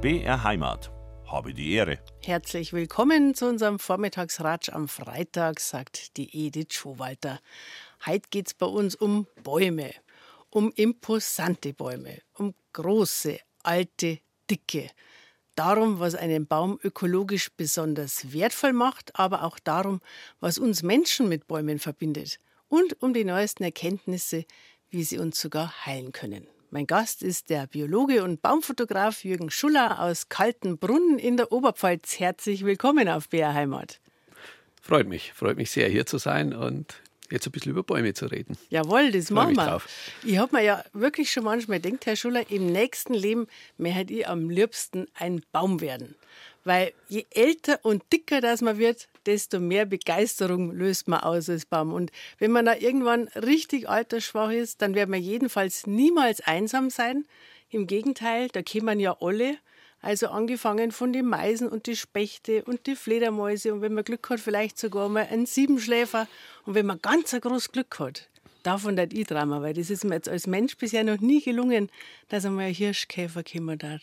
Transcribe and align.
BR 0.00 0.44
Heimat. 0.44 0.90
Habe 1.26 1.52
die 1.52 1.74
Ehre. 1.74 1.98
Herzlich 2.24 2.72
willkommen 2.72 3.34
zu 3.34 3.46
unserem 3.46 3.78
Vormittagsratsch 3.78 4.70
am 4.70 4.88
Freitag, 4.88 5.60
sagt 5.60 6.16
die 6.16 6.46
Edith 6.46 6.72
Schowalter. 6.72 7.38
Heute 8.06 8.26
geht 8.30 8.46
es 8.46 8.54
bei 8.54 8.64
uns 8.64 8.94
um 8.94 9.26
Bäume, 9.42 9.92
um 10.48 10.72
imposante 10.74 11.74
Bäume, 11.74 12.22
um 12.32 12.54
große, 12.72 13.40
alte, 13.62 14.20
dicke. 14.50 14.88
Darum, 15.54 16.00
was 16.00 16.14
einen 16.14 16.46
Baum 16.46 16.78
ökologisch 16.82 17.50
besonders 17.54 18.32
wertvoll 18.32 18.72
macht, 18.72 19.18
aber 19.18 19.44
auch 19.44 19.58
darum, 19.58 20.00
was 20.40 20.56
uns 20.56 20.82
Menschen 20.82 21.28
mit 21.28 21.46
Bäumen 21.46 21.78
verbindet. 21.78 22.40
Und 22.68 23.02
um 23.02 23.12
die 23.12 23.24
neuesten 23.24 23.64
Erkenntnisse, 23.64 24.46
wie 24.88 25.02
sie 25.02 25.18
uns 25.18 25.38
sogar 25.38 25.84
heilen 25.84 26.12
können. 26.12 26.46
Mein 26.72 26.86
Gast 26.86 27.24
ist 27.24 27.50
der 27.50 27.66
Biologe 27.66 28.22
und 28.22 28.42
Baumfotograf 28.42 29.24
Jürgen 29.24 29.50
Schuller 29.50 30.00
aus 30.00 30.28
Kaltenbrunn 30.28 31.18
in 31.18 31.36
der 31.36 31.50
Oberpfalz. 31.50 32.20
Herzlich 32.20 32.64
willkommen 32.64 33.08
auf 33.08 33.28
BR 33.28 33.54
Heimat. 33.54 33.98
Freut 34.80 35.08
mich, 35.08 35.32
freut 35.32 35.56
mich 35.56 35.72
sehr, 35.72 35.88
hier 35.88 36.06
zu 36.06 36.18
sein 36.18 36.54
und 36.54 36.94
jetzt 37.28 37.44
ein 37.48 37.50
bisschen 37.50 37.72
über 37.72 37.82
Bäume 37.82 38.14
zu 38.14 38.26
reden. 38.26 38.56
Jawohl, 38.68 39.10
das 39.10 39.30
machen 39.30 39.56
wir. 39.56 39.66
Drauf. 39.66 39.88
Ich 40.22 40.38
habe 40.38 40.54
mir 40.54 40.62
ja 40.62 40.84
wirklich 40.92 41.32
schon 41.32 41.42
manchmal 41.42 41.80
gedacht, 41.80 42.06
Herr 42.06 42.14
Schuller, 42.14 42.48
im 42.52 42.66
nächsten 42.66 43.14
Leben 43.14 43.48
möchte 43.76 44.14
ich 44.14 44.28
am 44.28 44.48
liebsten 44.48 45.08
ein 45.14 45.42
Baum 45.50 45.80
werden. 45.80 46.14
Weil 46.62 46.92
je 47.08 47.26
älter 47.30 47.80
und 47.82 48.04
dicker 48.12 48.40
das 48.40 48.60
man 48.60 48.78
wird, 48.78 49.08
desto 49.26 49.60
mehr 49.60 49.86
Begeisterung 49.86 50.72
löst 50.72 51.08
man 51.08 51.20
aus 51.20 51.48
als 51.48 51.66
Baum. 51.66 51.92
Und 51.92 52.10
wenn 52.38 52.50
man 52.50 52.64
da 52.64 52.74
irgendwann 52.74 53.28
richtig 53.28 53.88
altersschwach 53.88 54.50
ist, 54.50 54.82
dann 54.82 54.94
wird 54.94 55.08
man 55.08 55.20
jedenfalls 55.20 55.86
niemals 55.86 56.40
einsam 56.40 56.90
sein. 56.90 57.24
Im 57.70 57.86
Gegenteil, 57.86 58.48
da 58.48 58.62
kämen 58.62 59.00
ja 59.00 59.16
alle. 59.20 59.56
Also 60.02 60.28
angefangen 60.28 60.92
von 60.92 61.12
den 61.12 61.26
Meisen 61.26 61.68
und 61.68 61.86
die 61.86 61.96
Spechte 61.96 62.64
und 62.64 62.86
die 62.86 62.96
Fledermäuse 62.96 63.74
und 63.74 63.82
wenn 63.82 63.92
man 63.92 64.02
Glück 64.02 64.30
hat, 64.30 64.40
vielleicht 64.40 64.78
sogar 64.78 65.10
mal 65.10 65.28
ein 65.30 65.44
Siebenschläfer. 65.44 66.26
Und 66.64 66.74
wenn 66.74 66.86
man 66.86 67.02
ganz 67.02 67.34
ein 67.34 67.42
großes 67.42 67.70
Glück 67.70 67.98
hat, 67.98 68.28
davon 68.62 68.96
das 68.96 69.08
ich 69.12 69.26
Drama, 69.26 69.60
weil 69.60 69.74
das 69.74 69.90
ist 69.90 70.04
mir 70.04 70.14
jetzt 70.14 70.28
als 70.28 70.46
Mensch 70.46 70.76
bisher 70.78 71.04
noch 71.04 71.20
nie 71.20 71.42
gelungen, 71.42 71.90
dass 72.28 72.46
einmal 72.46 72.66
ein 72.66 72.74
Hirschkäfer 72.74 73.42
kommen 73.44 73.78
darf. 73.78 74.00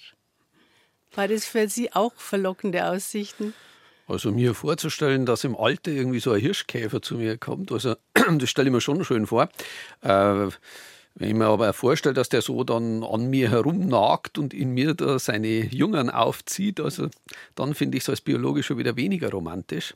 War 1.13 1.27
das 1.27 1.45
für 1.45 1.67
Sie 1.67 1.91
auch 1.93 2.13
verlockende 2.13 2.85
Aussichten? 2.85 3.53
Also 4.07 4.31
mir 4.31 4.53
vorzustellen, 4.53 5.25
dass 5.25 5.43
im 5.43 5.55
Alter 5.55 5.91
irgendwie 5.91 6.19
so 6.19 6.31
ein 6.31 6.39
Hirschkäfer 6.39 7.01
zu 7.01 7.15
mir 7.15 7.37
kommt, 7.37 7.71
also 7.71 7.95
das 8.39 8.49
stelle 8.49 8.69
ich 8.69 8.73
mir 8.73 8.81
schon 8.81 9.03
schön 9.03 9.27
vor. 9.27 9.49
Äh, 10.01 10.47
wenn 11.19 11.29
ich 11.29 11.33
mir 11.33 11.47
aber 11.47 11.73
vorstelle, 11.73 12.13
dass 12.13 12.29
der 12.29 12.43
so 12.43 12.63
dann 12.63 13.03
an 13.03 13.29
mir 13.29 13.49
herumnagt 13.49 14.37
und 14.37 14.53
in 14.53 14.69
mir 14.69 14.93
da 14.93 15.17
seine 15.17 15.65
Jungen 15.65 16.11
aufzieht, 16.11 16.79
also 16.79 17.09
dann 17.55 17.73
finde 17.73 17.97
ich 17.97 18.03
es 18.03 18.09
als 18.09 18.21
Biologe 18.21 18.61
schon 18.61 18.77
wieder 18.77 18.95
weniger 18.95 19.31
romantisch. 19.31 19.95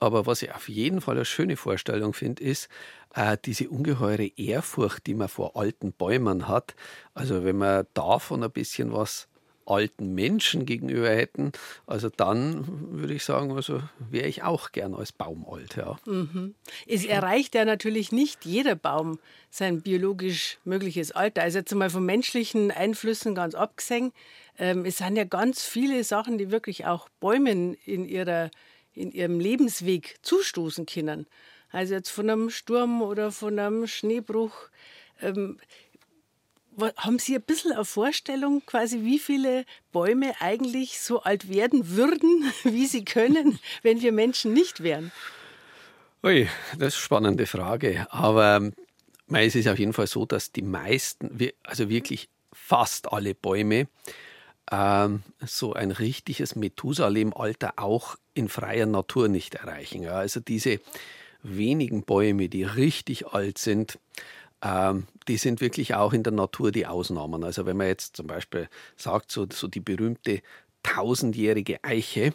Aber 0.00 0.26
was 0.26 0.42
ich 0.42 0.52
auf 0.54 0.68
jeden 0.68 1.00
Fall 1.00 1.16
eine 1.16 1.24
schöne 1.24 1.56
Vorstellung 1.56 2.12
finde, 2.12 2.42
ist 2.42 2.68
äh, 3.14 3.36
diese 3.44 3.68
ungeheure 3.70 4.26
Ehrfurcht, 4.36 5.06
die 5.06 5.14
man 5.14 5.28
vor 5.28 5.56
alten 5.56 5.92
Bäumen 5.92 6.46
hat. 6.46 6.74
Also 7.14 7.42
wenn 7.42 7.56
man 7.56 7.86
davon 7.94 8.44
ein 8.44 8.50
bisschen 8.50 8.92
was 8.92 9.28
alten 9.70 10.14
Menschen 10.14 10.66
gegenüber 10.66 11.08
hätten, 11.10 11.52
also 11.86 12.08
dann 12.08 12.66
würde 12.92 13.14
ich 13.14 13.24
sagen, 13.24 13.52
also 13.52 13.82
wäre 14.10 14.26
ich 14.26 14.42
auch 14.42 14.72
gern 14.72 14.94
als 14.94 15.12
Baum 15.12 15.46
alt. 15.50 15.76
Ja. 15.76 15.98
Mhm. 16.06 16.54
Es 16.86 17.04
erreicht 17.04 17.54
ja 17.54 17.64
natürlich 17.64 18.12
nicht 18.12 18.44
jeder 18.44 18.74
Baum 18.74 19.18
sein 19.50 19.80
biologisch 19.80 20.58
mögliches 20.64 21.12
Alter. 21.12 21.42
Also 21.42 21.58
jetzt 21.58 21.74
mal 21.74 21.90
von 21.90 22.04
menschlichen 22.04 22.70
Einflüssen 22.70 23.34
ganz 23.34 23.54
abgesehen. 23.54 24.12
Ähm, 24.58 24.84
es 24.84 24.98
sind 24.98 25.16
ja 25.16 25.24
ganz 25.24 25.64
viele 25.64 26.04
Sachen, 26.04 26.38
die 26.38 26.50
wirklich 26.50 26.86
auch 26.86 27.08
Bäumen 27.20 27.74
in, 27.84 28.04
ihrer, 28.04 28.50
in 28.94 29.12
ihrem 29.12 29.40
Lebensweg 29.40 30.16
zustoßen 30.22 30.86
können. 30.86 31.26
Also 31.70 31.94
jetzt 31.94 32.10
von 32.10 32.28
einem 32.28 32.50
Sturm 32.50 33.02
oder 33.02 33.30
von 33.30 33.58
einem 33.58 33.86
Schneebruch. 33.86 34.54
Ähm, 35.20 35.58
haben 36.96 37.18
Sie 37.18 37.34
ein 37.34 37.42
bisschen 37.42 37.72
eine 37.72 37.84
Vorstellung, 37.84 38.62
quasi, 38.66 39.02
wie 39.02 39.18
viele 39.18 39.64
Bäume 39.92 40.32
eigentlich 40.40 41.00
so 41.00 41.22
alt 41.22 41.48
werden 41.48 41.90
würden, 41.96 42.52
wie 42.64 42.86
sie 42.86 43.04
können, 43.04 43.58
wenn 43.82 44.02
wir 44.02 44.12
Menschen 44.12 44.52
nicht 44.52 44.82
wären? 44.82 45.12
Ui, 46.22 46.48
das 46.72 46.72
ist 46.72 46.80
eine 46.82 46.90
spannende 46.90 47.46
Frage. 47.46 48.06
Aber 48.10 48.56
ähm, 48.56 48.72
es 49.28 49.54
ist 49.54 49.68
auf 49.68 49.78
jeden 49.78 49.92
Fall 49.92 50.06
so, 50.06 50.26
dass 50.26 50.52
die 50.52 50.62
meisten, 50.62 51.50
also 51.62 51.88
wirklich 51.88 52.28
fast 52.52 53.12
alle 53.12 53.34
Bäume, 53.34 53.88
ähm, 54.70 55.22
so 55.40 55.72
ein 55.72 55.90
richtiges 55.90 56.56
Methusalem-Alter 56.56 57.74
auch 57.76 58.16
in 58.34 58.48
freier 58.48 58.86
Natur 58.86 59.28
nicht 59.28 59.54
erreichen. 59.54 60.02
Ja, 60.02 60.12
also 60.12 60.40
diese 60.40 60.80
wenigen 61.42 62.04
Bäume, 62.04 62.48
die 62.48 62.64
richtig 62.64 63.28
alt 63.28 63.58
sind, 63.58 63.98
ähm, 64.62 65.06
die 65.28 65.36
sind 65.36 65.60
wirklich 65.60 65.94
auch 65.94 66.12
in 66.12 66.22
der 66.22 66.32
Natur 66.32 66.72
die 66.72 66.86
Ausnahmen. 66.86 67.44
Also 67.44 67.66
wenn 67.66 67.76
man 67.76 67.86
jetzt 67.86 68.16
zum 68.16 68.26
Beispiel 68.26 68.68
sagt, 68.96 69.30
so, 69.32 69.46
so 69.50 69.68
die 69.68 69.80
berühmte 69.80 70.42
tausendjährige 70.82 71.82
Eiche, 71.82 72.32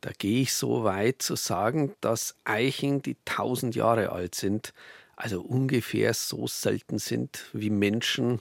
da 0.00 0.10
gehe 0.16 0.42
ich 0.42 0.54
so 0.54 0.84
weit 0.84 1.22
zu 1.22 1.36
sagen, 1.36 1.94
dass 2.00 2.36
Eichen, 2.44 3.02
die 3.02 3.16
tausend 3.24 3.74
Jahre 3.74 4.12
alt 4.12 4.34
sind, 4.34 4.72
also 5.16 5.42
ungefähr 5.42 6.14
so 6.14 6.46
selten 6.46 6.98
sind 6.98 7.50
wie 7.52 7.68
Menschen, 7.68 8.40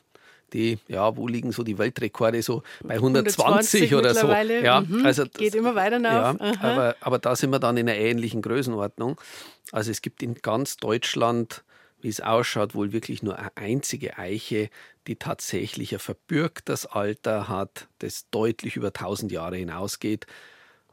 die, 0.53 0.79
ja, 0.87 1.15
wo 1.15 1.27
liegen 1.27 1.51
so 1.51 1.63
die 1.63 1.77
Weltrekorde? 1.77 2.41
So 2.41 2.63
bei 2.81 2.95
120, 2.95 3.93
120 3.93 3.95
oder 3.95 4.15
so. 4.15 4.27
Ja, 4.65 4.81
mhm. 4.81 5.05
also 5.05 5.25
das, 5.25 5.33
Geht 5.33 5.55
immer 5.55 5.75
weiter 5.75 5.99
nach. 5.99 6.39
Ja, 6.39 6.53
aber, 6.61 6.95
aber 7.01 7.19
da 7.19 7.35
sind 7.35 7.51
wir 7.51 7.59
dann 7.59 7.77
in 7.77 7.87
einer 7.87 7.97
ähnlichen 7.97 8.41
Größenordnung. 8.41 9.19
Also 9.71 9.91
es 9.91 10.01
gibt 10.01 10.23
in 10.23 10.35
ganz 10.35 10.77
Deutschland 10.77 11.63
wie 12.01 12.09
es 12.09 12.21
ausschaut, 12.21 12.75
wohl 12.75 12.93
wirklich 12.93 13.23
nur 13.23 13.37
eine 13.37 13.55
einzige 13.55 14.17
Eiche, 14.17 14.69
die 15.07 15.15
tatsächlich 15.15 15.93
ein 15.93 15.99
verbürgtes 15.99 16.85
Alter 16.85 17.47
hat, 17.47 17.87
das 17.99 18.29
deutlich 18.31 18.75
über 18.75 18.87
1000 18.87 19.31
Jahre 19.31 19.57
hinausgeht. 19.57 20.25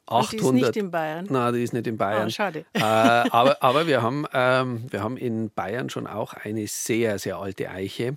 800, 0.09 0.33
die 0.33 0.37
ist 0.37 0.53
nicht 0.53 0.77
in 0.77 0.91
Bayern. 0.91 1.27
Nein, 1.29 1.55
die 1.55 1.63
ist 1.63 1.73
nicht 1.73 1.87
in 1.87 1.97
Bayern. 1.97 2.29
Oh, 2.29 2.31
schade. 2.31 2.65
Äh, 2.73 2.81
aber 2.81 3.63
aber 3.63 3.87
wir, 3.89 4.03
haben, 4.03 4.25
ähm, 4.33 4.85
wir 4.89 5.03
haben 5.03 5.17
in 5.17 5.51
Bayern 5.51 5.91
schon 5.91 6.07
auch 6.07 6.33
eine 6.33 6.67
sehr, 6.69 7.19
sehr 7.19 7.39
alte 7.39 7.71
Eiche. 7.71 8.17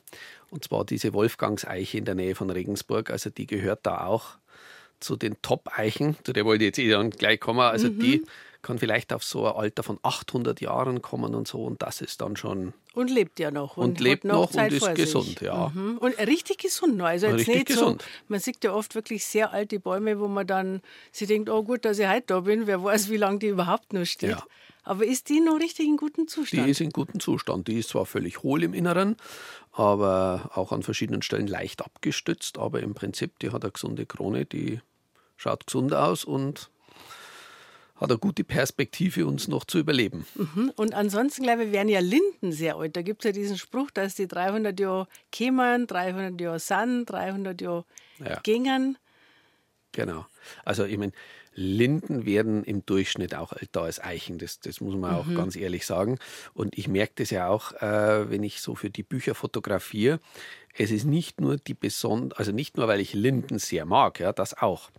Und 0.51 0.63
zwar 0.63 0.85
diese 0.85 1.13
Wolfgangseiche 1.13 1.97
in 1.97 2.06
der 2.06 2.16
Nähe 2.16 2.35
von 2.35 2.50
Regensburg. 2.50 3.09
Also 3.09 3.29
die 3.29 3.47
gehört 3.47 3.79
da 3.83 4.06
auch 4.06 4.38
zu 5.00 5.16
den 5.16 5.41
Top-Eichen. 5.41 6.16
Zu 6.23 6.33
der 6.33 6.45
wollte 6.45 6.63
ich 6.63 6.69
jetzt 6.69 6.79
eh 6.79 6.89
dann 6.89 7.09
gleich 7.09 7.39
kommen. 7.39 7.59
Also 7.59 7.88
mhm. 7.88 8.00
die 8.00 8.25
kann 8.61 8.77
vielleicht 8.77 9.13
auf 9.13 9.23
so 9.23 9.45
ein 9.47 9.55
Alter 9.55 9.83
von 9.83 9.99
800 10.01 10.59
Jahren 10.61 11.01
kommen 11.01 11.33
und 11.33 11.47
so 11.47 11.63
und 11.63 11.81
das 11.81 12.01
ist 12.01 12.21
dann 12.21 12.35
schon 12.35 12.73
und 12.93 13.09
lebt 13.09 13.39
ja 13.39 13.51
noch 13.51 13.77
und, 13.77 13.85
und 13.85 13.99
lebt 13.99 14.25
noch, 14.25 14.51
noch 14.53 14.61
und 14.61 14.73
ist 14.73 14.95
gesund, 14.95 15.41
ja. 15.41 15.71
Mhm. 15.73 15.99
Und 15.99 16.17
richtig 16.19 16.57
gesund 16.57 16.97
noch. 16.97 17.05
Also 17.05 17.27
jetzt 17.27 17.37
richtig 17.37 17.55
nicht 17.55 17.67
gesund. 17.67 18.01
So, 18.01 18.07
man 18.27 18.39
sieht 18.39 18.63
ja 18.63 18.73
oft 18.73 18.95
wirklich 18.95 19.23
sehr 19.25 19.53
alte 19.53 19.79
Bäume, 19.79 20.19
wo 20.19 20.27
man 20.27 20.45
dann 20.45 20.81
sich 21.11 21.27
denkt, 21.27 21.49
oh 21.49 21.63
gut, 21.63 21.85
dass 21.85 21.99
ich 21.99 22.07
heute 22.07 22.25
da 22.27 22.39
bin, 22.41 22.67
wer 22.67 22.83
weiß, 22.83 23.09
wie 23.09 23.17
lange 23.17 23.39
die 23.39 23.47
überhaupt 23.47 23.93
noch 23.93 24.05
steht. 24.05 24.31
Ja. 24.31 24.43
Aber 24.83 25.05
ist 25.05 25.29
die 25.29 25.39
noch 25.39 25.59
richtig 25.59 25.85
in 25.85 25.97
gutem 25.97 26.27
Zustand? 26.27 26.65
Die 26.65 26.71
ist 26.71 26.81
in 26.81 26.89
gutem 26.89 27.19
Zustand. 27.19 27.67
Die 27.67 27.77
ist 27.77 27.89
zwar 27.89 28.05
völlig 28.05 28.41
hohl 28.41 28.63
im 28.63 28.73
Inneren, 28.73 29.17
aber 29.71 30.49
auch 30.55 30.71
an 30.71 30.83
verschiedenen 30.83 31.21
Stellen 31.21 31.47
leicht 31.47 31.85
abgestützt, 31.85 32.57
aber 32.57 32.81
im 32.81 32.95
Prinzip, 32.95 33.37
die 33.39 33.51
hat 33.51 33.63
eine 33.63 33.71
gesunde 33.71 34.05
Krone, 34.07 34.45
die 34.45 34.81
schaut 35.37 35.67
gesund 35.67 35.93
aus 35.93 36.25
und 36.25 36.71
hat 37.99 38.09
eine 38.09 38.19
gute 38.19 38.43
Perspektive, 38.43 39.25
uns 39.25 39.47
noch 39.47 39.65
zu 39.65 39.79
überleben. 39.79 40.25
Mhm. 40.35 40.71
Und 40.75 40.93
ansonsten, 40.93 41.43
glaube 41.43 41.65
ich, 41.65 41.71
werden 41.71 41.89
ja 41.89 41.99
Linden 41.99 42.51
sehr 42.51 42.77
alt. 42.77 42.95
Da 42.95 43.01
gibt 43.01 43.23
es 43.23 43.29
ja 43.29 43.31
diesen 43.31 43.57
Spruch, 43.57 43.91
dass 43.91 44.15
die 44.15 44.27
300 44.27 44.79
Jahre 44.79 45.07
kämen, 45.31 45.85
300 45.85 46.39
Jahre 46.39 46.59
sind, 46.59 47.06
300 47.07 47.59
Jahre 47.62 47.85
ja. 48.19 48.39
gingen. 48.41 48.97
Genau. 49.91 50.25
Also, 50.63 50.85
ich 50.85 50.97
meine, 50.97 51.12
Linden 51.53 52.25
werden 52.25 52.63
im 52.63 52.85
Durchschnitt 52.85 53.35
auch 53.35 53.51
älter 53.51 53.81
als 53.81 54.01
Eichen, 54.01 54.38
das, 54.38 54.62
das 54.62 54.79
muss 54.79 54.95
man 54.95 55.13
auch 55.13 55.25
mhm. 55.25 55.35
ganz 55.35 55.57
ehrlich 55.57 55.85
sagen. 55.85 56.18
Und 56.53 56.77
ich 56.77 56.88
merke 56.88 57.13
das 57.15 57.31
ja 57.31 57.50
auch, 57.50 57.74
äh, 57.81 58.29
wenn 58.29 58.44
ich 58.44 58.62
so 58.62 58.75
für 58.75 58.89
die 58.89 59.03
Bücher 59.03 59.35
fotografiere. 59.35 60.19
Es 60.81 60.91
ist 60.91 61.03
nicht 61.03 61.41
nur 61.41 61.57
die 61.57 61.73
besondere, 61.73 62.39
also 62.39 62.53
nicht 62.53 62.77
nur, 62.77 62.87
weil 62.87 63.01
ich 63.01 63.13
Linden 63.13 63.59
sehr 63.59 63.85
mag, 63.85 64.21
ja, 64.21 64.31
das 64.31 64.57
auch. 64.57 64.89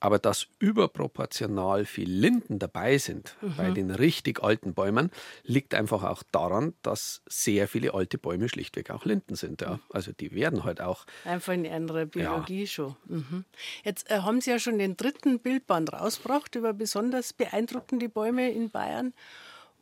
Aber 0.00 0.18
dass 0.18 0.48
überproportional 0.58 1.84
viel 1.84 2.10
Linden 2.10 2.58
dabei 2.58 2.98
sind 2.98 3.36
mhm. 3.40 3.54
bei 3.56 3.70
den 3.70 3.92
richtig 3.92 4.42
alten 4.42 4.74
Bäumen, 4.74 5.12
liegt 5.44 5.72
einfach 5.72 6.02
auch 6.02 6.24
daran, 6.32 6.74
dass 6.82 7.22
sehr 7.28 7.68
viele 7.68 7.94
alte 7.94 8.18
Bäume 8.18 8.48
schlichtweg 8.48 8.90
auch 8.90 9.04
Linden 9.04 9.36
sind. 9.36 9.60
Ja. 9.60 9.78
Also 9.90 10.10
die 10.10 10.32
werden 10.32 10.64
halt 10.64 10.80
auch. 10.80 11.06
Einfach 11.24 11.52
in 11.52 11.64
andere 11.64 12.06
Biologie 12.06 12.62
ja. 12.62 12.66
schon. 12.66 12.96
Mhm. 13.06 13.44
Jetzt 13.84 14.10
äh, 14.10 14.18
haben 14.22 14.40
Sie 14.40 14.50
ja 14.50 14.58
schon 14.58 14.80
den 14.80 14.96
dritten 14.96 15.38
Bildband 15.38 15.92
rausgebracht 15.92 16.56
über 16.56 16.72
besonders 16.72 17.32
beeindruckende 17.32 18.08
Bäume 18.08 18.50
in 18.50 18.68
Bayern. 18.68 19.12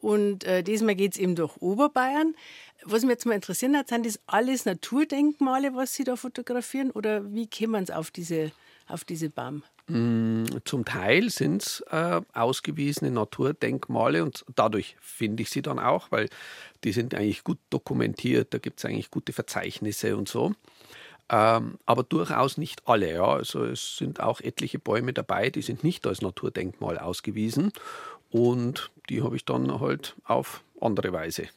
Und 0.00 0.44
äh, 0.44 0.62
diesmal 0.62 0.94
geht 0.94 1.12
es 1.12 1.18
eben 1.18 1.34
durch 1.34 1.56
Oberbayern. 1.56 2.34
Was 2.84 3.02
mich 3.02 3.10
jetzt 3.10 3.26
mal 3.26 3.34
interessieren 3.34 3.76
hat, 3.76 3.88
sind 3.88 4.06
das 4.06 4.20
alles 4.26 4.64
Naturdenkmale, 4.64 5.75
was 5.75 5.94
Sie 5.94 6.04
da 6.04 6.16
fotografieren? 6.16 6.90
Oder 6.90 7.32
wie 7.32 7.46
kämen 7.46 7.86
Sie 7.86 7.94
auf 7.94 8.10
diese 8.10 8.52
auf 8.88 9.04
diese 9.04 9.30
Baum? 9.30 9.62
Mm, 9.86 10.44
zum 10.64 10.84
Teil 10.84 11.30
sind 11.30 11.62
es 11.62 11.80
äh, 11.90 12.20
ausgewiesene 12.34 13.10
Naturdenkmale 13.10 14.22
und 14.22 14.44
dadurch 14.54 14.96
finde 15.00 15.42
ich 15.42 15.50
sie 15.50 15.62
dann 15.62 15.78
auch, 15.78 16.10
weil 16.10 16.28
die 16.84 16.92
sind 16.92 17.14
eigentlich 17.14 17.44
gut 17.44 17.58
dokumentiert, 17.70 18.52
da 18.52 18.58
gibt 18.58 18.78
es 18.78 18.84
eigentlich 18.84 19.10
gute 19.10 19.32
Verzeichnisse 19.32 20.16
und 20.16 20.28
so. 20.28 20.52
Ähm, 21.31 21.78
aber 21.84 22.02
durchaus 22.02 22.56
nicht 22.56 22.86
alle. 22.86 23.12
Ja. 23.12 23.26
Also 23.26 23.64
es 23.64 23.96
sind 23.98 24.20
auch 24.20 24.40
etliche 24.40 24.78
Bäume 24.78 25.12
dabei, 25.12 25.50
die 25.50 25.62
sind 25.62 25.84
nicht 25.84 26.06
als 26.06 26.22
Naturdenkmal 26.22 26.98
ausgewiesen 26.98 27.72
und 28.31 28.90
die 29.08 29.22
habe 29.22 29.36
ich 29.36 29.44
dann 29.44 29.81
halt 29.81 30.16
auf 30.24 30.62
andere 30.81 31.12
Weise 31.12 31.48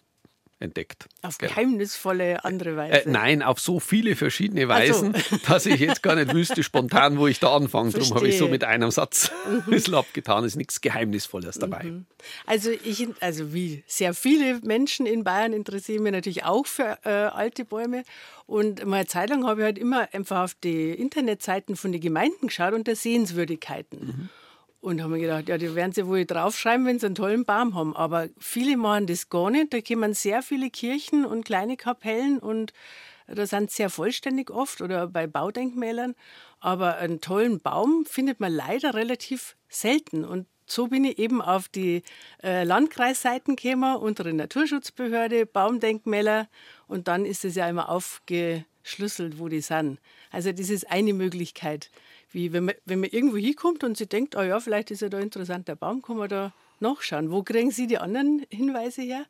entdeckt. 0.61 1.07
Auf 1.21 1.37
geheimnisvolle 1.37 2.43
andere 2.43 2.75
Weise? 2.75 3.05
Äh, 3.05 3.09
nein, 3.09 3.41
auf 3.41 3.59
so 3.59 3.79
viele 3.79 4.15
verschiedene 4.15 4.67
Weisen, 4.67 5.13
so. 5.29 5.37
dass 5.47 5.65
ich 5.65 5.79
jetzt 5.79 6.03
gar 6.03 6.15
nicht 6.15 6.33
wüsste 6.33 6.63
spontan, 6.63 7.17
wo 7.17 7.27
ich 7.27 7.39
da 7.39 7.55
anfange. 7.55 7.91
Darum 7.91 8.15
habe 8.15 8.27
ich 8.27 8.37
so 8.37 8.47
mit 8.47 8.63
einem 8.63 8.91
Satz 8.91 9.31
ein 9.45 9.63
bisschen 9.69 9.95
abgetan. 9.95 10.43
Es 10.43 10.53
ist 10.53 10.57
nichts 10.57 10.81
Geheimnisvolles 10.81 11.59
dabei. 11.59 11.83
Mhm. 11.83 12.05
Also 12.45 12.71
ich, 12.71 13.07
also 13.19 13.53
wie 13.53 13.83
sehr 13.87 14.13
viele 14.13 14.59
Menschen 14.61 15.05
in 15.05 15.23
Bayern 15.23 15.53
interessieren 15.53 16.03
mich 16.03 16.11
natürlich 16.11 16.43
auch 16.43 16.65
für 16.65 16.97
äh, 17.03 17.09
alte 17.09 17.65
Bäume. 17.65 18.03
Und 18.45 18.85
meine 18.85 19.05
Zeit 19.05 19.29
lang 19.29 19.45
habe 19.45 19.61
ich 19.61 19.65
halt 19.65 19.77
immer 19.77 20.09
einfach 20.13 20.43
auf 20.43 20.53
die 20.55 20.91
Internetseiten 20.91 21.75
von 21.75 21.91
den 21.91 22.01
Gemeinden 22.01 22.47
geschaut 22.47 22.73
und 22.73 22.87
der 22.87 22.95
Sehenswürdigkeiten. 22.95 23.99
Mhm. 23.99 24.29
Und 24.81 25.01
haben 25.01 25.11
mir 25.11 25.19
gedacht, 25.19 25.47
ja, 25.47 25.59
die 25.59 25.75
werden 25.75 25.91
sie 25.91 26.07
wohl 26.07 26.25
draufschreiben, 26.25 26.87
wenn 26.87 26.99
sie 26.99 27.05
einen 27.05 27.15
tollen 27.15 27.45
Baum 27.45 27.75
haben. 27.75 27.95
Aber 27.95 28.29
viele 28.39 28.77
machen 28.77 29.05
das 29.05 29.29
gar 29.29 29.51
nicht. 29.51 29.71
Da 29.73 29.79
kommen 29.79 30.15
sehr 30.15 30.41
viele 30.41 30.71
Kirchen 30.71 31.23
und 31.23 31.45
kleine 31.45 31.77
Kapellen 31.77 32.39
und 32.39 32.73
da 33.27 33.45
sind 33.45 33.71
sehr 33.71 33.89
vollständig 33.89 34.49
oft 34.49 34.81
oder 34.81 35.07
bei 35.07 35.27
Baudenkmälern. 35.27 36.15
Aber 36.59 36.97
einen 36.97 37.21
tollen 37.21 37.59
Baum 37.59 38.05
findet 38.05 38.39
man 38.39 38.51
leider 38.51 38.95
relativ 38.95 39.55
selten. 39.69 40.25
Und 40.25 40.47
so 40.65 40.87
bin 40.87 41.05
ich 41.05 41.19
eben 41.19 41.41
auf 41.41 41.69
die 41.69 42.01
äh, 42.43 42.63
Landkreisseiten 42.63 43.55
gekommen, 43.55 43.97
unsere 43.97 44.33
Naturschutzbehörde, 44.33 45.45
Baumdenkmäler. 45.45 46.49
Und 46.87 47.07
dann 47.07 47.25
ist 47.25 47.45
es 47.45 47.55
ja 47.55 47.69
immer 47.69 47.89
aufgeschlüsselt, 47.89 49.37
wo 49.37 49.47
die 49.47 49.61
sind. 49.61 49.99
Also 50.31 50.51
das 50.51 50.69
ist 50.69 50.89
eine 50.89 51.13
Möglichkeit 51.13 51.91
wie 52.31 52.53
wenn 52.53 52.65
man, 52.65 52.75
wenn 52.85 52.99
man 52.99 53.09
irgendwo 53.09 53.37
hinkommt 53.37 53.83
und 53.83 53.97
sie 53.97 54.07
denkt, 54.07 54.35
oh 54.35 54.41
ja, 54.41 54.59
vielleicht 54.59 54.91
ist 54.91 55.01
ja 55.01 55.09
da 55.09 55.17
ein 55.17 55.23
interessanter 55.23 55.75
Baum, 55.75 56.01
kann 56.01 56.17
man 56.17 56.29
da 56.29 56.53
nachschauen. 56.79 57.31
Wo 57.31 57.43
kriegen 57.43 57.71
Sie 57.71 57.87
die 57.87 57.97
anderen 57.97 58.45
Hinweise 58.49 59.01
her? 59.01 59.25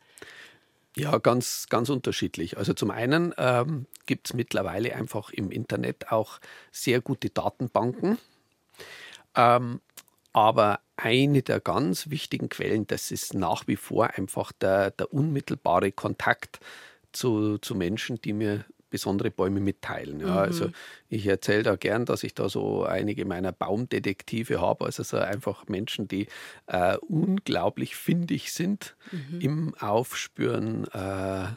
Ja, 0.95 1.17
ganz, 1.19 1.67
ganz 1.69 1.89
unterschiedlich. 1.89 2.57
Also 2.57 2.73
zum 2.73 2.91
einen 2.91 3.33
ähm, 3.37 3.85
gibt 4.05 4.27
es 4.27 4.33
mittlerweile 4.33 4.95
einfach 4.95 5.31
im 5.31 5.51
Internet 5.51 6.11
auch 6.11 6.39
sehr 6.71 7.01
gute 7.01 7.29
Datenbanken. 7.29 8.17
Ähm, 9.35 9.79
aber 10.33 10.81
eine 10.97 11.41
der 11.41 11.59
ganz 11.59 12.09
wichtigen 12.09 12.49
Quellen, 12.49 12.87
das 12.87 13.11
ist 13.11 13.33
nach 13.33 13.67
wie 13.67 13.75
vor 13.75 14.11
einfach 14.17 14.51
der, 14.51 14.91
der 14.91 15.13
unmittelbare 15.13 15.91
Kontakt 15.91 16.59
zu, 17.13 17.57
zu 17.57 17.75
Menschen, 17.75 18.21
die 18.21 18.33
mir 18.33 18.65
besondere 18.91 19.31
Bäume 19.31 19.59
mitteilen. 19.59 20.19
Ja, 20.19 20.35
also 20.35 20.65
mhm. 20.65 20.69
Also 20.69 20.69
ich 21.09 21.25
erzähle 21.25 21.63
da 21.63 21.75
gern, 21.75 22.05
dass 22.05 22.23
ich 22.23 22.35
da 22.35 22.47
so 22.49 22.83
einige 22.83 23.25
meiner 23.25 23.51
Baumdetektive 23.51 24.61
habe, 24.61 24.85
also 24.85 25.01
so 25.01 25.17
einfach 25.17 25.67
Menschen, 25.67 26.07
die 26.07 26.27
äh, 26.67 26.97
unglaublich 26.97 27.95
findig 27.95 28.53
sind 28.53 28.95
mhm. 29.11 29.41
im 29.41 29.75
Aufspüren 29.79 30.85
äh, 30.93 31.47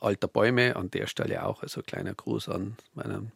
alter 0.00 0.28
Bäume. 0.28 0.76
An 0.76 0.90
der 0.90 1.06
Stelle 1.08 1.44
auch, 1.44 1.62
also 1.62 1.82
kleiner 1.82 2.14
Gruß 2.14 2.48
an 2.48 2.76
meinen 2.94 3.32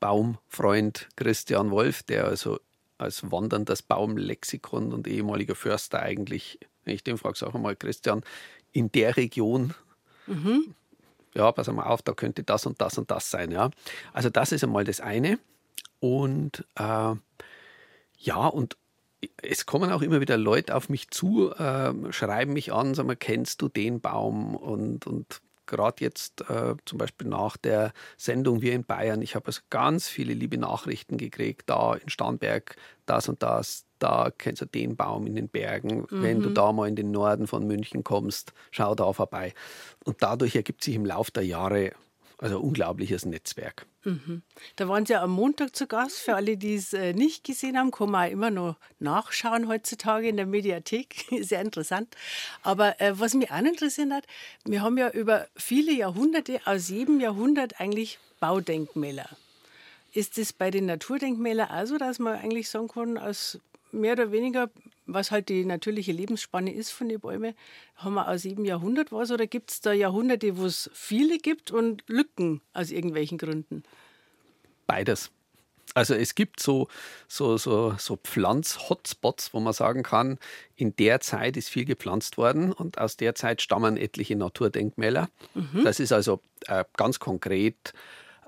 Baumfreund 0.00 1.08
Christian 1.16 1.70
Wolf, 1.70 2.02
der 2.02 2.26
also 2.26 2.60
als 2.98 3.30
wanderndes 3.30 3.82
Baumlexikon 3.82 4.92
und 4.92 5.06
ehemaliger 5.06 5.54
Förster 5.54 6.02
eigentlich, 6.02 6.58
wenn 6.84 6.94
ich 6.94 7.04
den 7.04 7.16
frage, 7.16 7.38
sag 7.38 7.54
mal, 7.54 7.76
Christian, 7.76 8.22
in 8.72 8.90
der 8.92 9.16
Region 9.16 9.74
mhm 10.26 10.74
ja, 11.34 11.50
pass 11.52 11.68
mal 11.68 11.84
auf, 11.84 12.02
da 12.02 12.12
könnte 12.12 12.42
das 12.42 12.66
und 12.66 12.80
das 12.80 12.98
und 12.98 13.10
das 13.10 13.30
sein. 13.30 13.50
Ja. 13.50 13.70
Also 14.12 14.30
das 14.30 14.52
ist 14.52 14.64
einmal 14.64 14.84
das 14.84 15.00
eine. 15.00 15.38
Und 16.00 16.64
äh, 16.76 17.14
ja, 18.18 18.46
und 18.46 18.76
es 19.42 19.66
kommen 19.66 19.90
auch 19.90 20.02
immer 20.02 20.20
wieder 20.20 20.36
Leute 20.36 20.74
auf 20.74 20.88
mich 20.88 21.10
zu, 21.10 21.52
äh, 21.52 21.92
schreiben 22.12 22.52
mich 22.52 22.72
an, 22.72 22.94
sagen, 22.94 23.16
kennst 23.18 23.62
du 23.62 23.68
den 23.68 24.00
Baum? 24.00 24.54
Und, 24.54 25.06
und 25.06 25.40
gerade 25.68 26.02
jetzt 26.02 26.40
äh, 26.50 26.74
zum 26.84 26.98
Beispiel 26.98 27.28
nach 27.28 27.56
der 27.56 27.92
Sendung 28.16 28.60
Wir 28.60 28.72
in 28.72 28.84
Bayern, 28.84 29.22
ich 29.22 29.36
habe 29.36 29.46
also 29.46 29.60
ganz 29.70 30.08
viele 30.08 30.34
liebe 30.34 30.58
Nachrichten 30.58 31.16
gekriegt, 31.16 31.70
da 31.70 31.94
in 31.94 32.08
Starnberg, 32.08 32.74
das 33.06 33.28
und 33.28 33.42
das, 33.42 33.84
da 34.00 34.32
kennst 34.36 34.62
du 34.62 34.66
den 34.66 34.96
Baum 34.96 35.26
in 35.26 35.36
den 35.36 35.48
Bergen. 35.48 36.06
Mhm. 36.10 36.22
Wenn 36.22 36.40
du 36.40 36.50
mhm. 36.50 36.54
da 36.54 36.72
mal 36.72 36.88
in 36.88 36.96
den 36.96 37.10
Norden 37.10 37.46
von 37.46 37.66
München 37.66 38.02
kommst, 38.02 38.52
schau 38.70 38.94
da 38.94 39.12
vorbei. 39.12 39.54
Und 40.04 40.22
dadurch 40.22 40.56
ergibt 40.56 40.82
sich 40.82 40.94
im 40.94 41.06
Laufe 41.06 41.30
der 41.30 41.44
Jahre 41.44 41.92
also 42.38 42.60
unglaubliches 42.60 43.26
Netzwerk. 43.26 43.86
Mhm. 44.04 44.42
Da 44.76 44.88
waren 44.88 45.04
Sie 45.04 45.12
ja 45.12 45.22
am 45.22 45.32
Montag 45.32 45.74
zu 45.74 45.86
Gast. 45.86 46.18
Für 46.18 46.36
alle, 46.36 46.56
die 46.56 46.76
es 46.76 46.92
äh, 46.92 47.12
nicht 47.12 47.44
gesehen 47.44 47.76
haben, 47.76 47.90
kann 47.90 48.10
man 48.10 48.28
auch 48.28 48.32
immer 48.32 48.50
noch 48.50 48.76
nachschauen 49.00 49.68
heutzutage 49.68 50.28
in 50.28 50.36
der 50.36 50.46
Mediathek. 50.46 51.26
Sehr 51.40 51.60
interessant. 51.60 52.16
Aber 52.62 53.00
äh, 53.00 53.18
was 53.18 53.34
mich 53.34 53.50
auch 53.50 53.58
interessiert 53.58 54.12
hat, 54.12 54.24
wir 54.64 54.82
haben 54.82 54.96
ja 54.98 55.10
über 55.10 55.48
viele 55.56 55.92
Jahrhunderte, 55.92 56.60
aus 56.64 56.88
jedem 56.88 57.20
Jahrhundert 57.20 57.80
eigentlich 57.80 58.18
Baudenkmäler. 58.40 59.28
Ist 60.12 60.38
es 60.38 60.52
bei 60.52 60.70
den 60.70 60.86
Naturdenkmälern 60.86 61.68
auch 61.68 61.86
so, 61.86 61.98
dass 61.98 62.18
man 62.18 62.38
eigentlich 62.38 62.70
sagen 62.70 62.88
kann, 62.88 63.18
aus 63.18 63.58
mehr 63.92 64.12
oder 64.12 64.32
weniger, 64.32 64.70
was 65.06 65.30
halt 65.30 65.48
die 65.48 65.64
natürliche 65.64 66.12
Lebensspanne 66.12 66.72
ist 66.72 66.90
von 66.90 67.08
den 67.08 67.20
Bäumen, 67.20 67.54
haben 67.96 68.14
wir 68.14 68.28
aus 68.28 68.44
jedem 68.44 68.64
Jahrhundert 68.64 69.12
was 69.12 69.30
oder 69.30 69.46
gibt 69.46 69.70
es 69.70 69.80
da 69.80 69.92
Jahrhunderte, 69.92 70.56
wo 70.56 70.66
es 70.66 70.90
viele 70.92 71.38
gibt 71.38 71.70
und 71.70 72.02
Lücken 72.06 72.60
aus 72.72 72.90
irgendwelchen 72.90 73.38
Gründen? 73.38 73.82
Beides. 74.86 75.30
Also 75.94 76.14
es 76.14 76.34
gibt 76.34 76.60
so, 76.60 76.88
so, 77.28 77.56
so, 77.56 77.94
so 77.98 78.16
Pflanz-Hotspots, 78.16 79.54
wo 79.54 79.60
man 79.60 79.72
sagen 79.72 80.02
kann, 80.02 80.38
in 80.76 80.94
der 80.96 81.20
Zeit 81.20 81.56
ist 81.56 81.70
viel 81.70 81.84
gepflanzt 81.84 82.36
worden 82.36 82.72
und 82.72 82.98
aus 82.98 83.16
der 83.16 83.34
Zeit 83.34 83.62
stammen 83.62 83.96
etliche 83.96 84.36
Naturdenkmäler. 84.36 85.28
Mhm. 85.54 85.84
Das 85.84 85.98
ist 85.98 86.12
also 86.12 86.40
äh, 86.66 86.84
ganz 86.96 87.18
konkret 87.18 87.94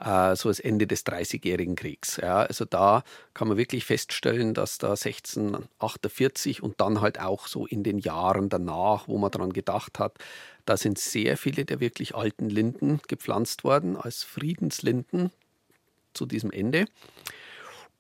äh, 0.01 0.35
so 0.37 0.49
das 0.49 0.61
Ende 0.61 0.87
des 0.87 1.05
Dreißigjährigen 1.05 1.77
Kriegs. 1.77 2.17
Ja, 2.17 2.41
also 2.41 2.65
da 2.65 3.05
kann 3.35 3.49
man 3.49 3.57
wirklich 3.57 3.85
feststellen, 3.85 4.55
dass 4.55 4.79
da 4.79 4.91
1648 4.91 6.63
und 6.63 6.81
dann 6.81 7.01
halt 7.01 7.21
auch 7.21 7.47
so 7.47 7.67
in 7.67 7.83
den 7.83 7.99
Jahren 7.99 8.49
danach, 8.49 9.09
wo 9.09 9.19
man 9.19 9.31
daran 9.31 9.53
gedacht 9.53 9.99
hat, 9.99 10.15
da 10.65 10.77
sind 10.77 10.99
sehr 10.99 11.37
viele 11.37 11.65
der 11.65 11.81
wirklich 11.81 12.15
alten 12.15 12.49
Linden 12.49 13.01
gepflanzt 13.09 13.65
worden 13.65 13.97
als 13.97 14.23
Friedenslinden 14.23 15.31
zu 16.15 16.27
diesem 16.27 16.51
Ende. 16.51 16.87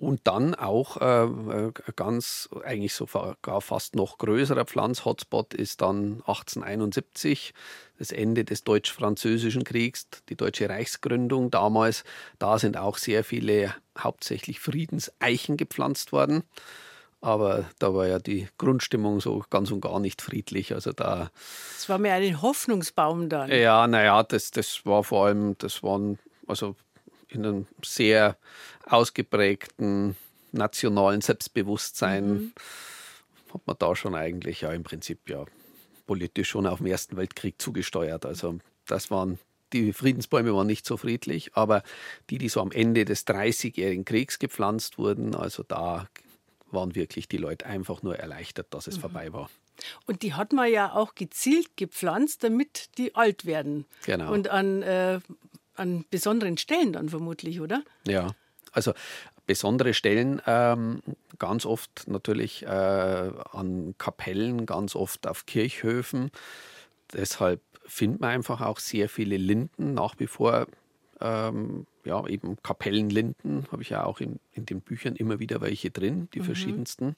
Und 0.00 0.22
dann 0.24 0.54
auch 0.54 0.96
äh, 0.96 1.24
äh 1.24 1.72
ganz, 1.94 2.48
eigentlich 2.64 2.94
sogar 2.94 3.60
fast 3.60 3.96
noch 3.96 4.16
größerer 4.16 4.64
Pflanz-Hotspot 4.64 5.52
ist 5.52 5.82
dann 5.82 6.22
1871, 6.26 7.52
das 7.98 8.10
Ende 8.10 8.46
des 8.46 8.64
Deutsch-Französischen 8.64 9.62
Kriegs, 9.62 10.08
die 10.30 10.36
deutsche 10.36 10.70
Reichsgründung 10.70 11.50
damals. 11.50 12.04
Da 12.38 12.58
sind 12.58 12.78
auch 12.78 12.96
sehr 12.96 13.24
viele 13.24 13.74
hauptsächlich 13.98 14.58
Friedenseichen 14.58 15.58
gepflanzt 15.58 16.12
worden. 16.12 16.44
Aber 17.20 17.68
da 17.78 17.92
war 17.92 18.06
ja 18.06 18.18
die 18.18 18.48
Grundstimmung 18.56 19.20
so 19.20 19.44
ganz 19.50 19.70
und 19.70 19.82
gar 19.82 20.00
nicht 20.00 20.22
friedlich. 20.22 20.72
Also 20.72 20.92
da. 20.92 21.30
Es 21.76 21.90
war 21.90 21.98
mehr 21.98 22.14
ein 22.14 22.40
Hoffnungsbaum 22.40 23.28
dann. 23.28 23.50
Ja, 23.50 23.86
naja, 23.86 24.22
das, 24.22 24.50
das 24.50 24.86
war 24.86 25.04
vor 25.04 25.26
allem, 25.26 25.58
das 25.58 25.82
waren 25.82 26.18
also 26.46 26.74
in 27.30 27.46
einem 27.46 27.66
sehr 27.84 28.36
ausgeprägten 28.86 30.16
nationalen 30.52 31.20
Selbstbewusstsein 31.20 32.28
mhm. 32.28 32.52
hat 33.54 33.66
man 33.66 33.76
da 33.78 33.94
schon 33.94 34.14
eigentlich 34.14 34.62
ja 34.62 34.72
im 34.72 34.82
Prinzip 34.82 35.28
ja 35.28 35.44
politisch 36.06 36.48
schon 36.48 36.66
auf 36.66 36.78
den 36.78 36.88
Ersten 36.88 37.16
Weltkrieg 37.16 37.60
zugesteuert. 37.62 38.26
Also 38.26 38.58
das 38.86 39.10
waren 39.10 39.38
die 39.72 39.92
Friedensbäume 39.92 40.52
waren 40.54 40.66
nicht 40.66 40.84
so 40.84 40.96
friedlich, 40.96 41.54
aber 41.54 41.82
die, 42.28 42.38
die 42.38 42.48
so 42.48 42.60
am 42.60 42.72
Ende 42.72 43.04
des 43.04 43.24
Dreißigjährigen 43.24 44.04
Kriegs 44.04 44.40
gepflanzt 44.40 44.98
wurden, 44.98 45.36
also 45.36 45.62
da 45.62 46.08
waren 46.72 46.94
wirklich 46.94 47.28
die 47.28 47.36
Leute 47.36 47.66
einfach 47.66 48.02
nur 48.02 48.16
erleichtert, 48.16 48.68
dass 48.70 48.86
es 48.86 48.96
mhm. 48.96 49.00
vorbei 49.02 49.32
war. 49.32 49.50
Und 50.06 50.22
die 50.22 50.34
hat 50.34 50.52
man 50.52 50.70
ja 50.70 50.92
auch 50.92 51.14
gezielt 51.14 51.76
gepflanzt, 51.76 52.44
damit 52.44 52.90
die 52.98 53.14
alt 53.14 53.46
werden. 53.46 53.86
Genau. 54.04 54.32
Und 54.32 54.48
an 54.48 54.82
äh, 54.82 55.20
an 55.80 56.04
besonderen 56.10 56.56
Stellen 56.56 56.92
dann 56.92 57.08
vermutlich, 57.08 57.60
oder? 57.60 57.82
Ja, 58.06 58.28
also 58.72 58.92
besondere 59.46 59.94
Stellen 59.94 60.40
ähm, 60.46 61.02
ganz 61.38 61.66
oft 61.66 62.06
natürlich 62.06 62.62
äh, 62.62 62.68
an 62.68 63.94
Kapellen, 63.98 64.66
ganz 64.66 64.94
oft 64.94 65.26
auf 65.26 65.46
Kirchhöfen. 65.46 66.30
Deshalb 67.12 67.60
findet 67.84 68.20
man 68.20 68.30
einfach 68.30 68.60
auch 68.60 68.78
sehr 68.78 69.08
viele 69.08 69.36
Linden 69.36 69.94
nach 69.94 70.14
wie 70.18 70.28
vor 70.28 70.68
ähm, 71.20 71.86
ja, 72.04 72.26
eben 72.26 72.62
Kapellenlinden, 72.62 73.66
habe 73.72 73.82
ich 73.82 73.90
ja 73.90 74.04
auch 74.04 74.20
in, 74.20 74.38
in 74.52 74.66
den 74.66 74.80
Büchern 74.80 75.16
immer 75.16 75.38
wieder 75.38 75.60
welche 75.60 75.90
drin, 75.90 76.28
die 76.32 76.40
mhm. 76.40 76.44
verschiedensten. 76.44 77.16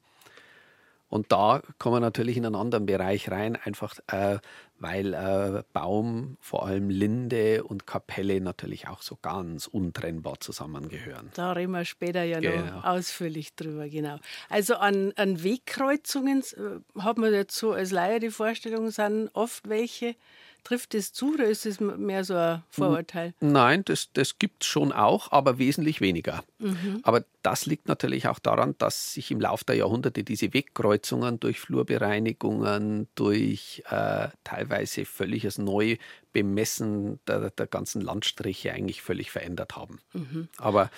Und 1.12 1.30
da 1.30 1.60
kommen 1.78 1.96
wir 1.96 2.00
natürlich 2.00 2.38
in 2.38 2.46
einen 2.46 2.54
anderen 2.54 2.86
Bereich 2.86 3.30
rein, 3.30 3.58
einfach 3.62 3.98
äh, 4.06 4.38
weil 4.78 5.12
äh, 5.12 5.62
Baum, 5.74 6.38
vor 6.40 6.64
allem 6.64 6.88
Linde 6.88 7.64
und 7.64 7.86
Kapelle 7.86 8.40
natürlich 8.40 8.88
auch 8.88 9.02
so 9.02 9.18
ganz 9.20 9.66
untrennbar 9.66 10.40
zusammengehören. 10.40 11.30
Da 11.34 11.52
reden 11.52 11.72
wir 11.72 11.84
später 11.84 12.22
ja 12.22 12.40
genau. 12.40 12.64
noch 12.64 12.84
ausführlich 12.84 13.54
drüber, 13.54 13.90
genau. 13.90 14.16
Also 14.48 14.76
an, 14.76 15.12
an 15.16 15.44
Wegkreuzungen 15.44 16.40
äh, 16.40 17.02
hat 17.02 17.18
man 17.18 17.34
jetzt 17.34 17.58
so 17.58 17.72
als 17.72 17.90
Laie 17.90 18.18
die 18.18 18.30
Vorstellung, 18.30 18.90
sind 18.90 19.28
oft 19.34 19.68
welche, 19.68 20.16
Trifft 20.64 20.94
das 20.94 21.12
zu 21.12 21.34
oder 21.34 21.46
ist 21.46 21.66
es 21.66 21.80
mehr 21.80 22.24
so 22.24 22.34
ein 22.34 22.62
Vorurteil? 22.70 23.34
Nein, 23.40 23.84
das, 23.84 24.10
das 24.12 24.38
gibt 24.38 24.62
es 24.62 24.68
schon 24.68 24.92
auch, 24.92 25.32
aber 25.32 25.58
wesentlich 25.58 26.00
weniger. 26.00 26.44
Mhm. 26.58 27.00
Aber 27.02 27.24
das 27.42 27.66
liegt 27.66 27.88
natürlich 27.88 28.28
auch 28.28 28.38
daran, 28.38 28.76
dass 28.78 29.14
sich 29.14 29.30
im 29.32 29.40
Laufe 29.40 29.64
der 29.64 29.76
Jahrhunderte 29.76 30.22
diese 30.22 30.54
Wegkreuzungen 30.54 31.40
durch 31.40 31.58
Flurbereinigungen, 31.58 33.08
durch 33.16 33.82
äh, 33.90 34.28
teilweise 34.44 35.04
völliges 35.04 35.58
Neubemessen 35.58 37.18
der, 37.26 37.50
der 37.50 37.66
ganzen 37.66 38.00
Landstriche 38.00 38.72
eigentlich 38.72 39.02
völlig 39.02 39.30
verändert 39.32 39.74
haben. 39.74 39.98
Mhm. 40.12 40.48
Aber 40.58 40.90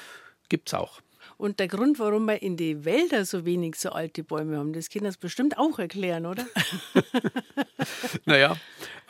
gibt 0.48 0.68
es 0.68 0.74
auch. 0.74 1.00
Und 1.36 1.60
der 1.60 1.68
Grund, 1.68 1.98
warum 1.98 2.26
wir 2.26 2.42
in 2.42 2.56
die 2.56 2.84
Wälder 2.84 3.24
so 3.24 3.44
wenig 3.44 3.76
so 3.76 3.90
alte 3.90 4.22
Bäume 4.22 4.56
haben, 4.56 4.72
das 4.72 4.88
können 4.88 5.10
Sie 5.10 5.18
bestimmt 5.18 5.58
auch 5.58 5.78
erklären, 5.78 6.26
oder? 6.26 6.46
naja, 8.24 8.56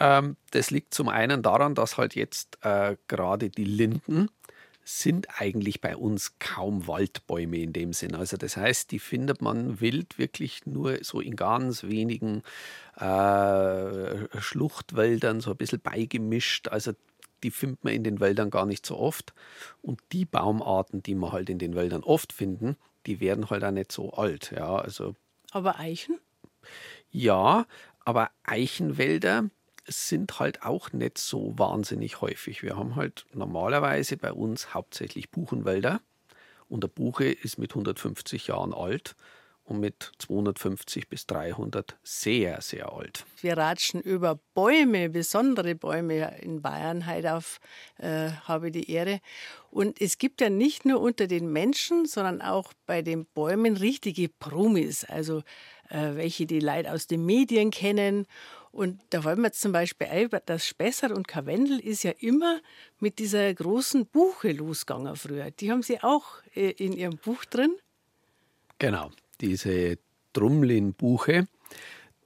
ähm, 0.00 0.36
das 0.50 0.70
liegt 0.70 0.94
zum 0.94 1.08
einen 1.08 1.42
daran, 1.42 1.74
dass 1.74 1.98
halt 1.98 2.14
jetzt 2.14 2.58
äh, 2.62 2.96
gerade 3.08 3.50
die 3.50 3.64
Linden 3.64 4.28
sind 4.84 5.40
eigentlich 5.40 5.80
bei 5.80 5.96
uns 5.96 6.38
kaum 6.38 6.86
Waldbäume 6.86 7.56
in 7.56 7.72
dem 7.72 7.94
Sinn. 7.94 8.14
Also 8.14 8.36
das 8.36 8.56
heißt, 8.56 8.90
die 8.90 8.98
findet 8.98 9.40
man 9.40 9.80
wild 9.80 10.18
wirklich 10.18 10.66
nur 10.66 11.02
so 11.02 11.20
in 11.20 11.36
ganz 11.36 11.84
wenigen 11.84 12.42
äh, 12.96 14.40
Schluchtwäldern, 14.40 15.40
so 15.40 15.52
ein 15.52 15.56
bisschen 15.56 15.80
beigemischt. 15.80 16.68
Also 16.68 16.92
die 17.44 17.50
findet 17.50 17.84
man 17.84 17.92
in 17.92 18.02
den 18.02 18.18
Wäldern 18.18 18.50
gar 18.50 18.66
nicht 18.66 18.84
so 18.84 18.98
oft. 18.98 19.34
Und 19.82 20.00
die 20.12 20.24
Baumarten, 20.24 21.02
die 21.02 21.14
man 21.14 21.30
halt 21.30 21.50
in 21.50 21.58
den 21.58 21.76
Wäldern 21.76 22.02
oft 22.02 22.32
finden, 22.32 22.76
die 23.06 23.20
werden 23.20 23.50
halt 23.50 23.62
auch 23.62 23.70
nicht 23.70 23.92
so 23.92 24.12
alt. 24.14 24.50
Ja, 24.50 24.76
also, 24.76 25.14
aber 25.52 25.78
Eichen? 25.78 26.18
Ja, 27.10 27.66
aber 28.04 28.30
Eichenwälder 28.42 29.50
sind 29.86 30.40
halt 30.40 30.62
auch 30.62 30.92
nicht 30.92 31.18
so 31.18 31.52
wahnsinnig 31.58 32.22
häufig. 32.22 32.62
Wir 32.62 32.76
haben 32.76 32.96
halt 32.96 33.26
normalerweise 33.34 34.16
bei 34.16 34.32
uns 34.32 34.72
hauptsächlich 34.72 35.30
Buchenwälder. 35.30 36.00
Und 36.68 36.82
der 36.82 36.88
Buche 36.88 37.26
ist 37.26 37.58
mit 37.58 37.72
150 37.72 38.46
Jahren 38.46 38.72
alt 38.72 39.14
und 39.64 39.80
mit 39.80 40.12
250 40.18 41.08
bis 41.08 41.26
300 41.26 41.96
sehr, 42.02 42.60
sehr 42.60 42.92
alt. 42.92 43.24
Wir 43.40 43.56
ratschen 43.56 44.00
über 44.00 44.38
Bäume, 44.54 45.08
besondere 45.08 45.74
Bäume 45.74 46.38
in 46.40 46.60
Bayern 46.60 47.06
halt 47.06 47.26
auf, 47.26 47.60
äh, 47.98 48.30
habe 48.44 48.70
die 48.70 48.90
Ehre. 48.90 49.20
Und 49.70 50.00
es 50.00 50.18
gibt 50.18 50.40
ja 50.40 50.50
nicht 50.50 50.84
nur 50.84 51.00
unter 51.00 51.26
den 51.26 51.50
Menschen, 51.50 52.04
sondern 52.04 52.42
auch 52.42 52.72
bei 52.86 53.02
den 53.02 53.24
Bäumen 53.24 53.76
richtige 53.76 54.28
Promis, 54.28 55.04
also 55.04 55.38
äh, 55.88 56.14
welche 56.14 56.46
die 56.46 56.60
Leute 56.60 56.92
aus 56.92 57.06
den 57.06 57.24
Medien 57.24 57.70
kennen. 57.70 58.26
Und 58.70 59.00
da 59.10 59.24
wollen 59.24 59.38
wir 59.38 59.46
jetzt 59.46 59.62
zum 59.62 59.72
Beispiel 59.72 60.08
ein, 60.08 60.28
das 60.46 60.66
Spessart 60.66 61.12
und 61.12 61.26
Karwendel 61.26 61.80
ist 61.80 62.02
ja 62.02 62.10
immer 62.18 62.60
mit 62.98 63.18
dieser 63.18 63.52
großen 63.54 64.04
Buche 64.06 64.52
losgegangen 64.52 65.16
früher. 65.16 65.50
Die 65.52 65.70
haben 65.70 65.82
sie 65.82 66.02
auch 66.02 66.26
äh, 66.54 66.70
in 66.70 66.92
ihrem 66.92 67.16
Buch 67.16 67.46
drin. 67.46 67.74
Genau 68.78 69.10
diese 69.40 69.98
Drumlin-Buche, 70.32 71.46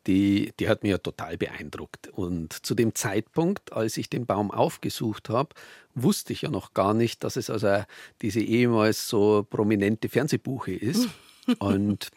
die, 0.06 0.52
die 0.58 0.68
hat 0.68 0.82
mich 0.82 0.90
ja 0.90 0.98
total 0.98 1.36
beeindruckt. 1.36 2.08
Und 2.08 2.52
zu 2.64 2.74
dem 2.74 2.94
Zeitpunkt, 2.94 3.72
als 3.72 3.96
ich 3.96 4.08
den 4.08 4.26
Baum 4.26 4.50
aufgesucht 4.50 5.28
habe, 5.28 5.54
wusste 5.94 6.32
ich 6.32 6.42
ja 6.42 6.50
noch 6.50 6.72
gar 6.72 6.94
nicht, 6.94 7.24
dass 7.24 7.36
es 7.36 7.50
also 7.50 7.84
diese 8.22 8.40
ehemals 8.40 9.08
so 9.08 9.46
prominente 9.48 10.08
Fernsehbuche 10.08 10.72
ist. 10.72 11.08
Und 11.58 12.10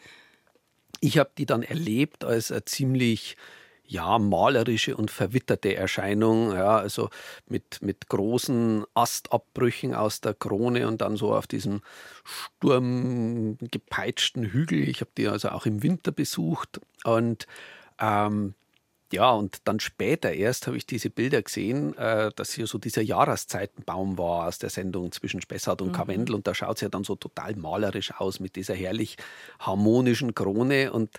ich 1.00 1.18
habe 1.18 1.30
die 1.36 1.46
dann 1.46 1.62
erlebt 1.62 2.24
als 2.24 2.50
eine 2.50 2.64
ziemlich 2.64 3.36
ja, 3.92 4.18
malerische 4.18 4.96
und 4.96 5.10
verwitterte 5.10 5.76
Erscheinung, 5.76 6.52
ja, 6.52 6.78
also 6.78 7.10
mit, 7.46 7.82
mit 7.82 8.08
großen 8.08 8.86
Astabbrüchen 8.94 9.94
aus 9.94 10.22
der 10.22 10.32
Krone 10.34 10.88
und 10.88 11.02
dann 11.02 11.16
so 11.16 11.34
auf 11.34 11.46
diesem 11.46 11.82
sturmgepeitschten 12.24 14.46
Hügel. 14.46 14.88
Ich 14.88 15.02
habe 15.02 15.10
die 15.16 15.28
also 15.28 15.50
auch 15.50 15.66
im 15.66 15.82
Winter 15.82 16.10
besucht 16.10 16.80
und 17.04 17.46
ähm, 18.00 18.54
ja, 19.12 19.30
und 19.30 19.58
dann 19.64 19.78
später 19.78 20.32
erst 20.32 20.66
habe 20.66 20.78
ich 20.78 20.86
diese 20.86 21.10
Bilder 21.10 21.42
gesehen, 21.42 21.94
äh, 21.98 22.32
dass 22.34 22.54
hier 22.54 22.66
so 22.66 22.78
dieser 22.78 23.02
Jahreszeitenbaum 23.02 24.16
war 24.16 24.48
aus 24.48 24.58
der 24.58 24.70
Sendung 24.70 25.12
zwischen 25.12 25.42
Spessart 25.42 25.82
und 25.82 25.88
mhm. 25.88 25.92
Karwendel. 25.92 26.34
Und 26.34 26.46
da 26.46 26.54
schaut 26.54 26.76
es 26.76 26.80
ja 26.80 26.88
dann 26.88 27.04
so 27.04 27.14
total 27.14 27.54
malerisch 27.56 28.14
aus 28.16 28.40
mit 28.40 28.56
dieser 28.56 28.72
herrlich 28.74 29.18
harmonischen 29.58 30.34
Krone 30.34 30.94
und 30.94 31.10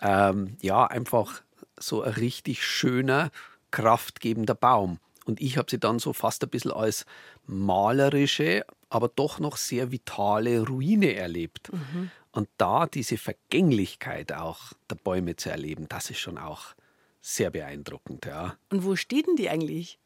ähm, 0.00 0.56
ja, 0.62 0.86
einfach 0.86 1.42
so 1.86 2.02
ein 2.02 2.12
richtig 2.12 2.64
schöner, 2.64 3.30
kraftgebender 3.70 4.54
Baum. 4.54 4.98
Und 5.24 5.40
ich 5.40 5.56
habe 5.56 5.70
sie 5.70 5.78
dann 5.78 5.98
so 5.98 6.12
fast 6.12 6.42
ein 6.42 6.50
bisschen 6.50 6.72
als 6.72 7.06
malerische, 7.46 8.64
aber 8.90 9.08
doch 9.08 9.38
noch 9.38 9.56
sehr 9.56 9.90
vitale 9.90 10.66
Ruine 10.66 11.14
erlebt. 11.14 11.72
Mhm. 11.72 12.10
Und 12.32 12.48
da 12.58 12.86
diese 12.86 13.16
Vergänglichkeit 13.16 14.32
auch 14.32 14.72
der 14.90 14.96
Bäume 14.96 15.36
zu 15.36 15.50
erleben, 15.50 15.88
das 15.88 16.10
ist 16.10 16.18
schon 16.18 16.36
auch 16.36 16.74
sehr 17.20 17.50
beeindruckend. 17.50 18.26
Ja. 18.26 18.56
Und 18.70 18.84
wo 18.84 18.96
steht 18.96 19.26
denn 19.26 19.36
die 19.36 19.48
eigentlich? 19.48 19.98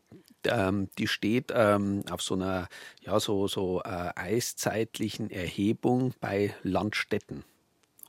Ähm, 0.44 0.88
die 0.98 1.08
steht 1.08 1.52
ähm, 1.52 2.04
auf 2.10 2.22
so 2.22 2.34
einer 2.34 2.68
ja, 3.00 3.18
so, 3.18 3.48
so 3.48 3.82
äh, 3.82 4.12
eiszeitlichen 4.14 5.30
Erhebung 5.30 6.14
bei 6.20 6.54
Landstetten 6.62 7.44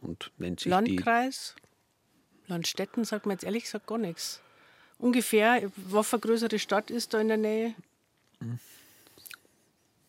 und 0.01 0.31
nennt 0.37 0.59
sich 0.59 0.69
Landkreis? 0.69 1.55
Die 1.57 1.68
Landstetten 2.49 3.05
sagt 3.05 3.25
mir 3.25 3.33
jetzt 3.33 3.43
ehrlich 3.43 3.63
gesagt 3.63 3.87
gar 3.87 3.97
nichts. 3.97 4.41
Ungefähr, 4.97 5.61
was 5.75 6.07
für 6.07 6.17
eine 6.17 6.21
größere 6.21 6.59
Stadt 6.59 6.91
ist 6.91 7.13
da 7.13 7.21
in 7.21 7.29
der 7.29 7.37
Nähe? 7.37 7.73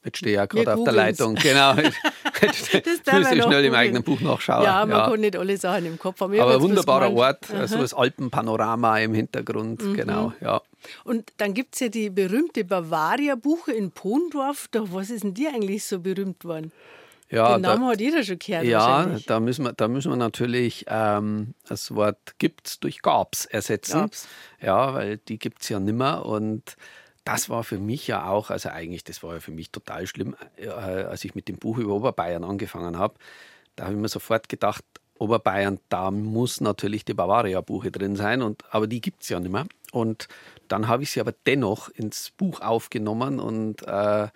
Jetzt 0.05 0.19
stehe 0.19 0.33
ich 0.33 0.37
ja 0.37 0.47
gerade 0.47 0.75
auf 0.75 0.85
der 0.85 0.93
Leitung. 0.95 1.35
Genau. 1.35 1.75
Jetzt 2.43 2.73
müsste 2.73 3.37
ich 3.37 3.43
schnell 3.43 3.65
im 3.67 3.75
eigenen 3.75 4.03
Buch 4.03 4.19
nachschauen. 4.21 4.65
Ja, 4.65 4.87
man 4.87 4.97
ja. 4.97 5.11
kann 5.11 5.21
nicht 5.21 5.37
alle 5.37 5.59
Sachen 5.59 5.85
im 5.85 5.99
Kopf 5.99 6.21
haben. 6.23 6.41
Aber 6.41 6.55
ein 6.55 6.61
wunderbarer 6.63 7.13
Ort, 7.13 7.45
so 7.45 7.55
also 7.55 7.79
das 7.79 7.93
Alpenpanorama 7.93 8.99
im 9.01 9.13
Hintergrund. 9.13 9.85
Mhm. 9.85 9.95
Genau, 9.95 10.33
ja. 10.41 10.63
Und 11.05 11.31
dann 11.37 11.53
gibt 11.53 11.75
es 11.75 11.81
ja 11.81 11.89
die 11.89 12.09
berühmte 12.09 12.65
Bavaria-Buche 12.65 13.73
in 13.73 13.91
Pondorf. 13.91 14.71
was 14.73 15.11
ist 15.11 15.23
denn 15.23 15.35
die 15.35 15.49
eigentlich 15.49 15.85
so 15.85 16.01
berühmt 16.01 16.47
worden? 16.47 16.73
Ja, 17.31 17.55
Den 17.57 17.63
Namen 17.63 17.83
da, 17.83 17.89
hat 17.93 18.01
jeder 18.01 18.25
schon 18.25 18.39
gehört. 18.39 18.65
Ja, 18.65 19.19
da 19.27 19.39
müssen 19.39 19.65
wir, 19.65 19.73
da 19.73 19.87
müssen 19.87 20.11
wir 20.11 20.17
natürlich 20.17 20.85
ähm, 20.89 21.55
das 21.69 21.95
Wort 21.95 22.39
gibt's 22.39 22.81
durch 22.81 23.03
gab's 23.03 23.45
ersetzen. 23.45 24.01
Gab's. 24.01 24.29
Ja, 24.61 24.95
weil 24.95 25.19
die 25.19 25.39
gibt 25.39 25.63
es 25.63 25.69
ja 25.69 25.79
nimmer. 25.79 26.27
Und 26.27 26.77
das 27.25 27.49
war 27.49 27.63
für 27.63 27.79
mich 27.79 28.09
ja 28.09 28.29
auch, 28.29 28.51
also 28.51 28.71
eigentlich, 28.71 29.05
das 29.05 29.23
war 29.23 29.35
ja 29.35 29.41
für 29.41 29.53
mich 29.53 29.71
total 29.71 30.09
schlimm, 30.09 30.35
äh, 30.57 30.69
als 30.69 31.25
ich 31.25 31.37
mit 31.37 31.47
dem 31.49 31.57
Buch 31.57 31.79
über 31.79 31.95
Oberbayern 31.95 32.43
angefangen 32.43 32.99
habe. 32.99 33.15
Da 33.77 33.85
habe 33.85 33.95
ich 33.95 34.01
mir 34.01 34.09
sofort 34.09 34.49
gedacht, 34.49 34.85
Oberbayern, 35.21 35.79
da 35.91 36.11
muss 36.11 36.61
natürlich 36.61 37.05
die 37.05 37.15
Bavaria-Buche 37.15 37.91
drin 37.93 38.17
sein, 38.17 38.43
und, 38.43 38.65
aber 38.71 38.87
die 38.87 39.03
gibt 39.03 39.23
es 39.23 39.29
ja 39.29 39.39
nicht 39.39 39.53
mehr. 39.53 39.67
Und 39.93 40.29
dann 40.67 40.89
habe 40.89 41.03
ich 41.03 41.11
sie 41.11 41.21
aber 41.21 41.35
dennoch 41.47 41.91
ins 41.91 42.31
Buch 42.31 42.61
aufgenommen 42.63 43.39
und 43.39 43.87
äh, 43.87 44.29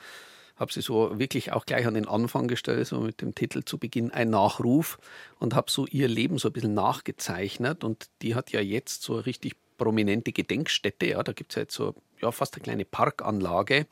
habe 0.57 0.73
sie 0.73 0.83
so 0.83 1.19
wirklich 1.19 1.53
auch 1.53 1.67
gleich 1.67 1.87
an 1.87 1.95
den 1.95 2.09
Anfang 2.09 2.49
gestellt, 2.49 2.87
so 2.87 3.01
mit 3.01 3.21
dem 3.21 3.35
Titel 3.35 3.65
zu 3.65 3.79
Beginn 3.79 4.11
ein 4.11 4.31
Nachruf 4.31 4.99
und 5.39 5.55
habe 5.55 5.71
so 5.71 5.87
ihr 5.87 6.09
Leben 6.09 6.39
so 6.39 6.49
ein 6.49 6.53
bisschen 6.53 6.75
nachgezeichnet 6.75 7.85
und 7.85 8.09
die 8.23 8.35
hat 8.35 8.51
ja 8.53 8.61
jetzt 8.61 9.03
so 9.03 9.15
eine 9.15 9.27
richtig 9.27 9.57
prominente 9.77 10.33
Gedenkstätte, 10.33 11.07
ja, 11.07 11.23
da 11.23 11.33
gibt 11.33 11.53
es 11.53 11.57
ja 11.57 11.63
jetzt 11.63 11.75
so 11.75 11.95
ja, 12.21 12.31
fast 12.31 12.55
eine 12.55 12.63
kleine 12.63 12.85
Parkanlage, 12.85 13.87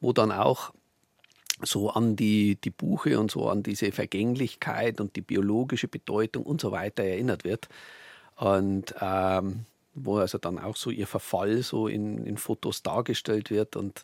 wo 0.00 0.12
dann 0.12 0.32
auch 0.32 0.72
so 1.62 1.90
an 1.90 2.16
die, 2.16 2.56
die 2.56 2.70
Buche 2.70 3.18
und 3.18 3.30
so 3.30 3.48
an 3.48 3.62
diese 3.62 3.92
Vergänglichkeit 3.92 5.00
und 5.00 5.16
die 5.16 5.20
biologische 5.20 5.88
Bedeutung 5.88 6.44
und 6.44 6.60
so 6.60 6.70
weiter 6.70 7.02
erinnert 7.02 7.44
wird. 7.44 7.68
Und 8.36 8.94
ähm, 9.00 9.66
wo 9.94 10.18
also 10.18 10.38
dann 10.38 10.58
auch 10.58 10.76
so 10.76 10.90
ihr 10.90 11.06
Verfall 11.06 11.62
so 11.62 11.88
in, 11.88 12.24
in 12.24 12.36
Fotos 12.36 12.82
dargestellt 12.82 13.50
wird. 13.50 13.74
Und 13.74 14.02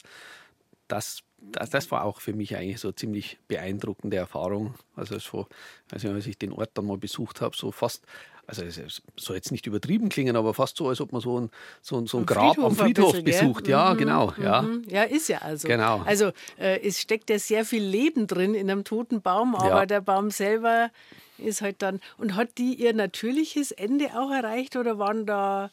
das 0.89 1.23
das, 1.53 1.71
das, 1.71 1.91
war 1.91 2.05
auch 2.05 2.21
für 2.21 2.33
mich 2.33 2.57
eigentlich 2.57 2.81
so 2.81 2.89
eine 2.89 2.95
ziemlich 2.95 3.39
beeindruckende 3.49 4.17
Erfahrung. 4.17 4.75
Also, 4.97 5.19
so, 5.19 5.47
also 5.91 6.11
als 6.11 6.27
ich 6.27 6.39
den 6.39 6.53
Ort 6.53 6.71
dann 6.75 6.87
mal 6.87 6.99
besucht 6.99 7.41
habe, 7.41 7.57
so 7.57 7.71
fast 7.71 8.05
also 8.47 8.63
es 8.63 9.03
soll 9.17 9.37
jetzt 9.37 9.53
nicht 9.53 9.67
übertrieben 9.67 10.09
klingen, 10.09 10.37
aber 10.37 10.55
fast 10.55 10.77
so, 10.77 10.89
als 10.89 11.01
ob 11.01 11.13
man 11.13 11.21
so 11.21 11.41
ein, 11.41 11.51
so 11.81 11.99
ein, 11.99 12.07
so 12.07 12.19
ein 12.19 12.27
Grab 12.27 12.55
Friedhof 12.55 12.65
am 12.65 12.77
Friedhof 12.77 13.13
bisschen, 13.13 13.25
besucht. 13.25 13.69
Ja, 13.69 13.93
mhm, 13.93 13.99
genau. 13.99 14.33
Ja. 14.41 14.63
Mhm. 14.63 14.83
ja, 14.89 15.03
ist 15.05 15.29
ja 15.29 15.39
also. 15.39 15.69
Genau. 15.69 16.03
Also 16.05 16.33
äh, 16.59 16.81
es 16.87 17.01
steckt 17.01 17.31
ja 17.31 17.39
sehr 17.39 17.65
viel 17.65 17.83
Leben 17.83 18.27
drin 18.27 18.55
in 18.55 18.71
einem 18.71 18.85
toten 18.85 19.23
Baum, 19.23 19.55
aber 19.55 19.81
ja. 19.81 19.87
der 19.87 20.01
Baum 20.01 20.31
selber 20.31 20.91
ist 21.39 21.63
halt 21.63 21.77
dann. 21.81 22.01
Und 22.19 22.35
hat 22.35 22.59
die 22.59 22.75
ihr 22.75 22.95
natürliches 22.95 23.73
Ende 23.73 24.11
auch 24.15 24.31
erreicht 24.31 24.77
oder 24.77 24.99
waren 24.99 25.27
da. 25.27 25.71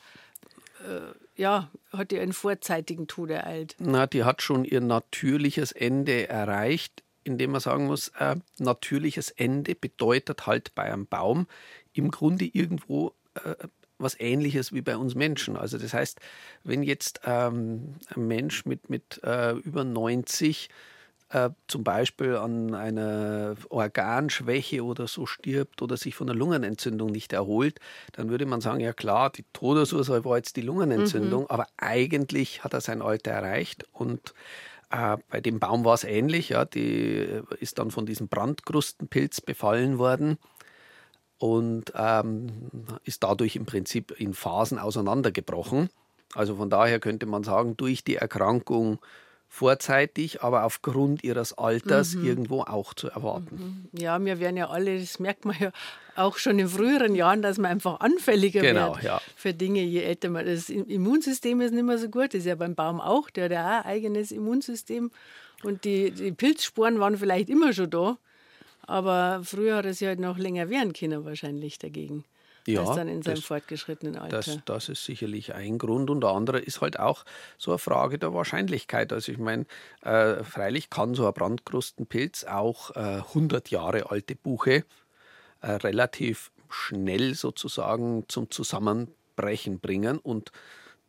Ja, 1.35 1.71
hat 1.91 2.11
die 2.11 2.19
einen 2.19 2.33
vorzeitigen 2.33 3.07
Tod 3.07 3.29
ereilt? 3.29 3.75
Na, 3.79 4.05
die 4.07 4.23
hat 4.23 4.41
schon 4.41 4.65
ihr 4.65 4.81
natürliches 4.81 5.71
Ende 5.71 6.27
erreicht, 6.27 7.03
indem 7.23 7.51
man 7.51 7.61
sagen 7.61 7.85
muss, 7.85 8.09
äh, 8.19 8.35
natürliches 8.57 9.31
Ende 9.31 9.75
bedeutet 9.75 10.45
halt 10.45 10.75
bei 10.75 10.83
einem 10.83 11.07
Baum 11.07 11.47
im 11.93 12.11
Grunde 12.11 12.45
irgendwo 12.45 13.13
äh, 13.35 13.55
was 13.97 14.19
Ähnliches 14.19 14.73
wie 14.73 14.81
bei 14.81 14.97
uns 14.97 15.15
Menschen. 15.15 15.55
Also 15.55 15.77
das 15.77 15.93
heißt, 15.93 16.19
wenn 16.63 16.83
jetzt 16.83 17.21
ähm, 17.23 17.95
ein 18.15 18.27
Mensch 18.27 18.65
mit, 18.65 18.89
mit 18.89 19.21
äh, 19.23 19.51
über 19.53 19.83
90 19.83 20.69
äh, 21.31 21.49
zum 21.67 21.83
Beispiel 21.83 22.35
an 22.35 22.75
einer 22.75 23.55
Organschwäche 23.69 24.83
oder 24.83 25.07
so 25.07 25.25
stirbt 25.25 25.81
oder 25.81 25.95
sich 25.95 26.15
von 26.15 26.29
einer 26.29 26.37
Lungenentzündung 26.37 27.09
nicht 27.09 27.31
erholt, 27.31 27.79
dann 28.11 28.29
würde 28.29 28.45
man 28.45 28.59
sagen, 28.59 28.81
ja 28.81 28.93
klar, 28.93 29.29
die 29.29 29.45
Todesursache 29.53 30.25
war 30.25 30.37
jetzt 30.37 30.57
die 30.57 30.61
Lungenentzündung, 30.61 31.43
mhm. 31.43 31.49
aber 31.49 31.67
eigentlich 31.77 32.63
hat 32.63 32.73
er 32.73 32.81
sein 32.81 33.01
Alter 33.01 33.31
erreicht 33.31 33.85
und 33.93 34.33
äh, 34.89 35.17
bei 35.29 35.39
dem 35.39 35.59
Baum 35.59 35.85
war 35.85 35.93
es 35.93 36.03
ähnlich, 36.03 36.49
ja, 36.49 36.65
die 36.65 37.41
ist 37.59 37.79
dann 37.79 37.91
von 37.91 38.05
diesem 38.05 38.27
Brandkrustenpilz 38.27 39.39
befallen 39.39 39.97
worden 39.97 40.37
und 41.37 41.93
ähm, 41.95 42.69
ist 43.05 43.23
dadurch 43.23 43.55
im 43.55 43.65
Prinzip 43.65 44.11
in 44.19 44.33
Phasen 44.33 44.77
auseinandergebrochen. 44.77 45.89
Also 46.33 46.55
von 46.55 46.69
daher 46.69 46.99
könnte 46.99 47.25
man 47.25 47.43
sagen, 47.43 47.77
durch 47.77 48.03
die 48.03 48.17
Erkrankung 48.17 48.99
vorzeitig, 49.53 50.41
aber 50.41 50.63
aufgrund 50.63 51.25
ihres 51.25 51.57
Alters 51.57 52.15
mhm. 52.15 52.25
irgendwo 52.25 52.61
auch 52.61 52.93
zu 52.93 53.09
erwarten. 53.09 53.89
Mhm. 53.91 53.99
Ja, 53.99 54.23
wir 54.23 54.39
werden 54.39 54.55
ja 54.55 54.69
alle, 54.69 54.97
das 54.97 55.19
merkt 55.19 55.43
man 55.43 55.57
ja 55.59 55.71
auch 56.15 56.37
schon 56.37 56.57
in 56.57 56.69
früheren 56.69 57.15
Jahren, 57.15 57.41
dass 57.41 57.57
man 57.57 57.69
einfach 57.69 57.99
anfälliger 57.99 58.61
genau, 58.61 58.95
wird 58.95 59.03
ja. 59.03 59.21
für 59.35 59.53
Dinge, 59.53 59.81
je 59.81 60.03
älter 60.03 60.29
man 60.29 60.45
Das 60.45 60.69
Immunsystem 60.69 61.59
ist 61.59 61.73
nicht 61.73 61.83
mehr 61.83 61.97
so 61.97 62.07
gut, 62.07 62.27
das 62.27 62.35
ist 62.35 62.45
ja 62.45 62.55
beim 62.55 62.75
Baum 62.75 63.01
auch, 63.01 63.29
der 63.29 63.45
hat 63.45 63.51
ja 63.51 63.65
auch 63.65 63.85
ein 63.85 63.91
eigenes 63.91 64.31
Immunsystem. 64.31 65.11
Und 65.63 65.83
die, 65.83 66.11
die 66.11 66.31
Pilzsporen 66.31 67.01
waren 67.01 67.17
vielleicht 67.17 67.49
immer 67.49 67.73
schon 67.73 67.89
da, 67.89 68.17
aber 68.87 69.41
früher 69.43 69.75
hat 69.75 69.85
es 69.85 69.99
ja 69.99 70.07
halt 70.07 70.21
noch 70.21 70.37
länger 70.37 70.69
wehren 70.69 70.93
können 70.93 71.25
wahrscheinlich 71.25 71.77
dagegen 71.77 72.23
ja, 72.67 72.81
als 72.81 72.95
dann 72.95 73.07
in 73.07 73.21
seinem 73.21 73.35
das, 73.35 73.45
fortgeschrittenen 73.45 74.17
Alter. 74.17 74.37
Das, 74.37 74.59
das 74.65 74.89
ist 74.89 75.05
sicherlich 75.05 75.53
ein 75.53 75.77
Grund 75.77 76.09
und 76.09 76.21
der 76.21 76.31
andere 76.31 76.59
ist 76.59 76.81
halt 76.81 76.99
auch 76.99 77.23
so 77.57 77.71
eine 77.71 77.79
Frage 77.79 78.19
der 78.19 78.33
Wahrscheinlichkeit. 78.33 79.11
Also 79.13 79.31
ich 79.31 79.37
meine, 79.37 79.65
äh, 80.01 80.43
freilich 80.43 80.89
kann 80.89 81.15
so 81.15 81.27
ein 81.27 81.33
Brandkrustenpilz 81.33 82.45
auch 82.45 82.95
äh, 82.95 82.99
100 82.99 83.69
Jahre 83.71 84.11
alte 84.11 84.35
Buche 84.35 84.85
äh, 85.61 85.71
relativ 85.71 86.51
schnell 86.69 87.35
sozusagen 87.35 88.25
zum 88.27 88.49
Zusammenbrechen 88.49 89.79
bringen 89.79 90.19
und 90.19 90.51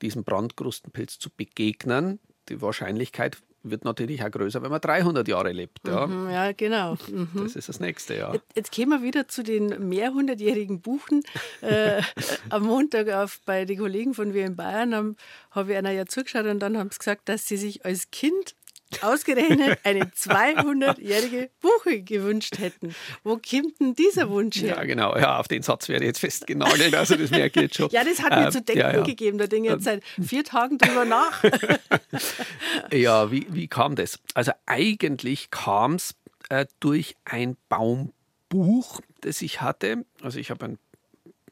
diesem 0.00 0.25
Brandkrustenpilz 0.25 1.18
zu 1.18 1.30
begegnen. 1.30 2.18
Die 2.49 2.61
Wahrscheinlichkeit 2.61 3.38
wird 3.62 3.85
natürlich 3.85 4.23
auch 4.25 4.31
größer, 4.31 4.62
wenn 4.62 4.71
man 4.71 4.81
300 4.81 5.26
Jahre 5.28 5.52
lebt. 5.52 5.78
Ja, 5.87 6.07
mhm, 6.07 6.31
ja 6.31 6.52
genau. 6.52 6.97
Mhm. 7.09 7.28
Das 7.35 7.57
ist 7.57 7.69
das 7.69 7.81
Nächste, 7.81 8.16
ja. 8.16 8.33
Jetzt, 8.33 8.47
jetzt 8.54 8.73
gehen 8.73 8.88
wir 8.88 9.02
wieder 9.02 9.28
zu 9.28 9.42
den 9.42 9.88
mehrhundertjährigen 9.88 10.81
Buchen. 10.81 11.23
Äh, 11.61 12.02
am 12.50 12.64
Montag 12.64 13.09
auf, 13.11 13.40
bei 13.45 13.64
den 13.64 13.78
Kollegen 13.78 14.14
von 14.14 14.35
Wir 14.35 14.47
in 14.47 14.57
Bayern 14.57 14.95
habe 14.95 15.14
hab 15.50 15.69
ich 15.69 15.76
einer 15.76 15.90
ja 15.90 16.07
zugeschaut 16.07 16.47
und 16.47 16.61
dann 16.61 16.78
haben 16.78 16.90
sie 16.90 16.99
gesagt, 16.99 17.28
dass 17.28 17.47
sie 17.47 17.57
sich 17.57 17.85
als 17.85 18.11
Kind 18.11 18.54
ausgerechnet 19.03 19.79
eine 19.85 20.05
200-jährige 20.05 21.51
Buche 21.61 22.02
gewünscht 22.02 22.59
hätten. 22.59 22.95
Wo 23.23 23.37
kommt 23.37 23.81
denn 23.81 23.95
dieser 23.95 24.28
Wunsch 24.31 24.61
her? 24.61 24.76
Ja, 24.76 24.85
genau. 24.85 25.17
Ja, 25.17 25.39
auf 25.39 25.49
den 25.49 25.63
Satz 25.63 25.89
werde 25.89 26.05
ich 26.05 26.09
jetzt 26.09 26.21
festgenagelt. 26.21 26.95
Also, 26.95 27.17
das 27.17 27.31
merke 27.31 27.61
ich 27.61 27.65
jetzt 27.65 27.76
schon. 27.76 27.89
ja, 27.91 28.05
das 28.05 28.23
hat 28.23 28.31
mir 28.31 28.47
ähm, 28.47 28.52
zu 28.52 28.63
denken 28.63 28.81
ja, 28.81 28.93
ja. 28.95 29.02
gegeben. 29.02 29.39
Da 29.39 29.47
denke 29.47 29.69
ich 29.69 29.75
jetzt 29.75 29.85
seit 29.85 30.02
vier 30.21 30.45
Tagen 30.45 30.78
drüber 30.78 31.05
nach. 31.05 31.43
ja, 32.93 33.31
wie, 33.31 33.47
wie 33.50 33.69
kam 33.69 33.97
das? 33.97 34.19
Also, 34.35 34.52
eigentlich 34.67 35.50
kam 35.50 35.95
es 35.95 36.15
äh, 36.49 36.67
durch 36.81 37.17
ein 37.25 37.57
Baumbuch, 37.69 39.00
das 39.21 39.43
ich 39.43 39.61
hatte. 39.61 40.05
Also, 40.23 40.39
ich 40.39 40.50
habe 40.50 40.65
ein 40.67 40.78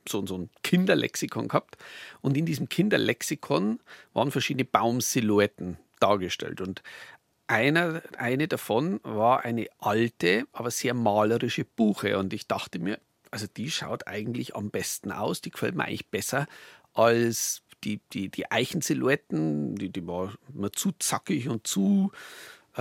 so, 0.08 0.24
so 0.26 0.36
ein 0.36 0.50
Kinderlexikon 0.62 1.48
gehabt. 1.48 1.76
Und 2.20 2.36
in 2.36 2.46
diesem 2.46 2.68
Kinderlexikon 2.68 3.80
waren 4.12 4.30
verschiedene 4.30 4.64
Baumsilhouetten 4.64 5.78
dargestellt. 6.00 6.60
Und 6.60 6.82
einer, 7.50 8.02
eine 8.16 8.46
davon 8.46 9.00
war 9.02 9.44
eine 9.44 9.66
alte, 9.78 10.44
aber 10.52 10.70
sehr 10.70 10.94
malerische 10.94 11.64
Buche. 11.64 12.16
Und 12.16 12.32
ich 12.32 12.46
dachte 12.46 12.78
mir, 12.78 13.00
also 13.30 13.46
die 13.46 13.70
schaut 13.70 14.06
eigentlich 14.06 14.54
am 14.54 14.70
besten 14.70 15.10
aus. 15.10 15.40
Die 15.40 15.50
gefällt 15.50 15.74
mir 15.74 15.84
eigentlich 15.84 16.08
besser 16.10 16.46
als 16.94 17.62
die, 17.82 18.00
die, 18.12 18.28
die 18.28 18.50
Eichensilhouetten. 18.50 19.74
Die, 19.74 19.90
die 19.90 20.06
war 20.06 20.34
mir 20.52 20.70
zu 20.70 20.92
zackig 20.92 21.48
und 21.48 21.66
zu 21.66 22.12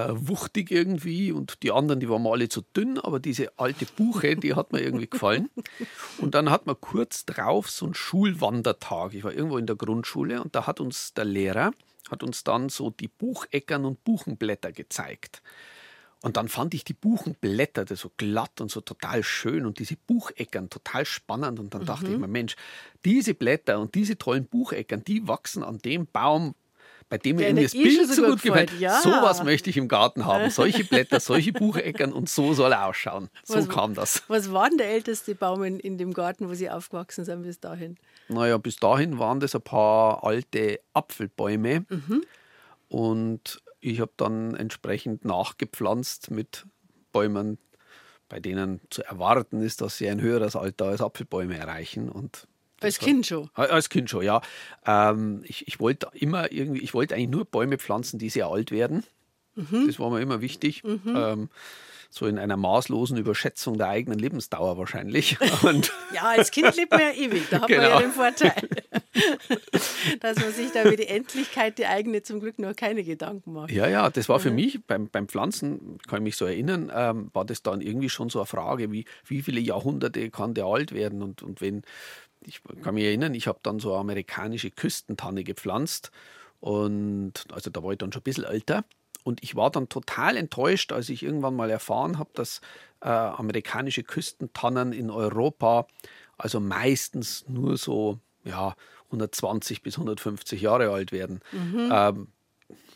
äh, 0.07 0.27
wuchtig 0.27 0.71
irgendwie. 0.71 1.31
Und 1.31 1.63
die 1.63 1.71
anderen, 1.71 1.99
die 1.99 2.09
waren 2.09 2.23
mal 2.23 2.33
alle 2.33 2.49
zu 2.49 2.62
dünn. 2.75 2.99
Aber 2.99 3.19
diese 3.19 3.57
alte 3.57 3.85
Buche, 3.85 4.35
die 4.35 4.55
hat 4.55 4.71
mir 4.71 4.81
irgendwie 4.81 5.09
gefallen. 5.09 5.49
Und 6.19 6.35
dann 6.35 6.49
hat 6.49 6.65
man 6.65 6.79
kurz 6.79 7.25
drauf 7.25 7.69
so 7.69 7.85
einen 7.85 7.93
Schulwandertag. 7.93 9.13
Ich 9.13 9.23
war 9.23 9.33
irgendwo 9.33 9.57
in 9.57 9.67
der 9.67 9.75
Grundschule 9.75 10.41
und 10.41 10.55
da 10.55 10.67
hat 10.67 10.79
uns 10.79 11.13
der 11.13 11.25
Lehrer 11.25 11.71
hat 12.09 12.23
uns 12.23 12.43
dann 12.43 12.69
so 12.69 12.89
die 12.89 13.07
Bucheckern 13.07 13.85
und 13.85 14.03
Buchenblätter 14.03 14.71
gezeigt. 14.71 15.41
Und 16.21 16.35
dann 16.35 16.49
fand 16.49 16.73
ich 16.73 16.83
die 16.83 16.93
Buchenblätter 16.93 17.85
so 17.95 18.12
glatt 18.17 18.59
und 18.59 18.69
so 18.69 18.81
total 18.81 19.23
schön 19.23 19.65
und 19.65 19.79
diese 19.79 19.95
Bucheckern 19.95 20.69
total 20.69 21.05
spannend. 21.05 21.59
Und 21.59 21.73
dann 21.73 21.83
mhm. 21.83 21.85
dachte 21.85 22.07
ich 22.07 22.15
mhm. 22.15 22.21
mir, 22.21 22.27
Mensch, 22.27 22.55
diese 23.05 23.33
Blätter 23.33 23.79
und 23.79 23.95
diese 23.95 24.17
tollen 24.17 24.45
Bucheckern, 24.45 25.03
die 25.05 25.27
wachsen 25.27 25.63
an 25.63 25.77
dem 25.77 26.07
Baum, 26.07 26.55
bei 27.10 27.17
dem 27.17 27.38
mir 27.38 27.54
das 27.54 27.72
Bild 27.72 28.08
so 28.08 28.24
gut 28.24 28.41
gefällt. 28.43 28.72
Ja. 28.80 29.02
So 29.02 29.10
was 29.10 29.43
möchte 29.43 29.69
ich 29.72 29.78
im 29.78 29.88
Garten 29.88 30.26
haben. 30.26 30.50
Solche 30.52 30.84
Blätter, 30.84 31.19
solche 31.19 31.52
Bucheckern 31.52 32.13
und 32.13 32.30
so 32.30 32.54
soll 32.54 32.72
er 32.72 32.86
ausschauen. 32.86 33.30
So 33.43 33.56
was, 33.56 33.67
kam 33.67 33.95
das. 33.95 34.24
Was 34.28 34.52
war 34.52 34.69
denn 34.69 34.78
der 34.78 34.91
älteste 34.91 35.34
Baum 35.34 35.63
in, 35.63 35.80
in 35.80 35.98
dem 35.98 36.13
Garten, 36.13 36.48
wo 36.48 36.54
Sie 36.54 36.69
aufgewachsen 36.69 37.26
sind 37.26 37.41
bis 37.41 37.60
dahin? 37.60 37.98
Naja, 38.28 38.58
bis 38.60 38.76
dahin 38.76 39.17
waren 39.17 39.39
das 39.39 39.56
ein 39.56 39.62
paar 39.62 40.24
alte 40.24 40.80
Apfelbäume. 40.93 41.86
Mhm. 41.89 42.24
Und 42.89 43.62
ich 43.82 44.00
habe 44.00 44.12
dann 44.15 44.56
entsprechend 44.56 45.26
nachgepflanzt 45.26 46.30
mit 46.30 46.65
Bäumen, 47.12 47.58
bei 48.28 48.39
denen 48.39 48.82
zu 48.91 49.04
erwarten 49.04 49.62
ist, 49.62 49.82
dass 49.82 49.98
sie 49.98 50.08
ein 50.08 50.22
höheres 50.22 50.56
Alter 50.56 50.86
als 50.86 51.02
Apfelbäume 51.02 51.58
erreichen. 51.58 52.10
Und 52.10 52.48
als 52.82 53.00
Kind 53.00 53.26
schon? 53.26 53.50
Als 53.54 53.89
Kind 53.89 54.10
schon, 54.10 54.24
ja. 54.24 54.42
Ähm, 54.86 55.44
ich, 55.46 55.68
ich 55.68 55.80
wollte 55.80 56.08
immer 56.13 56.52
irgendwie, 56.52 56.82
ich 56.82 56.94
wollte 56.94 57.15
eigentlich 57.15 57.30
nur 57.30 57.46
Bäume 57.46 57.78
pflanzen, 57.78 58.20
die 58.20 58.30
sehr 58.30 58.48
alt 58.48 58.72
werden. 58.72 59.04
Mhm. 59.56 59.88
Das 59.88 60.00
war 60.00 60.10
mir 60.10 60.22
immer 60.22 60.42
wichtig. 60.42 60.84
Mhm. 60.84 61.02
Ähm, 61.15 61.50
so 62.12 62.26
in 62.26 62.39
einer 62.39 62.58
maßlosen 62.58 63.18
Überschätzung 63.18 63.78
der 63.78 63.89
eigenen 63.89 64.18
Lebensdauer 64.18 64.78
wahrscheinlich. 64.78 65.38
Und 65.63 65.92
ja, 66.13 66.24
als 66.24 66.52
Kind 66.52 66.76
lebt 66.76 66.92
man 66.92 67.02
ja 67.02 67.12
ewig, 67.12 67.44
da 67.50 67.62
hat 67.62 67.68
genau. 67.68 67.84
man 67.84 67.92
ja 67.92 68.00
den 68.00 68.12
Vorteil, 68.12 68.70
dass 70.20 70.38
man 70.38 70.52
sich 70.52 70.72
da 70.72 70.84
über 70.84 70.98
die 70.98 71.08
Endlichkeit, 71.08 71.78
die 71.78 71.86
eigene 71.86 72.24
zum 72.24 72.39
Glück 72.39 72.58
noch 72.60 72.76
keine 72.76 73.04
Gedanken 73.04 73.54
macht. 73.54 73.72
Ja, 73.72 73.88
ja, 73.88 74.10
das 74.10 74.28
war 74.28 74.39
für 74.39 74.50
mhm. 74.50 74.56
mich 74.56 74.80
beim, 74.86 75.10
beim 75.10 75.28
Pflanzen, 75.28 76.00
kann 76.08 76.20
ich 76.20 76.24
mich 76.24 76.36
so 76.36 76.46
erinnern, 76.46 76.92
ähm, 76.94 77.30
war 77.34 77.46
das 77.46 77.62
dann 77.62 77.82
irgendwie 77.82 78.10
schon 78.10 78.30
so 78.30 78.39
eine 78.39 78.48
Frage, 78.48 78.92
wie, 78.92 79.06
wie 79.26 79.42
viele 79.42 79.60
Jahrhunderte 79.60 80.32
kann 80.32 80.54
der 80.54 80.65
alt 80.65 80.94
werden 80.94 81.22
und, 81.22 81.44
und 81.44 81.62
wenn, 81.62 81.84
ich 82.45 82.62
kann 82.82 82.95
mich 82.95 83.06
erinnern, 83.06 83.34
ich 83.34 83.47
habe 83.47 83.60
dann 83.63 83.80
so 83.80 83.91
eine 83.91 83.99
amerikanische 83.99 84.71
Küstentanne 84.71 85.43
gepflanzt 85.43 86.12
und 86.60 87.45
also 87.52 87.69
da 87.69 87.84
war 87.84 87.91
ich 87.91 87.97
dann 87.97 88.12
schon 88.12 88.21
ein 88.21 88.23
bisschen 88.23 88.43
älter. 88.45 88.84
Und 89.23 89.43
ich 89.43 89.56
war 89.56 89.69
dann 89.69 89.89
total 89.89 90.38
enttäuscht, 90.38 90.91
als 90.93 91.10
ich 91.10 91.23
irgendwann 91.23 91.56
mal 91.56 91.69
erfahren 91.69 92.17
habe, 92.17 92.30
dass 92.34 92.62
äh, 93.02 93.10
amerikanische 93.10 94.04
Küstentannen 94.04 94.93
in 94.93 95.10
Europa 95.10 95.88
also 96.38 96.60
meistens 96.60 97.45
nur 97.47 97.78
so 97.78 98.19
ja, 98.45 98.75
120 99.08 99.84
bis 99.84 99.95
150 99.95 100.62
Jahre 100.62 100.91
alt 100.91 101.12
werden. 101.12 101.41
Mhm. 101.52 101.89
Ähm, 101.91 102.28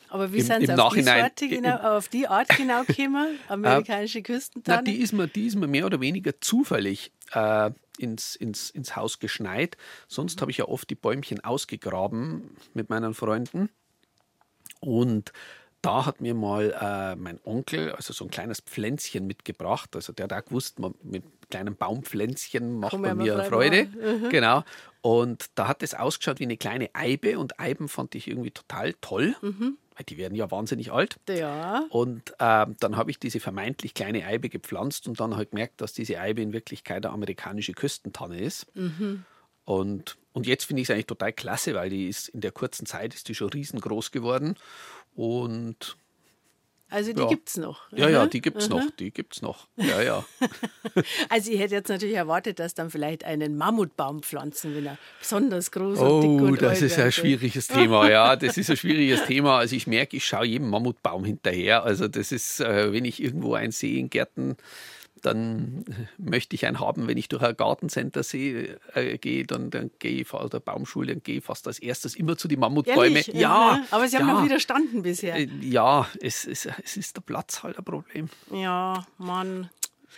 aber 0.10 0.32
wie 0.32 0.42
sind 0.42 0.66
Sie 0.66 0.72
auf, 0.72 0.94
die 0.94 1.48
genau, 1.50 1.98
auf 1.98 2.08
die 2.08 2.28
Art 2.28 2.48
genau 2.50 2.84
gekommen, 2.84 3.40
amerikanische 3.48 4.22
Küstentanne? 4.22 4.78
Na, 4.78 4.84
die, 4.84 4.98
ist 4.98 5.12
mir, 5.12 5.28
die 5.28 5.48
ist 5.48 5.56
mir 5.56 5.68
mehr 5.68 5.88
oder 5.88 6.00
weniger 6.02 6.40
zufällig 6.40 7.12
äh, 7.32 7.72
ins, 7.98 8.36
ins, 8.36 8.70
ins 8.70 8.96
Haus 8.96 9.20
geschneit. 9.20 9.78
Sonst 10.08 10.42
habe 10.42 10.52
ich 10.52 10.58
ja 10.58 10.66
oft 10.66 10.90
die 10.90 10.96
Bäumchen 10.96 11.44
ausgegraben 11.44 12.56
mit 12.74 12.90
meinen 12.90 13.14
Freunden. 13.14 13.70
Und 14.80 15.32
da 15.84 16.06
hat 16.06 16.22
mir 16.22 16.34
mal 16.34 16.72
äh, 16.72 17.16
mein 17.16 17.40
Onkel 17.44 17.92
also 17.92 18.14
so 18.14 18.24
ein 18.24 18.32
kleines 18.32 18.62
Pflänzchen 18.62 19.28
mitgebracht. 19.28 19.96
Also 19.96 20.14
der 20.14 20.24
hat 20.24 20.34
auch 20.34 20.46
gewusst, 20.46 20.80
man, 20.80 20.96
mit 21.04 21.24
kleinen 21.52 21.76
Baumpflänzchen 21.76 22.80
macht 22.80 22.98
man 22.98 23.18
mir 23.18 23.44
Freude. 23.44 23.86
Mhm. 23.86 24.30
Genau. 24.30 24.64
Und 25.02 25.48
da 25.56 25.68
hat 25.68 25.84
es 25.84 25.94
ausgeschaut 25.94 26.40
wie 26.40 26.46
eine 26.46 26.56
kleine 26.56 26.90
Eibe 26.94 27.38
und 27.38 27.60
Eiben 27.60 27.90
fand 27.90 28.16
ich 28.16 28.30
irgendwie 28.30 28.52
total 28.52 28.94
toll. 29.02 29.36
Mhm. 29.42 29.78
Weil 29.96 30.06
die 30.06 30.18
werden 30.18 30.36
ja 30.36 30.50
wahnsinnig 30.50 30.92
alt. 30.92 31.18
Ja. 31.28 31.86
Und 31.90 32.32
äh, 32.40 32.66
dann 32.80 32.96
habe 32.96 33.12
ich 33.12 33.20
diese 33.20 33.42
vermeintlich 33.42 33.94
kleine 33.94 34.26
Eibe 34.26 34.48
gepflanzt 34.48 35.08
und 35.08 35.20
dann 35.20 35.34
habe 35.34 35.44
ich 35.44 35.50
gemerkt, 35.50 35.82
dass 35.82 35.92
diese 35.92 36.20
Eibe 36.20 36.42
in 36.42 36.54
Wirklichkeit 36.54 37.06
eine 37.06 37.14
amerikanische 37.14 37.74
Küstentanne 37.74 38.40
ist. 38.40 38.74
Mhm. 38.76 39.26
Und, 39.66 40.18
und 40.32 40.48
jetzt 40.48 40.66
finde 40.66 40.82
ich 40.82 40.88
es 40.88 40.92
eigentlich 40.94 41.08
total 41.08 41.34
klasse, 41.34 41.74
weil 41.76 41.90
die 41.90 42.08
ist 42.08 42.30
in 42.30 42.42
der 42.42 42.52
kurzen 42.52 42.86
Zeit 42.86 43.14
ist 43.14 43.28
die 43.28 43.36
schon 43.36 43.50
riesengroß 43.50 44.12
geworden. 44.12 44.56
Und 45.16 45.98
also 46.94 47.12
die 47.12 47.22
ja. 47.22 47.28
gibt 47.28 47.50
es 47.50 47.58
noch. 47.58 47.92
Ja, 47.92 48.08
ja, 48.08 48.28
die 48.28 48.40
gibt 48.40 48.62
es 48.62 48.70
noch. 48.70 48.84
Die 49.00 49.10
gibt's 49.10 49.42
noch. 49.42 49.68
Ja, 49.78 50.00
ja. 50.04 50.26
also 51.30 51.52
ich 51.52 51.58
hätte 51.58 51.74
jetzt 51.74 51.90
natürlich 51.90 52.16
erwartet, 52.16 52.60
dass 52.60 52.76
dann 52.76 52.92
vielleicht 52.92 53.24
einen 53.24 53.58
Mammutbaum 53.58 54.22
pflanzen, 54.22 54.76
wenn 54.76 54.86
er 54.86 54.98
besonders 55.20 55.72
groß 55.72 55.98
oh, 55.98 56.20
und 56.20 56.22
dick 56.22 56.48
und 56.48 56.62
das 56.62 56.84
ist 56.84 57.00
ein 57.00 57.12
schwieriges 57.12 57.68
Thema. 57.68 58.08
Ja, 58.12 58.36
das 58.36 58.58
ist 58.58 58.70
ein 58.70 58.78
schwieriges 58.78 59.26
Thema. 59.26 59.58
Also 59.58 59.76
ich 59.76 59.88
merke, 59.88 60.18
ich 60.18 60.26
schaue 60.26 60.46
jedem 60.46 60.70
Mammutbaum 60.70 61.26
hinterher. 61.26 61.84
Also 61.84 62.08
das 62.08 62.32
ist, 62.32 62.60
äh, 62.60 62.94
wenn 62.94 63.06
ich 63.06 63.24
irgendwo 63.24 63.56
einen 63.56 63.72
sehe 63.72 63.98
in 63.98 64.12
Gärten, 64.12 64.56
dann 65.26 65.86
möchte 66.18 66.56
ich 66.56 66.66
einen 66.66 66.80
haben, 66.80 67.08
wenn 67.08 67.18
ich 67.18 67.30
durch 67.30 67.42
ein 67.42 67.56
Gartencenter 67.56 68.24
sehe, 68.24 68.80
äh, 68.94 69.18
gehe, 69.18 69.46
dann, 69.46 69.70
dann 69.72 69.90
gehe 70.00 70.22
ich 70.22 70.34
oder 70.34 70.60
Baumschule, 70.60 71.14
dann 71.14 71.24
gehe 71.24 71.38
ich 71.38 71.44
fast 71.44 71.68
als 71.68 71.80
erstes 71.80 72.16
immer 72.16 72.38
zu 72.38 72.48
den 72.48 72.60
Mammutbäumen. 72.60 73.16
Ehrlich? 73.16 73.28
Ja, 73.28 73.84
aber 73.92 74.08
sie 74.08 74.18
haben 74.18 74.28
ja. 74.28 74.34
noch 74.34 74.46
widerstanden 74.46 75.04
bisher. 75.04 75.36
Äh, 75.36 75.48
ja, 75.62 76.08
es, 76.22 76.46
es, 76.46 76.68
es 76.84 76.98
ist 76.98 77.16
der 77.16 77.22
Platz 77.22 77.64
halt 77.64 77.78
ein 77.78 77.86
Problem. 77.86 78.30
Ja, 78.52 79.06
Mann. 79.18 79.70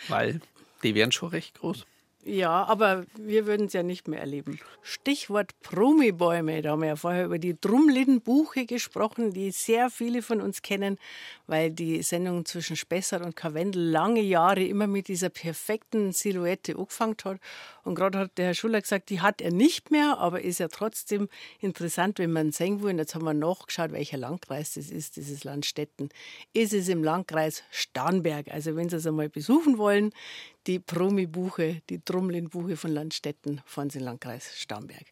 Weil 0.08 0.40
die 0.82 0.94
wären 0.94 1.12
schon 1.12 1.30
recht 1.30 1.58
groß. 1.58 1.86
Ja, 2.28 2.64
aber 2.64 3.06
wir 3.16 3.46
würden 3.46 3.68
es 3.68 3.72
ja 3.72 3.84
nicht 3.84 4.08
mehr 4.08 4.18
erleben. 4.18 4.58
Stichwort 4.82 5.52
Promibäume. 5.60 6.60
Da 6.60 6.70
haben 6.70 6.80
wir 6.80 6.88
ja 6.88 6.96
vorher 6.96 7.26
über 7.26 7.38
die 7.38 7.56
Drumlin-Buche 7.60 8.66
gesprochen, 8.66 9.32
die 9.32 9.52
sehr 9.52 9.90
viele 9.90 10.22
von 10.22 10.40
uns 10.40 10.60
kennen, 10.60 10.98
weil 11.46 11.70
die 11.70 12.02
Sendung 12.02 12.44
zwischen 12.44 12.74
Spessart 12.74 13.24
und 13.24 13.36
Karwendel 13.36 13.80
lange 13.80 14.22
Jahre 14.22 14.64
immer 14.64 14.88
mit 14.88 15.06
dieser 15.06 15.28
perfekten 15.28 16.10
Silhouette 16.10 16.76
angefangen 16.76 17.14
hat. 17.24 17.38
Und 17.84 17.94
gerade 17.94 18.18
hat 18.18 18.38
der 18.38 18.46
Herr 18.46 18.54
Schuller 18.54 18.80
gesagt, 18.80 19.10
die 19.10 19.20
hat 19.20 19.40
er 19.40 19.52
nicht 19.52 19.92
mehr, 19.92 20.18
aber 20.18 20.40
ist 20.42 20.58
ja 20.58 20.66
trotzdem 20.66 21.28
interessant, 21.60 22.18
wenn 22.18 22.32
man 22.32 22.50
sehen 22.50 22.82
will. 22.82 22.90
Und 22.90 22.98
jetzt 22.98 23.14
haben 23.14 23.24
wir 23.24 23.34
nachgeschaut, 23.34 23.92
welcher 23.92 24.16
Landkreis 24.16 24.74
das 24.74 24.90
ist, 24.90 25.14
dieses 25.14 25.44
Landstetten. 25.44 26.08
Ist 26.52 26.72
es 26.72 26.88
im 26.88 27.04
Landkreis 27.04 27.62
Starnberg. 27.70 28.48
Also 28.50 28.74
wenn 28.74 28.88
Sie 28.88 28.96
es 28.96 29.06
einmal 29.06 29.28
besuchen 29.28 29.78
wollen, 29.78 30.12
die 30.66 30.78
Promi-Buche, 30.78 31.82
die 31.88 32.04
Drumlin-Buche 32.04 32.76
von 32.76 32.90
Landstetten, 32.90 33.60
von 33.64 33.88
den 33.88 34.02
Landkreis 34.02 34.58
Starnberg. 34.58 35.06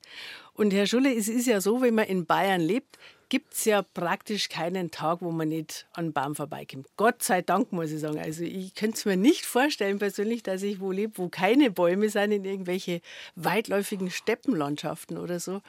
Und 0.52 0.72
Herr 0.72 0.86
Schulle, 0.86 1.14
es 1.14 1.28
ist 1.28 1.46
ja 1.46 1.60
so, 1.60 1.80
wenn 1.80 1.94
man 1.94 2.06
in 2.06 2.26
Bayern 2.26 2.60
lebt, 2.60 2.98
gibt 3.28 3.54
es 3.54 3.64
ja 3.64 3.82
praktisch 3.82 4.48
keinen 4.48 4.90
Tag, 4.90 5.20
wo 5.20 5.30
man 5.30 5.48
nicht 5.48 5.86
an 5.92 6.12
Baum 6.12 6.34
vorbeikommt. 6.34 6.86
Gott 6.96 7.22
sei 7.22 7.42
Dank, 7.42 7.72
muss 7.72 7.90
ich 7.90 8.00
sagen. 8.00 8.18
Also 8.18 8.44
ich 8.44 8.74
könnte 8.74 8.96
es 8.96 9.04
mir 9.04 9.16
nicht 9.16 9.44
vorstellen 9.44 9.98
persönlich, 9.98 10.42
dass 10.42 10.62
ich 10.62 10.80
wo 10.80 10.92
lebe, 10.92 11.18
wo 11.18 11.28
keine 11.28 11.70
Bäume 11.70 12.08
sind, 12.10 12.32
in 12.32 12.44
irgendwelche 12.44 13.00
weitläufigen 13.34 14.10
Steppenlandschaften 14.10 15.18
oder 15.18 15.40
so. 15.40 15.62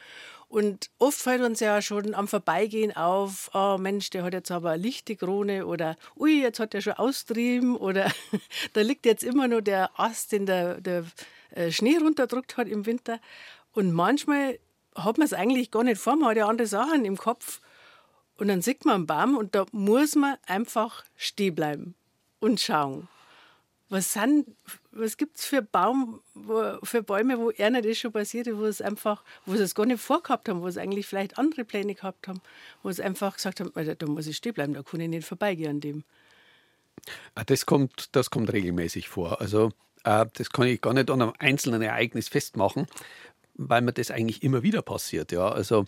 Und 0.55 0.89
oft 0.99 1.19
fällt 1.19 1.41
uns 1.41 1.59
ja 1.59 1.81
schon 1.81 2.13
am 2.13 2.29
Vorbeigehen 2.29 2.95
auf, 2.95 3.51
oh 3.53 3.77
Mensch, 3.77 4.09
der 4.11 4.23
hat 4.23 4.33
jetzt 4.33 4.51
aber 4.51 4.69
eine 4.69 4.81
lichte 4.81 5.17
Krone 5.17 5.65
oder 5.65 5.97
ui, 6.15 6.41
jetzt 6.41 6.61
hat 6.61 6.73
er 6.73 6.79
schon 6.79 6.93
austrieben 6.93 7.75
oder 7.75 8.09
da 8.73 8.79
liegt 8.79 9.05
jetzt 9.05 9.25
immer 9.25 9.49
nur 9.49 9.61
der 9.61 9.99
Ast, 9.99 10.31
den 10.31 10.45
der, 10.45 10.79
der 10.79 11.03
äh, 11.49 11.71
Schnee 11.71 11.97
runterdrückt 11.97 12.55
hat 12.55 12.69
im 12.69 12.85
Winter. 12.85 13.19
Und 13.73 13.91
manchmal 13.91 14.57
hat 14.95 15.17
man 15.17 15.25
es 15.25 15.33
eigentlich 15.33 15.71
gar 15.71 15.83
nicht 15.83 15.99
vor, 15.99 16.15
man 16.15 16.29
hat 16.29 16.37
ja 16.37 16.47
andere 16.47 16.67
Sachen 16.67 17.03
im 17.03 17.17
Kopf. 17.17 17.59
Und 18.37 18.47
dann 18.47 18.61
sieht 18.61 18.85
man 18.85 18.95
einen 18.95 19.07
Baum 19.07 19.35
und 19.35 19.55
da 19.55 19.65
muss 19.73 20.15
man 20.15 20.37
einfach 20.47 21.03
stehen 21.17 21.53
bleiben 21.53 21.95
und 22.39 22.61
schauen. 22.61 23.09
Was, 23.95 24.12
sind, 24.12 24.45
was 24.91 25.15
gibt 25.15 25.38
es 25.38 25.45
für, 25.45 25.62
Baum, 25.62 26.19
wo, 26.34 26.77
für 26.84 27.01
Bäume, 27.01 27.39
wo 27.39 27.53
einer 27.58 27.81
das 27.81 27.97
schon 27.97 28.12
passiert 28.12 28.49
wo 28.51 28.65
es 28.65 28.81
einfach, 28.81 29.23
wo 29.45 29.55
sie 29.55 29.63
es 29.63 29.73
gar 29.73 29.86
nicht 29.86 30.01
vorgehabt 30.01 30.49
haben, 30.49 30.62
wo 30.62 30.69
sie 30.69 30.81
eigentlich 30.81 31.08
vielleicht 31.08 31.38
andere 31.38 31.63
Pläne 31.63 31.95
gehabt 31.95 32.27
haben, 32.27 32.41
wo 32.84 32.91
sie 32.91 33.01
einfach 33.01 33.36
gesagt 33.36 33.62
haben, 33.62 33.71
da 33.73 34.05
muss 34.08 34.27
ich 34.27 34.36
stehen 34.36 34.53
bleiben, 34.53 34.73
da 34.73 34.84
kann 34.84 34.99
ich 34.99 35.08
nicht 35.08 35.25
vorbeigehen 35.25 35.69
an 35.69 35.79
dem. 35.79 36.03
Ah, 37.36 37.45
das 37.45 37.65
kommt, 37.65 38.13
das 38.17 38.29
kommt 38.29 38.51
regelmäßig 38.51 39.08
vor. 39.08 39.39
Also 39.39 39.71
äh, 40.03 40.25
das 40.34 40.49
kann 40.49 40.67
ich 40.67 40.81
gar 40.81 40.93
nicht 40.93 41.10
an 41.10 41.21
einem 41.21 41.34
einzelnen 41.39 41.81
Ereignis 41.81 42.27
festmachen, 42.27 42.88
weil 43.53 43.81
mir 43.81 43.93
das 43.93 44.12
eigentlich 44.12 44.43
immer 44.43 44.62
wieder 44.62 44.81
passiert. 44.81 45.31
Ja? 45.31 45.47
Also, 45.47 45.86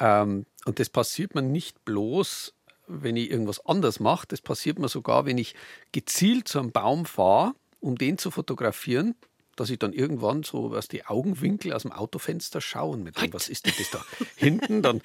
ähm, 0.00 0.44
und 0.64 0.80
das 0.80 0.90
passiert 0.90 1.36
mir 1.36 1.42
nicht 1.42 1.84
bloß, 1.84 2.52
wenn 2.86 3.16
ich 3.16 3.30
irgendwas 3.30 3.64
anders 3.66 4.00
mache, 4.00 4.26
das 4.28 4.40
passiert 4.40 4.78
mir 4.78 4.88
sogar, 4.88 5.26
wenn 5.26 5.38
ich 5.38 5.54
gezielt 5.92 6.48
zu 6.48 6.58
einem 6.58 6.72
Baum 6.72 7.06
fahre, 7.06 7.54
um 7.80 7.96
den 7.96 8.18
zu 8.18 8.30
fotografieren, 8.30 9.14
dass 9.56 9.70
ich 9.70 9.78
dann 9.78 9.92
irgendwann 9.92 10.42
so 10.42 10.74
aus 10.74 10.88
die 10.88 11.06
Augenwinkel 11.06 11.72
aus 11.72 11.82
dem 11.82 11.92
Autofenster 11.92 12.60
schaue 12.60 12.94
und 12.94 13.04
mir 13.04 13.12
denke, 13.12 13.34
was 13.34 13.48
ist 13.48 13.66
denn 13.66 13.74
das 13.78 13.90
da 13.90 14.04
hinten, 14.36 14.82
dann 14.82 15.00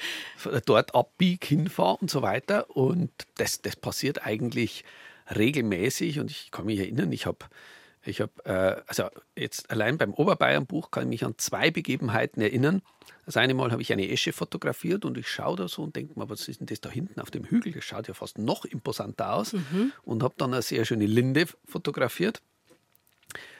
dort 0.66 0.96
abbieg, 0.96 1.46
hinfahre 1.46 1.98
und 1.98 2.10
so 2.10 2.22
weiter. 2.22 2.76
Und 2.76 3.12
das, 3.36 3.62
das 3.62 3.76
passiert 3.76 4.26
eigentlich 4.26 4.84
regelmäßig 5.36 6.20
und 6.20 6.32
ich 6.32 6.52
kann 6.52 6.66
mich 6.66 6.80
erinnern, 6.80 7.12
ich 7.12 7.26
habe 7.26 7.46
ich 8.04 8.22
habe, 8.22 8.32
äh, 8.46 8.82
also 8.88 9.06
jetzt 9.36 9.70
allein 9.72 9.98
beim 9.98 10.14
Oberbayern-Buch 10.14 10.92
kann 10.92 11.04
ich 11.04 11.10
mich 11.10 11.26
an 11.26 11.36
zwei 11.38 11.70
Begebenheiten 11.70 12.42
erinnern. 12.42 12.82
Das 13.26 13.38
eine 13.38 13.54
Mal 13.54 13.72
habe 13.72 13.82
ich 13.82 13.92
eine 13.92 14.10
Esche 14.10 14.32
fotografiert 14.32 15.06
und 15.06 15.18
ich 15.18 15.28
schaue 15.28 15.58
da 15.58 15.68
so 15.68 15.84
und 15.84 15.96
denke 15.96 16.18
mir, 16.18 16.30
was 16.30 16.48
ist 16.48 16.62
denn 16.62 16.68
das 16.68 16.82
da 16.82 16.90
hinten 16.90 17.20
auf 17.20 17.30
dem 17.30 17.44
Hügel? 17.46 17.74
Das 17.74 17.84
schaut 17.84 18.08
ja 18.08 18.14
fast 18.14 18.38
noch 18.38 18.66
imposanter 18.66 19.34
aus. 19.34 19.54
Mhm. 19.54 19.92
Und 20.04 20.24
habe 20.24 20.34
dann 20.38 20.54
eine 20.54 20.62
sehr 20.62 20.86
schöne 20.86 21.06
Linde 21.06 21.46
fotografiert. 21.66 22.42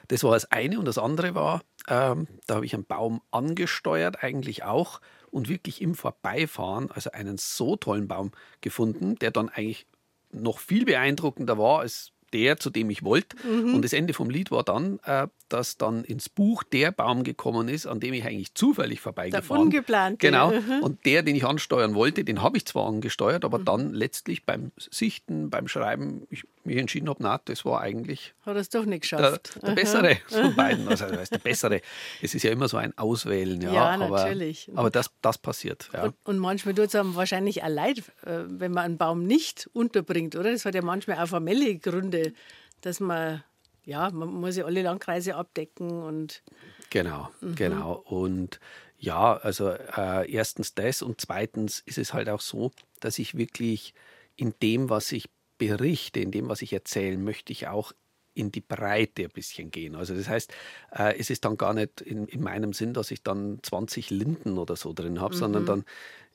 Das 0.08 0.24
war 0.24 0.32
das 0.32 0.46
eine. 0.52 0.80
Und 0.80 0.86
das 0.86 0.98
andere 0.98 1.36
war, 1.36 1.62
ähm, 1.88 2.28
da 2.48 2.56
habe 2.56 2.66
ich 2.66 2.74
einen 2.74 2.86
Baum 2.86 3.22
angesteuert, 3.32 4.24
eigentlich 4.24 4.64
auch, 4.64 5.02
und 5.32 5.50
wirklich 5.50 5.82
im 5.82 5.94
Vorbeifahren, 5.94 6.90
also 6.90 7.12
einen 7.12 7.38
so 7.38 7.76
tollen 7.76 8.08
Baum 8.08 8.32
gefunden, 8.62 9.16
der 9.16 9.30
dann 9.32 9.50
eigentlich 9.50 9.86
noch 10.32 10.60
viel 10.60 10.86
beeindruckender 10.86 11.58
war 11.58 11.82
als 11.82 12.12
der, 12.34 12.58
zu 12.58 12.70
dem 12.70 12.90
ich 12.90 13.04
wollte. 13.04 13.36
Mhm. 13.48 13.76
Und 13.76 13.84
das 13.84 13.94
Ende 13.94 14.14
vom 14.14 14.30
Lied 14.30 14.52
war 14.52 14.64
dann, 14.64 15.00
äh, 15.06 15.28
dass 15.50 15.78
dann 15.78 16.04
ins 16.04 16.30
Buch 16.30 16.64
der 16.64 16.92
Baum 16.92 17.24
gekommen 17.24 17.68
ist, 17.68 17.86
an 17.86 18.00
dem 18.00 18.14
ich 18.14 18.26
eigentlich 18.26 18.54
zufällig 18.54 19.02
vorbeigefahren 19.02 19.70
bin. 19.70 19.80
Ungeplant. 19.80 20.20
Genau. 20.20 20.52
Mhm. 20.52 20.82
Und 20.82 21.06
der, 21.06 21.24
den 21.24 21.36
ich 21.36 21.46
ansteuern 21.46 21.96
wollte, 21.96 22.24
den 22.24 22.42
habe 22.42 22.58
ich 22.58 22.66
zwar 22.66 22.88
angesteuert, 22.88 23.46
aber 23.46 23.60
mhm. 23.60 23.66
dann 23.66 23.94
letztlich 23.94 24.46
beim 24.46 24.72
Sichten, 24.78 25.50
beim 25.50 25.68
Schreiben, 25.68 26.28
ich 26.30 26.46
mich 26.64 26.78
entschieden 26.78 27.10
habe, 27.10 27.22
na, 27.22 27.40
das 27.44 27.66
war 27.66 27.82
eigentlich. 27.82 28.34
Hat 28.46 28.56
es 28.56 28.70
doch 28.70 28.86
nicht 28.86 29.02
geschafft. 29.02 29.56
Der, 29.56 29.70
der 29.70 29.76
bessere 29.76 30.18
von 30.28 30.56
beiden. 30.56 30.88
Also, 30.88 31.06
das 31.06 31.18
heißt, 31.18 31.34
der 31.34 31.40
bessere. 31.40 31.82
Es 32.22 32.36
ist 32.36 32.44
ja 32.44 32.52
immer 32.52 32.68
so 32.68 32.78
ein 32.78 32.98
Auswählen. 32.98 33.62
Ja, 33.62 33.74
ja 33.74 33.98
natürlich. 33.98 34.70
Aber, 34.70 34.80
aber 34.80 34.90
das, 34.90 35.12
das 35.22 35.38
passiert. 35.38 35.90
Ja. 35.94 36.06
Und, 36.06 36.16
und, 36.24 36.40
manchmal 36.40 36.74
tut 36.74 36.88
es 36.88 36.96
einem 36.96 37.16
wahrscheinlich 37.16 37.64
auch 37.64 37.70
leid, 37.70 38.00
äh, 38.26 38.44
wenn 38.48 38.72
man 38.72 38.86
einen 38.86 38.98
Baum 38.98 39.26
nicht 39.26 39.70
unterbringt, 39.74 40.36
oder? 40.36 40.52
Das 40.52 40.66
hat 40.66 40.76
ja 40.76 40.82
manchmal 40.82 41.18
auch 41.18 41.28
formelle 41.28 41.76
Gründe, 41.78 42.34
dass 42.82 43.00
man, 43.00 43.44
ja, 43.90 44.12
man 44.12 44.30
muss 44.30 44.56
ja 44.56 44.66
alle 44.66 44.84
Landkreise 44.84 45.36
abdecken 45.36 45.90
und. 46.04 46.44
Genau, 46.92 47.30
mhm. 47.42 47.56
genau. 47.56 47.94
Und 47.94 48.60
ja, 49.00 49.36
also 49.38 49.70
äh, 49.70 50.32
erstens 50.32 50.76
das 50.76 51.02
und 51.02 51.20
zweitens 51.20 51.80
ist 51.86 51.98
es 51.98 52.14
halt 52.14 52.30
auch 52.30 52.42
so, 52.42 52.72
dass 53.00 53.18
ich 53.18 53.36
wirklich 53.36 53.96
in 54.36 54.54
dem, 54.62 54.92
was 54.92 55.12
ich 55.12 55.28
berichte, 55.58 56.20
in 56.20 56.30
dem, 56.30 56.50
was 56.50 56.62
ich 56.62 56.72
erzähle, 56.72 57.18
möchte 57.18 57.52
ich 57.52 57.68
auch 57.68 57.92
in 58.36 58.52
die 58.52 58.62
Breite 58.62 59.24
ein 59.24 59.32
bisschen 59.32 59.72
gehen. 59.72 59.96
Also 59.96 60.14
das 60.14 60.30
heißt, 60.30 60.54
äh, 60.92 61.18
es 61.18 61.32
ist 61.32 61.44
dann 61.44 61.58
gar 61.58 61.74
nicht 61.74 62.00
in, 62.02 62.28
in, 62.28 62.42
meinem 62.42 62.74
Sinn, 62.74 62.94
dass 62.94 63.10
ich 63.10 63.24
dann 63.24 63.60
20 63.64 64.12
Linden 64.12 64.60
oder 64.60 64.76
so 64.76 64.94
drin 64.94 65.20
habe, 65.20 65.34
mhm. 65.34 65.40
sondern 65.40 65.66
dann 65.66 65.86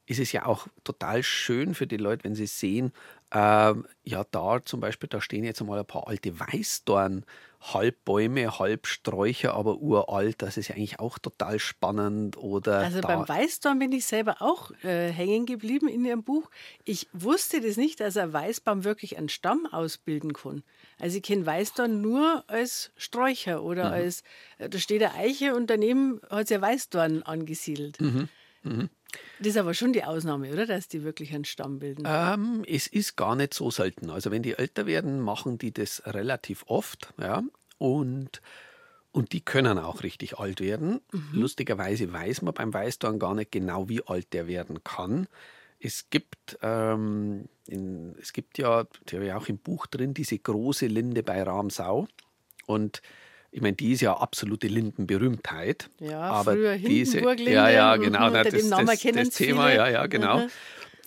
ist 0.07 0.19
es 0.19 0.33
ja 0.33 0.45
auch 0.45 0.67
total 0.83 1.23
schön 1.23 1.75
für 1.75 1.87
die 1.87 1.97
Leute, 1.97 2.25
wenn 2.25 2.35
sie 2.35 2.47
sehen, 2.47 2.93
äh, 3.35 3.75
ja, 4.05 4.25
da 4.31 4.65
zum 4.65 4.81
Beispiel, 4.81 5.09
da 5.09 5.21
stehen 5.21 5.45
jetzt 5.45 5.61
einmal 5.61 5.81
ein 5.81 5.87
paar 5.87 6.07
alte 6.07 6.39
Weißdorn, 6.39 7.25
halb 7.61 8.05
Bäume, 8.05 8.59
halb 8.59 8.87
Sträucher, 8.87 9.55
aber 9.55 9.79
uralt. 9.79 10.41
Das 10.41 10.57
ist 10.57 10.69
ja 10.69 10.77
eigentlich 10.77 11.01
auch 11.01 11.19
total 11.19 11.59
spannend. 11.59 12.37
Oder 12.37 12.79
also 12.79 13.01
beim 13.01 13.27
Weißdorn 13.27 13.79
bin 13.81 13.91
ich 13.91 14.07
selber 14.07 14.37
auch 14.41 14.71
äh, 14.85 15.11
hängen 15.11 15.47
geblieben 15.47 15.89
in 15.89 16.05
Ihrem 16.05 16.23
Buch. 16.23 16.49
Ich 16.85 17.09
wusste 17.13 17.61
das 17.61 17.77
nicht, 17.77 17.99
dass 18.01 18.17
ein 18.17 18.33
Weißbaum 18.33 18.85
wirklich 18.85 19.19
einen 19.19 19.29
Stamm 19.29 19.67
ausbilden 19.67 20.33
kann. 20.33 20.63
Also 21.01 21.17
ich 21.17 21.23
kenne 21.25 21.45
Weißdorn 21.45 22.01
nur 22.01 22.45
als 22.47 22.93
Sträucher 22.97 23.65
oder 23.65 23.87
mhm. 23.87 23.95
als, 23.95 24.23
äh, 24.59 24.69
da 24.69 24.79
steht 24.79 25.03
eine 25.03 25.15
Eiche 25.15 25.57
und 25.57 25.71
daneben 25.71 26.21
hat 26.31 26.49
sich 26.49 26.57
ein 26.57 26.63
Weißdorn 26.63 27.25
angesiedelt. 27.25 28.01
Mhm. 28.01 28.29
Mhm. 28.63 28.91
Das 29.39 29.49
ist 29.49 29.57
aber 29.57 29.75
schon 29.75 29.93
die 29.93 30.05
Ausnahme, 30.05 30.53
oder? 30.53 30.67
Dass 30.67 30.89
die 30.89 31.03
wirklich 31.03 31.35
einen 31.35 31.45
Stamm 31.45 31.79
bilden. 31.79 32.05
Ähm, 32.07 32.65
es 32.67 32.87
ist 32.87 33.17
gar 33.17 33.37
nicht 33.37 33.55
so 33.55 33.71
selten. 33.71 34.11
Also 34.11 34.31
wenn 34.31 34.43
die 34.43 34.55
älter 34.55 34.87
werden, 34.87 35.21
machen 35.21 35.59
die 35.59 35.73
das 35.73 36.03
relativ 36.07 36.65
oft. 36.67 37.13
Ja? 37.19 37.43
Und, 37.79 38.41
und 39.13 39.33
die 39.33 39.41
können 39.41 39.79
auch 39.79 40.03
richtig 40.03 40.39
alt 40.39 40.61
werden. 40.61 41.01
Mhm. 41.13 41.29
Lustigerweise 41.33 42.13
weiß 42.13 42.43
man 42.43 42.55
beim 42.55 42.73
Weißdorn 42.73 43.19
gar 43.19 43.35
nicht 43.35 43.53
genau, 43.53 43.89
wie 43.89 44.07
alt 44.07 44.33
der 44.33 44.47
werden 44.47 44.85
kann. 44.85 45.27
Es 45.81 46.09
gibt, 46.09 46.59
ähm, 46.63 47.49
in, 47.67 48.15
es 48.21 48.33
gibt 48.33 48.59
ja, 48.59 48.87
die 49.09 49.17
habe 49.17 49.27
ich 49.27 49.33
auch 49.33 49.49
im 49.49 49.59
Buch 49.59 49.87
drin, 49.87 50.15
diese 50.15 50.39
große 50.39 50.87
Linde 50.87 51.23
bei 51.23 51.43
Ramsau. 51.43 52.09
Und 52.67 53.03
ich 53.55 53.61
meine, 53.61 53.77
die 53.77 53.93
ist 53.93 54.01
ja 54.01 54.17
absolute 54.17 54.67
Lindenberühmtheit. 54.67 55.89
Ja, 56.01 56.23
aber 56.23 56.55
früher 56.55 56.77
diese, 56.77 57.13
Hindenburg-Linde. 57.13 57.53
ja, 57.53 57.71
ja, 57.71 57.97
genau, 57.97 58.27
unter 58.27 58.43
das, 58.43 58.69
das, 58.69 59.01
kennen 59.01 59.19
das 59.19 59.31
Thema, 59.31 59.67
viele. 59.69 59.77
ja, 59.77 59.89
ja, 59.89 60.07
genau. 60.09 60.39
Mhm. 60.41 60.51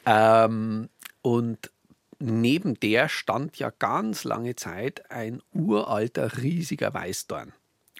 Ähm, 0.05 0.89
und 1.21 1.71
neben 2.19 2.79
der 2.79 3.09
stand 3.09 3.59
ja 3.59 3.69
ganz 3.77 4.23
lange 4.23 4.55
Zeit 4.55 5.11
ein 5.11 5.41
uralter, 5.53 6.37
riesiger 6.41 6.93
Weißdorn. 6.93 7.51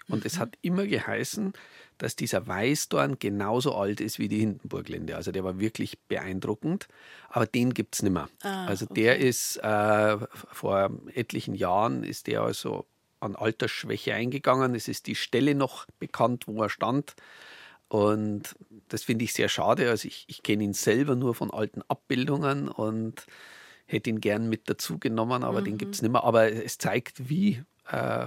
Und 0.08 0.24
es 0.24 0.38
hat 0.38 0.56
immer 0.62 0.86
geheißen, 0.86 1.52
dass 1.98 2.16
dieser 2.16 2.46
Weißdorn 2.46 3.18
genauso 3.18 3.74
alt 3.74 4.00
ist 4.00 4.18
wie 4.18 4.28
die 4.28 4.38
Hindenburglinde. 4.38 5.14
Also 5.14 5.30
der 5.30 5.44
war 5.44 5.60
wirklich 5.60 5.98
beeindruckend, 6.08 6.88
aber 7.28 7.44
den 7.44 7.74
gibt 7.74 7.96
es 7.96 8.02
nicht 8.02 8.12
mehr. 8.12 8.30
Ah, 8.40 8.64
also 8.64 8.86
der 8.86 9.18
ist 9.18 9.58
äh, 9.58 10.16
vor 10.52 10.90
etlichen 11.12 11.54
Jahren 11.54 12.02
ist 12.02 12.28
der 12.28 12.40
also 12.40 12.86
an 13.20 13.36
Altersschwäche 13.36 14.14
eingegangen. 14.14 14.74
Es 14.74 14.88
ist 14.88 15.06
die 15.06 15.14
Stelle 15.14 15.54
noch 15.54 15.86
bekannt, 15.98 16.46
wo 16.46 16.62
er 16.62 16.68
stand. 16.68 17.14
Und 17.88 18.54
das 18.88 19.04
finde 19.04 19.24
ich 19.24 19.32
sehr 19.32 19.48
schade. 19.48 19.88
Also 19.88 20.08
ich, 20.08 20.24
ich 20.28 20.42
kenne 20.42 20.64
ihn 20.64 20.74
selber 20.74 21.14
nur 21.14 21.34
von 21.34 21.50
alten 21.50 21.82
Abbildungen 21.88 22.68
und 22.68 23.26
hätte 23.86 24.10
ihn 24.10 24.20
gern 24.20 24.48
mit 24.48 24.68
dazu 24.68 24.98
genommen, 24.98 25.42
aber 25.42 25.62
den 25.62 25.78
gibt 25.78 25.94
es 25.94 26.02
nicht 26.02 26.12
mehr. 26.12 26.24
Aber 26.24 26.52
es 26.52 26.76
zeigt, 26.76 27.30
wie 27.30 27.62
äh, 27.90 28.26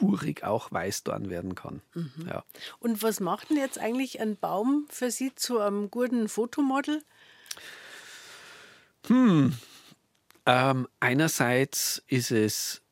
urig 0.00 0.44
auch 0.44 0.70
Weißdorn 0.70 1.28
werden 1.28 1.54
kann. 1.54 1.82
Ja. 2.26 2.44
Und 2.78 3.02
was 3.02 3.20
macht 3.20 3.50
denn 3.50 3.56
jetzt 3.56 3.78
eigentlich 3.78 4.20
ein 4.20 4.36
Baum 4.36 4.86
für 4.88 5.10
Sie 5.10 5.34
zu 5.34 5.58
einem 5.58 5.90
guten 5.90 6.28
Fotomodel? 6.28 7.02
Ähm, 10.46 10.88
einerseits 11.00 12.02
ist 12.06 12.30
es 12.30 12.82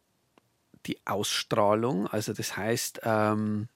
die 0.90 0.98
Ausstrahlung, 1.06 2.06
also 2.08 2.32
das 2.32 2.56
heißt, 2.56 3.00
ähm, 3.04 3.68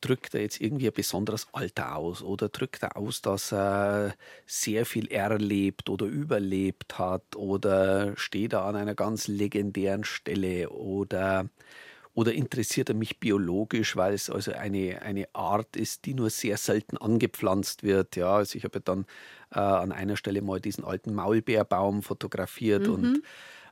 drückt 0.00 0.34
er 0.34 0.42
jetzt 0.42 0.60
irgendwie 0.60 0.88
ein 0.88 0.94
besonderes 0.94 1.46
Alter 1.52 1.96
aus 1.96 2.22
oder 2.22 2.48
drückt 2.48 2.82
er 2.82 2.96
aus, 2.96 3.22
dass 3.22 3.52
er 3.52 4.14
sehr 4.46 4.86
viel 4.86 5.06
erlebt 5.08 5.88
oder 5.90 6.06
überlebt 6.06 6.98
hat 6.98 7.36
oder 7.36 8.16
steht 8.16 8.52
er 8.52 8.64
an 8.64 8.76
einer 8.76 8.94
ganz 8.94 9.28
legendären 9.28 10.04
Stelle 10.04 10.70
oder, 10.70 11.48
oder 12.14 12.32
interessiert 12.32 12.88
er 12.88 12.94
mich 12.94 13.20
biologisch, 13.20 13.96
weil 13.96 14.14
es 14.14 14.30
also 14.30 14.52
eine, 14.52 15.02
eine 15.02 15.28
Art 15.34 15.76
ist, 15.76 16.06
die 16.06 16.14
nur 16.14 16.30
sehr 16.30 16.56
selten 16.56 16.96
angepflanzt 16.96 17.82
wird. 17.82 18.16
Ja, 18.16 18.36
also 18.36 18.56
ich 18.56 18.64
habe 18.64 18.78
ja 18.78 18.82
dann 18.84 19.04
äh, 19.52 19.58
an 19.58 19.92
einer 19.92 20.16
Stelle 20.16 20.40
mal 20.40 20.60
diesen 20.60 20.84
alten 20.84 21.14
Maulbeerbaum 21.14 22.02
fotografiert 22.02 22.88
und 22.88 23.22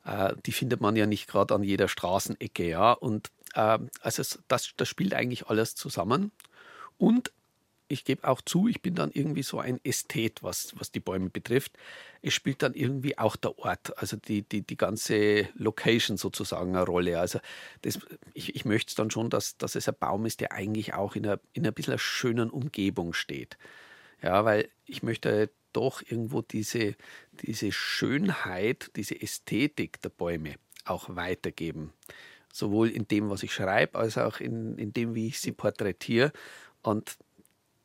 äh, 0.05 0.35
die 0.47 0.53
findet 0.53 0.81
man 0.81 0.97
ja 0.97 1.07
nicht 1.07 1.29
gerade 1.29 1.55
an 1.55 1.63
jeder 1.63 1.89
Straßenecke, 1.89 2.69
ja. 2.69 2.93
Und 2.93 3.31
äh, 3.55 3.79
also 4.01 4.23
es- 4.23 4.39
das, 4.49 4.73
das 4.77 4.89
spielt 4.89 5.15
eigentlich 5.15 5.47
alles 5.49 5.75
zusammen. 5.75 6.33
Und 6.99 7.33
ich 7.91 8.05
gebe 8.05 8.29
auch 8.29 8.43
zu, 8.43 8.69
ich 8.69 8.83
bin 8.83 8.95
dann 8.95 9.11
irgendwie 9.13 9.43
so 9.43 9.61
ein 9.61 9.81
Ästhet, 9.85 10.43
was, 10.43 10.75
was 10.79 10.93
die 10.93 11.01
Bäume 11.01 11.31
betrifft. 11.31 11.73
Es 12.23 12.35
spielt 12.35 12.63
dann 12.63 12.75
irgendwie 12.75 13.19
auch 13.19 13.37
der 13.37 13.59
Ort, 13.59 13.99
also 13.99 14.17
die, 14.17 14.43
die, 14.43 14.63
die 14.63 14.77
ganze 14.77 15.49
Location 15.55 16.19
sozusagen 16.19 16.77
eine 16.77 16.85
Rolle. 16.87 17.19
Also 17.19 17.41
das, 17.83 17.99
ich, 18.35 18.55
ich 18.57 18.65
möchte 18.67 18.95
dann 18.97 19.11
schon, 19.11 19.31
dass, 19.31 19.57
dass 19.59 19.75
es 19.75 19.89
ein 19.89 19.97
Baum 19.99 20.27
ist, 20.27 20.41
der 20.41 20.53
eigentlich 20.53 20.95
auch 20.95 21.17
in 21.17 21.27
einer, 21.27 21.41
in 21.55 21.65
einer 21.65 21.73
bisschen 21.73 21.99
schönen 21.99 22.51
Umgebung 22.51 23.15
steht. 23.15 23.57
Ja, 24.23 24.45
weil 24.45 24.69
ich 24.87 25.03
möchte 25.03 25.51
doch 25.73 26.03
irgendwo 26.03 26.43
diese, 26.43 26.95
diese 27.43 27.73
Schönheit, 27.73 28.91
diese 28.97 29.21
Ästhetik 29.21 30.01
der 30.03 30.11
Bäume 30.11 30.55
auch 30.85 31.15
weitergeben. 31.15 31.93
Sowohl 32.53 32.91
in 32.91 33.07
dem, 33.07 33.31
was 33.31 33.43
ich 33.43 33.53
schreibe, 33.53 33.99
als 33.99 34.19
auch 34.19 34.41
in, 34.41 34.79
in 34.79 34.93
dem, 34.93 35.15
wie 35.15 35.29
ich 35.29 35.41
sie 35.41 35.53
porträtiere. 35.53 36.33
Und 36.83 37.19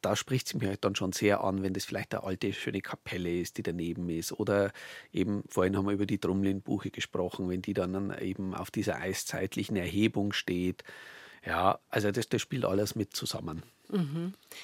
da 0.04 0.15
spricht 0.15 0.48
es 0.48 0.54
mich 0.54 0.67
halt 0.67 0.84
dann 0.84 0.96
schon 0.96 1.13
sehr 1.13 1.43
an, 1.43 1.63
wenn 1.63 1.74
das 1.74 1.86
vielleicht 1.86 2.13
eine 2.13 2.24
alte, 2.24 2.52
schöne 2.54 2.82
Kapelle 2.82 3.39
ist, 3.39 3.58
die 3.58 3.63
daneben 3.63 4.10
ist. 4.10 4.34
Oder 4.34 4.72
eben, 5.12 5.43
vorhin 5.48 5.78
haben 5.78 5.86
wir 5.86 5.93
über 5.93 6.06
die 6.06 6.19
Drumlin-Buche 6.19 6.91
gesprochen, 6.91 7.50
wenn 7.50 7.62
die 7.62 7.74
dann 7.74 8.17
eben 8.19 8.54
auf 8.54 8.69
dieser 8.69 8.98
eiszeitlichen 8.98 9.78
Erhebung 9.78 10.34
steht. 10.34 10.84
Ja, 11.46 11.80
also 11.89 12.12
das, 12.12 12.28
das 12.30 12.41
spielt 12.41 12.65
alles 12.65 12.96
mit 12.96 13.15
zusammen. 13.15 13.63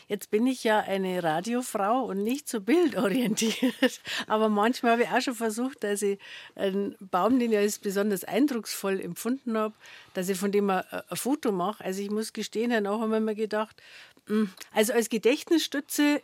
Jetzt 0.07 0.31
bin 0.31 0.47
ich 0.47 0.63
ja 0.63 0.79
eine 0.79 1.23
Radiofrau 1.23 2.03
und 2.03 2.23
nicht 2.23 2.49
so 2.49 2.61
bildorientiert. 2.61 4.01
Aber 4.27 4.49
manchmal 4.49 4.93
habe 4.93 5.03
ich 5.03 5.09
auch 5.09 5.21
schon 5.21 5.35
versucht, 5.35 5.83
dass 5.83 6.01
ich 6.01 6.19
einen 6.55 6.95
Baum, 6.99 7.39
den 7.39 7.51
ich 7.51 7.57
als 7.57 7.79
besonders 7.79 8.23
eindrucksvoll 8.23 8.99
empfunden 8.99 9.57
habe, 9.57 9.73
dass 10.13 10.29
ich 10.29 10.37
von 10.37 10.51
dem 10.51 10.69
ein, 10.69 10.83
ein 10.91 11.17
Foto 11.17 11.51
mache. 11.51 11.83
Also 11.83 12.01
ich 12.01 12.09
muss 12.09 12.33
gestehen, 12.33 12.71
danach 12.71 12.99
haben 12.99 13.11
wir 13.11 13.19
mir 13.19 13.35
gedacht, 13.35 13.81
mm, 14.27 14.45
also 14.73 14.93
als 14.93 15.09
Gedächtnisstütze 15.09 16.21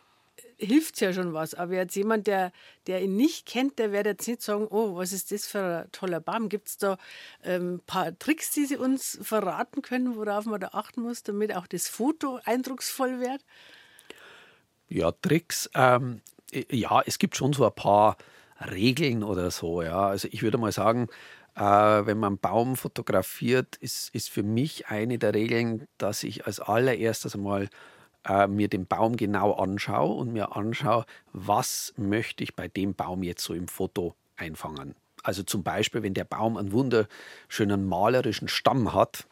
hilft 0.58 0.94
es 0.94 1.00
ja 1.00 1.12
schon 1.12 1.32
was. 1.32 1.54
Aber 1.54 1.74
jetzt 1.74 1.96
jemand, 1.96 2.26
der, 2.26 2.52
der 2.86 3.02
ihn 3.02 3.16
nicht 3.16 3.46
kennt, 3.46 3.78
der 3.78 3.92
wird 3.92 4.06
jetzt 4.06 4.26
nicht 4.26 4.42
sagen, 4.42 4.66
oh, 4.70 4.96
was 4.96 5.12
ist 5.12 5.32
das 5.32 5.46
für 5.46 5.84
ein 5.84 5.92
toller 5.92 6.20
Baum? 6.20 6.48
Gibt 6.48 6.68
es 6.68 6.78
da 6.78 6.98
ein 7.42 7.62
ähm, 7.62 7.80
paar 7.86 8.18
Tricks, 8.18 8.50
die 8.52 8.66
Sie 8.66 8.76
uns 8.76 9.18
verraten 9.22 9.82
können, 9.82 10.16
worauf 10.16 10.46
man 10.46 10.60
da 10.60 10.68
achten 10.72 11.02
muss, 11.02 11.22
damit 11.22 11.54
auch 11.54 11.66
das 11.66 11.88
Foto 11.88 12.40
eindrucksvoll 12.44 13.20
wird? 13.20 13.44
Ja, 14.88 15.12
Tricks. 15.12 15.68
Ähm, 15.74 16.22
ja, 16.70 17.02
es 17.04 17.18
gibt 17.18 17.36
schon 17.36 17.52
so 17.52 17.64
ein 17.66 17.74
paar 17.74 18.16
Regeln 18.70 19.22
oder 19.22 19.50
so. 19.50 19.82
Ja, 19.82 20.08
also 20.08 20.28
ich 20.30 20.42
würde 20.42 20.58
mal 20.58 20.72
sagen, 20.72 21.08
äh, 21.56 21.60
wenn 21.60 22.18
man 22.18 22.34
einen 22.34 22.38
Baum 22.38 22.76
fotografiert, 22.76 23.76
ist, 23.76 24.14
ist 24.14 24.30
für 24.30 24.42
mich 24.42 24.88
eine 24.88 25.18
der 25.18 25.34
Regeln, 25.34 25.86
dass 25.98 26.22
ich 26.22 26.46
als 26.46 26.60
allererstes 26.60 27.34
einmal 27.34 27.68
äh, 28.26 28.46
mir 28.46 28.68
den 28.68 28.86
Baum 28.86 29.16
genau 29.16 29.52
anschaue 29.52 30.14
und 30.14 30.32
mir 30.32 30.56
anschaue, 30.56 31.04
was 31.32 31.94
möchte 31.96 32.42
ich 32.44 32.54
bei 32.54 32.68
dem 32.68 32.94
Baum 32.94 33.22
jetzt 33.22 33.44
so 33.44 33.54
im 33.54 33.68
Foto 33.68 34.14
einfangen. 34.36 34.94
Also 35.22 35.42
zum 35.42 35.62
Beispiel, 35.62 36.02
wenn 36.02 36.14
der 36.14 36.24
Baum 36.24 36.56
einen 36.56 36.72
wunderschönen 36.72 37.86
malerischen 37.86 38.48
Stamm 38.48 38.94
hat, 38.94 39.26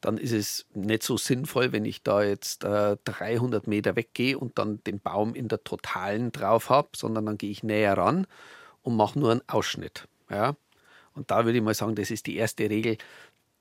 dann 0.00 0.18
ist 0.18 0.32
es 0.32 0.66
nicht 0.74 1.02
so 1.02 1.16
sinnvoll, 1.16 1.72
wenn 1.72 1.84
ich 1.84 2.02
da 2.02 2.22
jetzt 2.22 2.64
äh, 2.64 2.96
300 3.04 3.66
Meter 3.66 3.96
weggehe 3.96 4.38
und 4.38 4.58
dann 4.58 4.82
den 4.84 5.00
Baum 5.00 5.34
in 5.34 5.48
der 5.48 5.62
Totalen 5.62 6.32
drauf 6.32 6.70
habe, 6.70 6.88
sondern 6.96 7.26
dann 7.26 7.38
gehe 7.38 7.50
ich 7.50 7.62
näher 7.62 7.96
ran 7.96 8.26
und 8.82 8.96
mache 8.96 9.18
nur 9.18 9.30
einen 9.30 9.42
Ausschnitt. 9.46 10.08
Ja? 10.30 10.56
Und 11.14 11.30
da 11.30 11.44
würde 11.44 11.58
ich 11.58 11.64
mal 11.64 11.74
sagen, 11.74 11.94
das 11.94 12.10
ist 12.10 12.26
die 12.26 12.36
erste 12.36 12.70
Regel, 12.70 12.96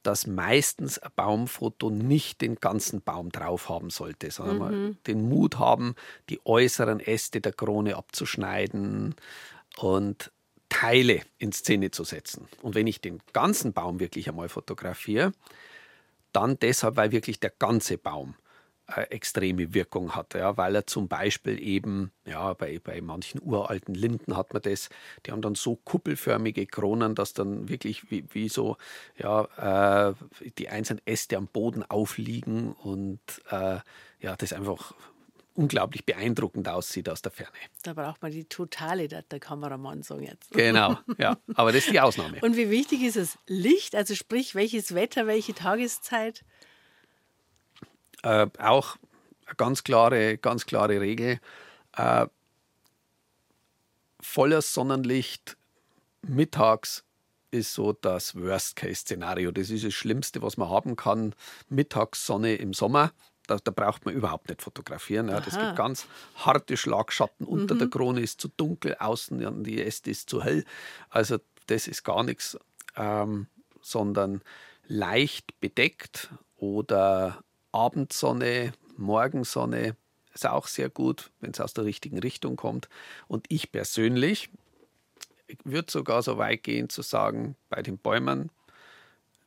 dass 0.03 0.27
meistens 0.27 0.97
ein 0.99 1.12
Baumfoto 1.15 1.89
nicht 1.89 2.41
den 2.41 2.55
ganzen 2.55 3.01
Baum 3.01 3.29
drauf 3.31 3.69
haben 3.69 3.89
sollte, 3.89 4.31
sondern 4.31 4.57
mal 4.57 4.95
den 5.07 5.27
Mut 5.27 5.59
haben, 5.59 5.95
die 6.29 6.39
äußeren 6.45 6.99
Äste 6.99 7.41
der 7.41 7.53
Krone 7.53 7.95
abzuschneiden 7.95 9.15
und 9.77 10.31
Teile 10.69 11.21
in 11.38 11.51
Szene 11.51 11.91
zu 11.91 12.03
setzen. 12.03 12.47
Und 12.62 12.75
wenn 12.75 12.88
ich 12.88 13.01
den 13.01 13.19
ganzen 13.33 13.73
Baum 13.73 13.99
wirklich 13.99 14.29
einmal 14.29 14.49
fotografiere, 14.49 15.33
dann 16.31 16.59
deshalb, 16.59 16.95
weil 16.95 17.12
wirklich 17.12 17.39
der 17.39 17.49
ganze 17.49 17.97
Baum 17.97 18.35
extreme 18.97 19.73
Wirkung 19.73 20.15
hat. 20.15 20.34
Ja, 20.34 20.58
weil 20.58 20.75
er 20.75 20.88
zum 20.88 21.08
Beispiel 21.08 21.62
eben, 21.62 22.12
ja, 22.25 22.54
bei, 22.54 22.80
bei 22.80 23.02
manchen 23.02 23.41
uralten 23.43 23.95
Linden 23.95 24.36
hat 24.36 24.54
man 24.54 24.62
das, 24.62 24.89
die 25.25 25.32
haben 25.32 25.41
dann 25.41 25.56
so 25.56 25.75
kuppelförmige 25.75 26.65
Kronen, 26.65 27.15
dass 27.15 27.34
dann 27.34 27.69
wirklich 27.69 28.10
wie, 28.12 28.25
wie 28.32 28.49
so 28.49 28.78
ja, 29.17 30.10
äh, 30.10 30.13
die 30.58 30.69
einzelnen 30.69 31.02
Äste 31.06 31.38
am 31.38 31.47
Boden 31.47 31.84
aufliegen 31.84 32.73
und 32.73 33.19
äh, 33.49 33.80
ja, 34.21 34.36
das 34.38 34.54
einfach 34.54 34.93
unglaublich 35.60 36.06
beeindruckend 36.06 36.69
aussieht 36.69 37.10
aus 37.10 37.21
der 37.21 37.32
Ferne. 37.32 37.52
Da 37.84 37.93
braucht 37.93 38.21
man 38.21 38.32
die 38.32 38.45
totale, 38.45 39.10
der, 39.10 39.23
der 39.23 39.39
Kameramann 39.39 40.04
sagen 40.04 40.23
jetzt. 40.23 40.52
Genau, 40.52 40.97
ja, 41.17 41.38
aber 41.54 41.73
das 41.73 41.86
ist 41.86 41.91
die 41.91 41.99
Ausnahme. 41.99 42.39
Und 42.41 42.56
wie 42.56 42.69
wichtig 42.69 43.02
ist 43.04 43.17
das 43.17 43.38
Licht? 43.45 43.93
Also 43.93 44.15
sprich, 44.15 44.56
welches 44.56 44.95
Wetter, 44.95 45.28
welche 45.28 45.54
Tageszeit? 45.54 46.45
Äh, 48.23 48.47
auch 48.60 48.97
eine 49.45 49.55
ganz 49.55 49.84
klare, 49.84 50.38
ganz 50.38 50.65
klare 50.65 51.01
Regel. 51.01 51.39
Äh, 51.95 52.27
volles 54.19 54.73
Sonnenlicht 54.73 55.58
mittags 56.21 57.03
ist 57.51 57.73
so 57.73 57.93
das 57.93 58.36
Worst-Case-Szenario. 58.36 59.51
Das 59.51 59.69
ist 59.69 59.84
das 59.84 59.93
Schlimmste, 59.93 60.41
was 60.41 60.58
man 60.58 60.69
haben 60.69 60.95
kann. 60.95 61.34
Mittagssonne 61.69 62.55
im 62.55 62.73
Sommer. 62.73 63.12
da, 63.47 63.58
da, 63.58 63.71
braucht 63.71 64.05
man 64.05 64.13
überhaupt 64.13 64.49
nicht 64.49 64.62
fotografieren. 64.62 65.29
Ja. 65.29 65.39
Das 65.39 65.58
gibt 65.58 65.75
ganz 65.75 66.05
harte 66.36 66.77
Schlagschatten. 66.77 67.47
Unter 67.47 67.73
mhm. 67.73 67.79
der 67.79 67.89
Krone 67.89 68.21
ist 68.21 68.39
zu 68.39 68.49
dunkel, 68.49 68.95
außen 68.99 69.43
an 69.43 69.63
die 69.63 69.82
Äste 69.82 70.12
ist 70.12 70.29
zu 70.29 70.43
hell. 70.43 70.65
Also 71.10 71.39
das 71.65 71.88
ist 71.88 72.03
gar 72.03 72.23
nichts, 72.23 72.58
ähm, 72.95 73.47
sondern 73.82 74.41
leicht 74.88 75.60
bedeckt 75.60 76.29
oder 76.58 77.43
Abendsonne, 77.71 78.73
Morgensonne 78.97 79.95
ist 80.34 80.47
auch 80.47 80.67
sehr 80.67 80.89
gut, 80.89 81.32
wenn 81.39 81.51
es 81.51 81.60
aus 81.60 81.73
der 81.73 81.86
richtigen 81.86 82.19
Richtung 82.19 82.55
kommt. 82.55 82.89
Und 83.27 83.45
ich 83.49 83.71
persönlich 83.71 84.49
würde 85.63 85.91
sogar 85.91 86.21
so 86.21 86.38
weit 86.38 86.63
gehen 86.63 86.89
zu 86.89 87.01
sagen, 87.01 87.55
bei 87.69 87.82
den 87.82 87.97
Bäumen 87.97 88.51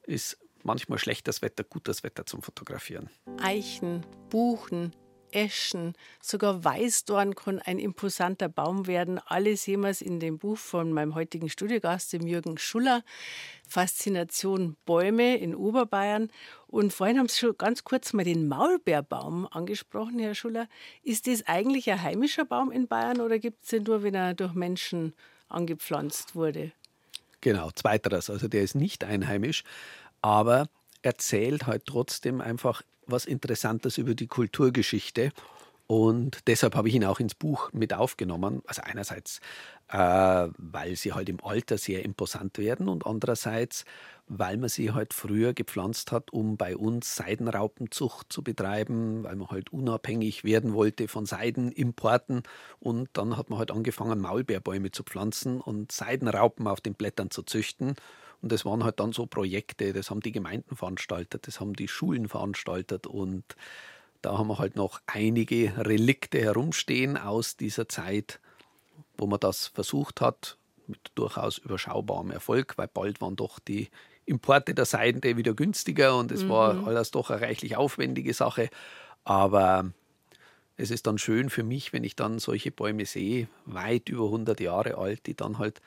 ist 0.04 0.38
manchmal 0.64 0.98
schlechtes 0.98 1.42
Wetter, 1.42 1.64
gutes 1.64 2.02
Wetter 2.02 2.26
zum 2.26 2.42
Fotografieren. 2.42 3.10
Eichen, 3.40 4.04
Buchen, 4.30 4.94
Eschen, 5.32 5.94
sogar 6.20 6.64
Weißdorn 6.64 7.34
kann 7.34 7.58
ein 7.58 7.78
imposanter 7.78 8.48
Baum 8.48 8.86
werden. 8.86 9.18
Alles 9.18 9.66
jemals 9.66 10.02
in 10.02 10.20
dem 10.20 10.38
Buch 10.38 10.58
von 10.58 10.92
meinem 10.92 11.14
heutigen 11.14 11.48
Studiogast, 11.48 12.12
dem 12.12 12.26
Jürgen 12.26 12.58
Schuller. 12.58 13.02
Faszination 13.66 14.76
Bäume 14.84 15.36
in 15.36 15.54
Oberbayern. 15.54 16.30
Und 16.66 16.92
vorhin 16.92 17.18
haben 17.18 17.28
Sie 17.28 17.38
schon 17.38 17.56
ganz 17.56 17.84
kurz 17.84 18.12
mal 18.12 18.24
den 18.24 18.48
Maulbeerbaum 18.48 19.46
angesprochen, 19.50 20.18
Herr 20.18 20.34
Schuller. 20.34 20.68
Ist 21.02 21.26
das 21.26 21.46
eigentlich 21.46 21.90
ein 21.90 22.02
heimischer 22.02 22.44
Baum 22.44 22.70
in 22.70 22.86
Bayern 22.86 23.20
oder 23.20 23.38
gibt 23.38 23.64
es 23.64 23.70
den 23.70 23.84
nur, 23.84 24.02
wenn 24.02 24.14
er 24.14 24.34
durch 24.34 24.54
Menschen 24.54 25.14
angepflanzt 25.48 26.34
wurde? 26.34 26.72
Genau, 27.40 27.70
zweiteres. 27.72 28.30
Also 28.30 28.48
der 28.48 28.62
ist 28.62 28.74
nicht 28.74 29.04
einheimisch, 29.04 29.64
aber 30.20 30.68
erzählt 31.02 31.66
halt 31.66 31.86
trotzdem 31.86 32.40
einfach 32.40 32.82
was 33.12 33.26
Interessantes 33.26 33.98
über 33.98 34.14
die 34.14 34.26
Kulturgeschichte. 34.26 35.30
Und 35.86 36.46
deshalb 36.46 36.74
habe 36.74 36.88
ich 36.88 36.94
ihn 36.94 37.04
auch 37.04 37.20
ins 37.20 37.34
Buch 37.34 37.70
mit 37.72 37.92
aufgenommen. 37.92 38.62
Also 38.66 38.80
einerseits, 38.82 39.40
äh, 39.88 39.98
weil 40.56 40.96
sie 40.96 41.12
halt 41.12 41.28
im 41.28 41.44
Alter 41.44 41.76
sehr 41.76 42.04
imposant 42.04 42.56
werden 42.56 42.88
und 42.88 43.04
andererseits, 43.04 43.84
weil 44.26 44.56
man 44.56 44.70
sie 44.70 44.92
halt 44.92 45.12
früher 45.12 45.52
gepflanzt 45.52 46.10
hat, 46.10 46.32
um 46.32 46.56
bei 46.56 46.76
uns 46.76 47.16
Seidenraupenzucht 47.16 48.32
zu 48.32 48.42
betreiben, 48.42 49.24
weil 49.24 49.36
man 49.36 49.48
halt 49.48 49.70
unabhängig 49.72 50.44
werden 50.44 50.72
wollte 50.72 51.08
von 51.08 51.26
Seidenimporten. 51.26 52.42
Und 52.78 53.10
dann 53.12 53.36
hat 53.36 53.50
man 53.50 53.58
halt 53.58 53.70
angefangen, 53.70 54.18
Maulbeerbäume 54.20 54.92
zu 54.92 55.02
pflanzen 55.02 55.60
und 55.60 55.92
Seidenraupen 55.92 56.66
auf 56.68 56.80
den 56.80 56.94
Blättern 56.94 57.30
zu 57.30 57.42
züchten. 57.42 57.96
Und 58.42 58.50
das 58.50 58.64
waren 58.64 58.82
halt 58.84 58.98
dann 59.00 59.12
so 59.12 59.26
Projekte, 59.26 59.92
das 59.92 60.10
haben 60.10 60.20
die 60.20 60.32
Gemeinden 60.32 60.74
veranstaltet, 60.76 61.46
das 61.46 61.60
haben 61.60 61.74
die 61.74 61.88
Schulen 61.88 62.28
veranstaltet 62.28 63.06
und 63.06 63.44
da 64.20 64.36
haben 64.36 64.48
wir 64.48 64.58
halt 64.58 64.76
noch 64.76 65.00
einige 65.06 65.72
Relikte 65.78 66.40
herumstehen 66.40 67.16
aus 67.16 67.56
dieser 67.56 67.88
Zeit, 67.88 68.40
wo 69.16 69.26
man 69.26 69.40
das 69.40 69.68
versucht 69.68 70.20
hat, 70.20 70.56
mit 70.86 71.12
durchaus 71.14 71.58
überschaubarem 71.58 72.30
Erfolg, 72.30 72.76
weil 72.76 72.88
bald 72.88 73.20
waren 73.20 73.36
doch 73.36 73.58
die 73.60 73.88
Importe 74.24 74.74
der 74.74 74.84
Seide 74.84 75.36
wieder 75.36 75.54
günstiger 75.54 76.16
und 76.16 76.30
es 76.32 76.44
mhm. 76.44 76.48
war 76.50 76.86
alles 76.86 77.10
doch 77.10 77.30
eine 77.30 77.40
reichlich 77.40 77.76
aufwendige 77.76 78.34
Sache. 78.34 78.70
Aber 79.24 79.92
es 80.76 80.90
ist 80.90 81.06
dann 81.06 81.18
schön 81.18 81.50
für 81.50 81.62
mich, 81.62 81.92
wenn 81.92 82.04
ich 82.04 82.16
dann 82.16 82.38
solche 82.38 82.70
Bäume 82.70 83.06
sehe, 83.06 83.48
weit 83.66 84.08
über 84.08 84.24
100 84.24 84.60
Jahre 84.60 84.98
alt, 84.98 85.26
die 85.26 85.34
dann 85.34 85.58
halt 85.58 85.80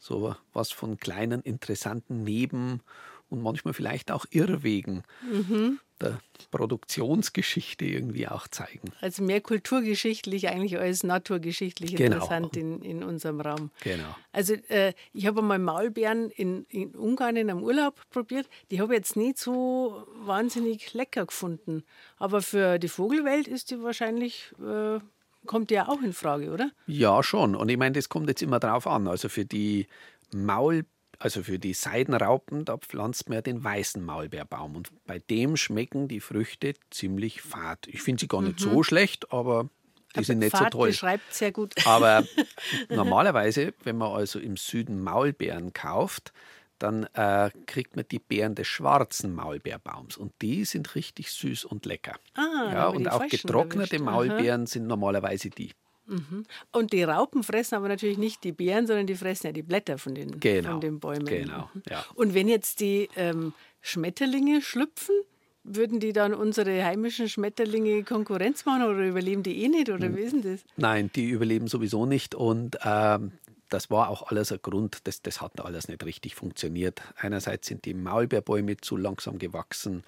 so 0.00 0.34
was 0.52 0.72
von 0.72 0.98
kleinen, 0.98 1.42
interessanten 1.42 2.24
Neben- 2.24 2.80
und 3.28 3.42
manchmal 3.42 3.74
vielleicht 3.74 4.10
auch 4.10 4.26
Irrwegen 4.30 5.04
mhm. 5.22 5.78
der 6.00 6.18
Produktionsgeschichte 6.50 7.84
irgendwie 7.84 8.26
auch 8.26 8.48
zeigen. 8.48 8.90
Also 9.00 9.22
mehr 9.22 9.40
kulturgeschichtlich 9.40 10.48
eigentlich 10.48 10.78
als 10.78 11.04
naturgeschichtlich 11.04 11.94
genau. 11.94 12.16
interessant 12.16 12.56
in, 12.56 12.82
in 12.82 13.04
unserem 13.04 13.40
Raum. 13.40 13.70
Genau. 13.84 14.16
Also 14.32 14.54
äh, 14.68 14.94
ich 15.12 15.26
habe 15.26 15.40
einmal 15.40 15.60
Maulbeeren 15.60 16.30
in, 16.30 16.64
in 16.70 16.96
Ungarn 16.96 17.36
in 17.36 17.50
einem 17.50 17.62
Urlaub 17.62 18.00
probiert. 18.10 18.48
Die 18.72 18.80
habe 18.80 18.94
ich 18.94 18.98
jetzt 18.98 19.14
nicht 19.14 19.38
so 19.38 20.08
wahnsinnig 20.16 20.92
lecker 20.92 21.26
gefunden. 21.26 21.84
Aber 22.18 22.42
für 22.42 22.80
die 22.80 22.88
Vogelwelt 22.88 23.46
ist 23.46 23.70
die 23.70 23.80
wahrscheinlich... 23.80 24.52
Äh, 24.60 24.98
kommt 25.46 25.70
ja 25.70 25.88
auch 25.88 26.02
in 26.02 26.12
Frage, 26.12 26.50
oder? 26.50 26.70
Ja, 26.86 27.22
schon. 27.22 27.54
Und 27.54 27.68
ich 27.68 27.76
meine, 27.76 27.92
das 27.92 28.08
kommt 28.08 28.28
jetzt 28.28 28.42
immer 28.42 28.60
drauf 28.60 28.86
an. 28.86 29.08
Also 29.08 29.28
für 29.28 29.44
die 29.44 29.86
Maul, 30.32 30.84
also 31.18 31.42
für 31.42 31.58
die 31.58 31.74
Seidenraupen, 31.74 32.64
da 32.64 32.78
pflanzt 32.78 33.28
man 33.28 33.36
ja 33.36 33.42
den 33.42 33.62
weißen 33.62 34.04
Maulbeerbaum. 34.04 34.76
Und 34.76 34.90
bei 35.06 35.18
dem 35.18 35.56
schmecken 35.56 36.08
die 36.08 36.20
Früchte 36.20 36.74
ziemlich 36.90 37.42
fad. 37.42 37.86
Ich 37.86 38.02
finde 38.02 38.20
sie 38.20 38.28
gar 38.28 38.42
nicht 38.42 38.60
mhm. 38.60 38.70
so 38.70 38.82
schlecht, 38.82 39.32
aber 39.32 39.68
die 40.14 40.18
aber 40.18 40.24
sind 40.24 40.38
nicht 40.40 40.50
Fahrt 40.50 40.72
so 40.72 40.78
toll. 40.78 40.88
beschreibt 40.88 41.32
sehr 41.32 41.52
gut. 41.52 41.74
Aber 41.86 42.24
normalerweise, 42.88 43.74
wenn 43.84 43.96
man 43.96 44.12
also 44.12 44.38
im 44.38 44.56
Süden 44.56 45.02
Maulbeeren 45.02 45.72
kauft, 45.72 46.32
dann 46.82 47.04
äh, 47.14 47.50
kriegt 47.66 47.96
man 47.96 48.04
die 48.10 48.18
Beeren 48.18 48.54
des 48.54 48.66
schwarzen 48.66 49.34
Maulbeerbaums 49.34 50.16
und 50.16 50.32
die 50.42 50.64
sind 50.64 50.94
richtig 50.94 51.30
süß 51.30 51.64
und 51.64 51.86
lecker. 51.86 52.16
Ah, 52.34 52.70
ja, 52.72 52.88
und 52.88 53.10
auch 53.10 53.26
getrocknete 53.26 53.96
erwischt. 53.96 54.04
Maulbeeren 54.04 54.62
Aha. 54.62 54.66
sind 54.66 54.86
normalerweise 54.86 55.50
die. 55.50 55.70
Mhm. 56.06 56.44
Und 56.72 56.92
die 56.92 57.04
Raupen 57.04 57.42
fressen 57.42 57.76
aber 57.76 57.88
natürlich 57.88 58.18
nicht 58.18 58.42
die 58.42 58.52
Beeren, 58.52 58.86
sondern 58.86 59.06
die 59.06 59.14
fressen 59.14 59.46
ja 59.46 59.52
die 59.52 59.62
Blätter 59.62 59.96
von 59.96 60.14
den, 60.14 60.40
genau, 60.40 60.72
von 60.72 60.80
den 60.80 60.98
Bäumen. 60.98 61.26
Genau. 61.26 61.70
Ja. 61.88 62.04
Und 62.14 62.34
wenn 62.34 62.48
jetzt 62.48 62.80
die 62.80 63.08
ähm, 63.16 63.52
Schmetterlinge 63.80 64.60
schlüpfen, 64.60 65.14
würden 65.62 66.00
die 66.00 66.12
dann 66.12 66.34
unsere 66.34 66.84
heimischen 66.84 67.28
Schmetterlinge 67.28 68.02
Konkurrenz 68.02 68.64
machen 68.64 68.82
oder 68.82 69.06
überleben 69.06 69.42
die 69.42 69.62
eh 69.62 69.68
nicht? 69.68 69.90
Oder 69.90 70.16
wie 70.16 70.22
ist 70.22 70.32
denn 70.32 70.42
das? 70.42 70.60
Nein, 70.76 71.10
die 71.14 71.28
überleben 71.28 71.68
sowieso 71.68 72.06
nicht. 72.06 72.34
Und 72.34 72.78
ähm, 72.82 73.32
das 73.70 73.90
war 73.90 74.10
auch 74.10 74.30
alles 74.30 74.52
ein 74.52 74.60
Grund, 74.62 75.06
das, 75.06 75.22
das 75.22 75.40
hat 75.40 75.60
alles 75.60 75.88
nicht 75.88 76.04
richtig 76.04 76.34
funktioniert. 76.34 77.00
Einerseits 77.16 77.68
sind 77.68 77.84
die 77.84 77.94
Maulbeerbäume 77.94 78.76
zu 78.76 78.96
langsam 78.96 79.38
gewachsen, 79.38 80.04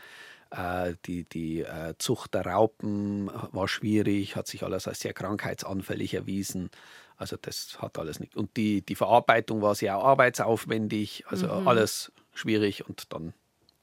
äh, 0.51 0.94
die, 1.07 1.25
die 1.25 1.62
äh, 1.62 1.94
Zucht 1.98 2.35
der 2.35 2.46
Raupen 2.46 3.31
war 3.53 3.68
schwierig, 3.68 4.37
hat 4.37 4.46
sich 4.46 4.62
alles 4.62 4.87
als 4.87 5.01
sehr 5.01 5.14
krankheitsanfällig 5.14 6.14
erwiesen. 6.14 6.70
Also 7.16 7.37
das 7.40 7.81
hat 7.81 7.98
alles 7.98 8.20
nicht. 8.20 8.37
Und 8.37 8.57
die, 8.57 8.83
die 8.83 8.94
Verarbeitung 8.94 9.62
war 9.62 9.75
sehr 9.75 9.94
arbeitsaufwendig, 9.94 11.25
also 11.29 11.46
mhm. 11.46 11.68
alles 11.68 12.12
schwierig 12.35 12.87
und 12.87 13.12
dann 13.12 13.33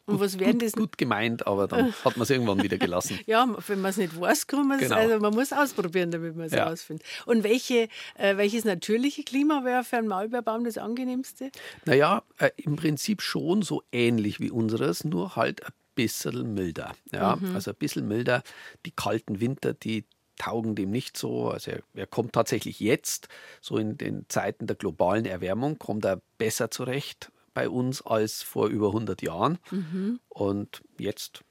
und 0.09 0.19
was 0.19 0.39
werden 0.39 0.59
das? 0.59 0.73
Gut 0.73 0.97
gemeint, 0.97 1.47
aber 1.47 1.67
dann 1.67 1.93
hat 2.05 2.17
man 2.17 2.23
es 2.23 2.29
irgendwann 2.29 2.61
wieder 2.63 2.77
gelassen. 2.77 3.19
ja, 3.25 3.47
wenn 3.67 3.81
man 3.81 3.91
es 3.91 3.97
nicht 3.97 4.19
weiß, 4.19 4.47
kann 4.47 4.67
man 4.67 4.79
es. 4.79 4.89
Genau. 4.89 4.95
Also 4.95 5.19
man 5.19 5.33
muss 5.33 5.53
ausprobieren, 5.53 6.11
damit 6.11 6.35
man 6.35 6.47
es 6.47 6.53
ja. 6.53 6.67
rausfindet. 6.67 7.05
Und 7.25 7.43
welche, 7.43 7.87
äh, 8.15 8.37
welches 8.37 8.65
natürliche 8.65 9.23
Klima 9.23 9.63
wäre 9.63 9.83
für 9.83 9.97
einen 9.97 10.07
Maulbeerbaum 10.07 10.63
das 10.63 10.77
angenehmste? 10.77 11.51
Naja, 11.85 12.23
äh, 12.37 12.49
im 12.57 12.75
Prinzip 12.75 13.21
schon 13.21 13.61
so 13.61 13.83
ähnlich 13.91 14.39
wie 14.39 14.51
unseres, 14.51 15.03
nur 15.03 15.35
halt 15.35 15.65
ein 15.65 15.73
bisschen 15.95 16.53
milder. 16.53 16.95
Ja, 17.11 17.35
mhm. 17.35 17.55
Also 17.55 17.71
ein 17.71 17.77
bisschen 17.77 18.07
milder. 18.07 18.43
Die 18.85 18.91
kalten 18.91 19.39
Winter, 19.39 19.73
die 19.73 20.05
taugen 20.37 20.75
dem 20.75 20.89
nicht 20.89 21.17
so. 21.17 21.49
Also 21.49 21.71
er, 21.71 21.81
er, 21.93 22.07
kommt 22.07 22.33
tatsächlich 22.33 22.79
jetzt, 22.79 23.27
so 23.61 23.77
in 23.77 23.97
den 23.97 24.25
Zeiten 24.29 24.65
der 24.65 24.75
globalen 24.75 25.25
Erwärmung, 25.25 25.77
kommt 25.77 26.05
er 26.05 26.21
besser 26.37 26.71
zurecht 26.71 27.31
bei 27.53 27.69
uns 27.69 28.01
als 28.01 28.41
vor 28.41 28.67
über 28.67 28.87
100 28.87 29.21
Jahren. 29.21 29.57
Mhm. 29.71 30.19
Und 30.29 30.81
jetzt 30.97 31.43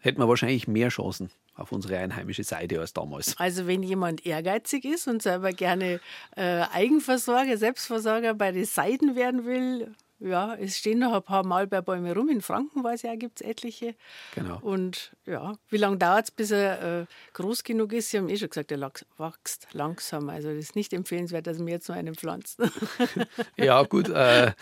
hätten 0.00 0.20
wir 0.20 0.28
wahrscheinlich 0.28 0.68
mehr 0.68 0.88
Chancen 0.88 1.30
auf 1.54 1.72
unsere 1.72 1.98
einheimische 1.98 2.44
Seite 2.44 2.80
als 2.80 2.92
damals. 2.92 3.38
Also 3.38 3.66
wenn 3.66 3.82
jemand 3.82 4.26
ehrgeizig 4.26 4.84
ist 4.84 5.06
und 5.06 5.22
selber 5.22 5.52
gerne 5.52 6.00
äh, 6.36 6.62
Eigenversorger, 6.72 7.56
Selbstversorger 7.56 8.34
bei 8.34 8.50
den 8.50 8.64
Seiden 8.64 9.14
werden 9.14 9.44
will, 9.44 9.94
ja, 10.20 10.54
es 10.54 10.78
stehen 10.78 11.00
noch 11.00 11.12
ein 11.12 11.22
paar 11.22 11.44
Maulbeerbäume 11.44 12.14
rum. 12.14 12.28
In 12.28 12.40
Franken, 12.40 12.82
weiß 12.82 13.04
ich 13.04 13.10
ja, 13.10 13.16
gibt 13.16 13.40
es 13.40 13.46
etliche. 13.46 13.94
Genau. 14.34 14.58
Und 14.60 15.12
ja, 15.26 15.54
wie 15.68 15.76
lange 15.76 15.98
dauert 15.98 16.24
es, 16.24 16.30
bis 16.30 16.50
er 16.50 17.00
äh, 17.02 17.06
groß 17.34 17.62
genug 17.62 17.92
ist? 17.92 18.10
Sie 18.10 18.18
haben 18.18 18.28
eh 18.28 18.36
schon 18.36 18.48
gesagt, 18.48 18.72
er 18.72 18.80
wächst 18.80 19.68
langsam. 19.72 20.30
Also 20.30 20.48
es 20.48 20.58
ist 20.58 20.76
nicht 20.76 20.92
empfehlenswert, 20.92 21.46
dass 21.46 21.58
wir 21.58 21.66
jetzt 21.66 21.88
noch 21.88 21.96
einen 21.96 22.14
pflanzen. 22.14 22.70
ja, 23.56 23.82
gut. 23.82 24.08
Äh, 24.08 24.52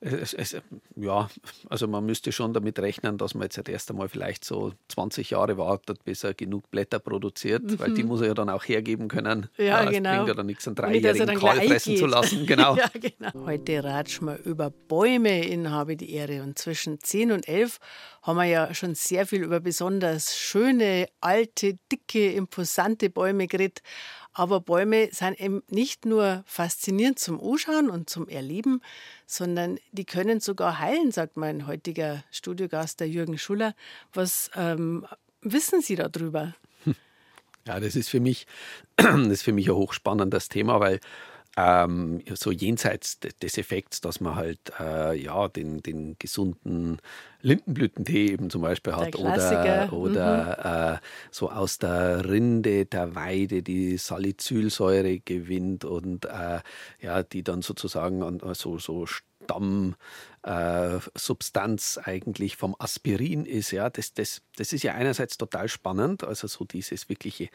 es, 0.00 0.32
es, 0.32 0.56
ja, 0.96 1.28
also 1.68 1.86
man 1.86 2.06
müsste 2.06 2.32
schon 2.32 2.54
damit 2.54 2.78
rechnen, 2.78 3.18
dass 3.18 3.34
man 3.34 3.44
jetzt 3.44 3.68
erst 3.68 3.90
einmal 3.90 4.08
vielleicht 4.08 4.44
so 4.44 4.72
20 4.88 5.30
Jahre 5.30 5.58
wartet, 5.58 6.04
bis 6.04 6.24
er 6.24 6.32
genug 6.32 6.70
Blätter 6.70 6.98
produziert, 6.98 7.62
mhm. 7.64 7.78
weil 7.78 7.92
die 7.92 8.02
muss 8.02 8.22
er 8.22 8.28
ja 8.28 8.34
dann 8.34 8.48
auch 8.48 8.64
hergeben 8.64 9.08
können. 9.08 9.48
Ja, 9.58 9.64
ja 9.64 9.84
es 9.84 9.90
genau. 9.90 10.14
bringt 10.14 10.28
ja 10.28 10.34
dann 10.34 10.46
nichts, 10.46 10.66
einen 10.66 10.76
dreijährigen 10.76 11.38
Kahl 11.38 11.60
fressen 11.60 11.96
zu 11.96 12.06
lassen. 12.06 12.46
Genau. 12.50 12.74
ja, 12.74 12.90
genau. 12.94 13.46
Heute 13.46 13.84
ratschen 13.84 14.26
wir 14.26 14.38
über 14.38 14.70
Bäume 14.70 15.46
in 15.46 15.70
Habe 15.70 15.96
die 15.96 16.12
Ehre 16.14 16.42
und 16.42 16.58
zwischen 16.58 16.98
10 16.98 17.32
und 17.32 17.46
11 17.46 17.78
haben 18.22 18.36
wir 18.36 18.44
ja 18.44 18.74
schon 18.74 18.94
sehr 18.94 19.26
viel 19.26 19.42
über 19.42 19.60
besonders 19.60 20.36
schöne, 20.36 21.06
alte, 21.20 21.78
dicke, 21.92 22.32
imposante 22.32 23.08
Bäume 23.08 23.46
geredet. 23.46 23.82
Aber 24.40 24.62
Bäume 24.62 25.10
sind 25.12 25.38
eben 25.38 25.62
nicht 25.68 26.06
nur 26.06 26.44
faszinierend 26.46 27.18
zum 27.18 27.38
Anschauen 27.38 27.90
und 27.90 28.08
zum 28.08 28.26
Erleben, 28.26 28.80
sondern 29.26 29.78
die 29.92 30.06
können 30.06 30.40
sogar 30.40 30.78
heilen, 30.78 31.12
sagt 31.12 31.36
mein 31.36 31.66
heutiger 31.66 32.24
Studiogast, 32.30 33.00
der 33.00 33.08
Jürgen 33.10 33.36
Schuller, 33.36 33.74
was 34.14 34.50
ähm, 34.56 35.06
wissen 35.42 35.82
Sie 35.82 35.94
darüber? 35.94 36.54
Ja, 37.66 37.78
das 37.78 37.94
ist 37.94 38.08
für 38.08 38.20
mich, 38.20 38.46
das 38.96 39.26
ist 39.26 39.42
für 39.42 39.52
mich 39.52 39.68
ein 39.68 39.76
hochspannendes 39.76 40.48
Thema, 40.48 40.80
weil 40.80 41.00
ähm, 41.56 42.22
so 42.34 42.52
jenseits 42.52 43.18
des 43.20 43.58
Effekts, 43.58 44.00
dass 44.00 44.20
man 44.20 44.36
halt 44.36 44.72
äh, 44.78 45.20
ja 45.20 45.48
den, 45.48 45.82
den 45.82 46.16
gesunden 46.18 46.98
Lindenblütentee 47.42 48.28
eben 48.28 48.50
zum 48.50 48.62
Beispiel 48.62 48.94
hat 48.94 49.16
oder, 49.16 49.92
oder 49.92 50.92
mhm. 50.92 50.96
äh, 50.96 51.00
so 51.30 51.50
aus 51.50 51.78
der 51.78 52.28
Rinde 52.28 52.86
der 52.86 53.14
Weide 53.14 53.62
die 53.62 53.96
Salicylsäure 53.96 55.20
gewinnt 55.20 55.84
und 55.84 56.24
äh, 56.26 56.60
ja, 57.00 57.22
die 57.22 57.42
dann 57.42 57.62
sozusagen 57.62 58.22
an, 58.22 58.40
so, 58.54 58.78
so 58.78 59.06
Stammsubstanz 59.06 61.96
äh, 61.96 62.10
eigentlich 62.10 62.56
vom 62.56 62.76
Aspirin 62.78 63.44
ist. 63.44 63.72
Ja, 63.72 63.90
das, 63.90 64.14
das, 64.14 64.42
das 64.56 64.72
ist 64.72 64.84
ja 64.84 64.94
einerseits 64.94 65.36
total 65.36 65.68
spannend, 65.68 66.24
also 66.24 66.46
so 66.46 66.64
dieses 66.64 67.08
wirkliche, 67.08 67.48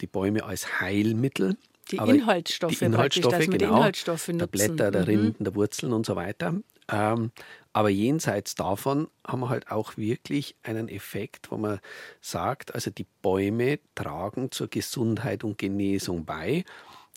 die 0.00 0.06
Bäume 0.06 0.44
als 0.44 0.80
Heilmittel. 0.80 1.56
Die 1.90 1.96
Inhaltsstoffe, 1.96 2.78
die 2.78 2.84
Inhaltsstoffe, 2.84 3.32
dass 3.32 3.44
genau, 3.46 3.56
die 3.56 3.64
Inhaltsstoffe 3.64 4.30
der 4.32 4.46
Blätter, 4.46 4.90
der 4.90 5.02
mhm. 5.02 5.08
Rinden, 5.08 5.44
der 5.44 5.54
Wurzeln 5.54 5.92
und 5.92 6.06
so 6.06 6.16
weiter. 6.16 6.54
Ähm, 6.90 7.32
aber 7.72 7.90
jenseits 7.90 8.54
davon 8.54 9.08
haben 9.26 9.40
wir 9.40 9.50
halt 9.50 9.70
auch 9.70 9.96
wirklich 9.96 10.56
einen 10.62 10.88
Effekt, 10.88 11.50
wo 11.50 11.56
man 11.56 11.80
sagt, 12.20 12.74
also 12.74 12.90
die 12.90 13.06
Bäume 13.22 13.78
tragen 13.94 14.50
zur 14.50 14.68
Gesundheit 14.68 15.44
und 15.44 15.58
Genesung 15.58 16.24
bei. 16.24 16.64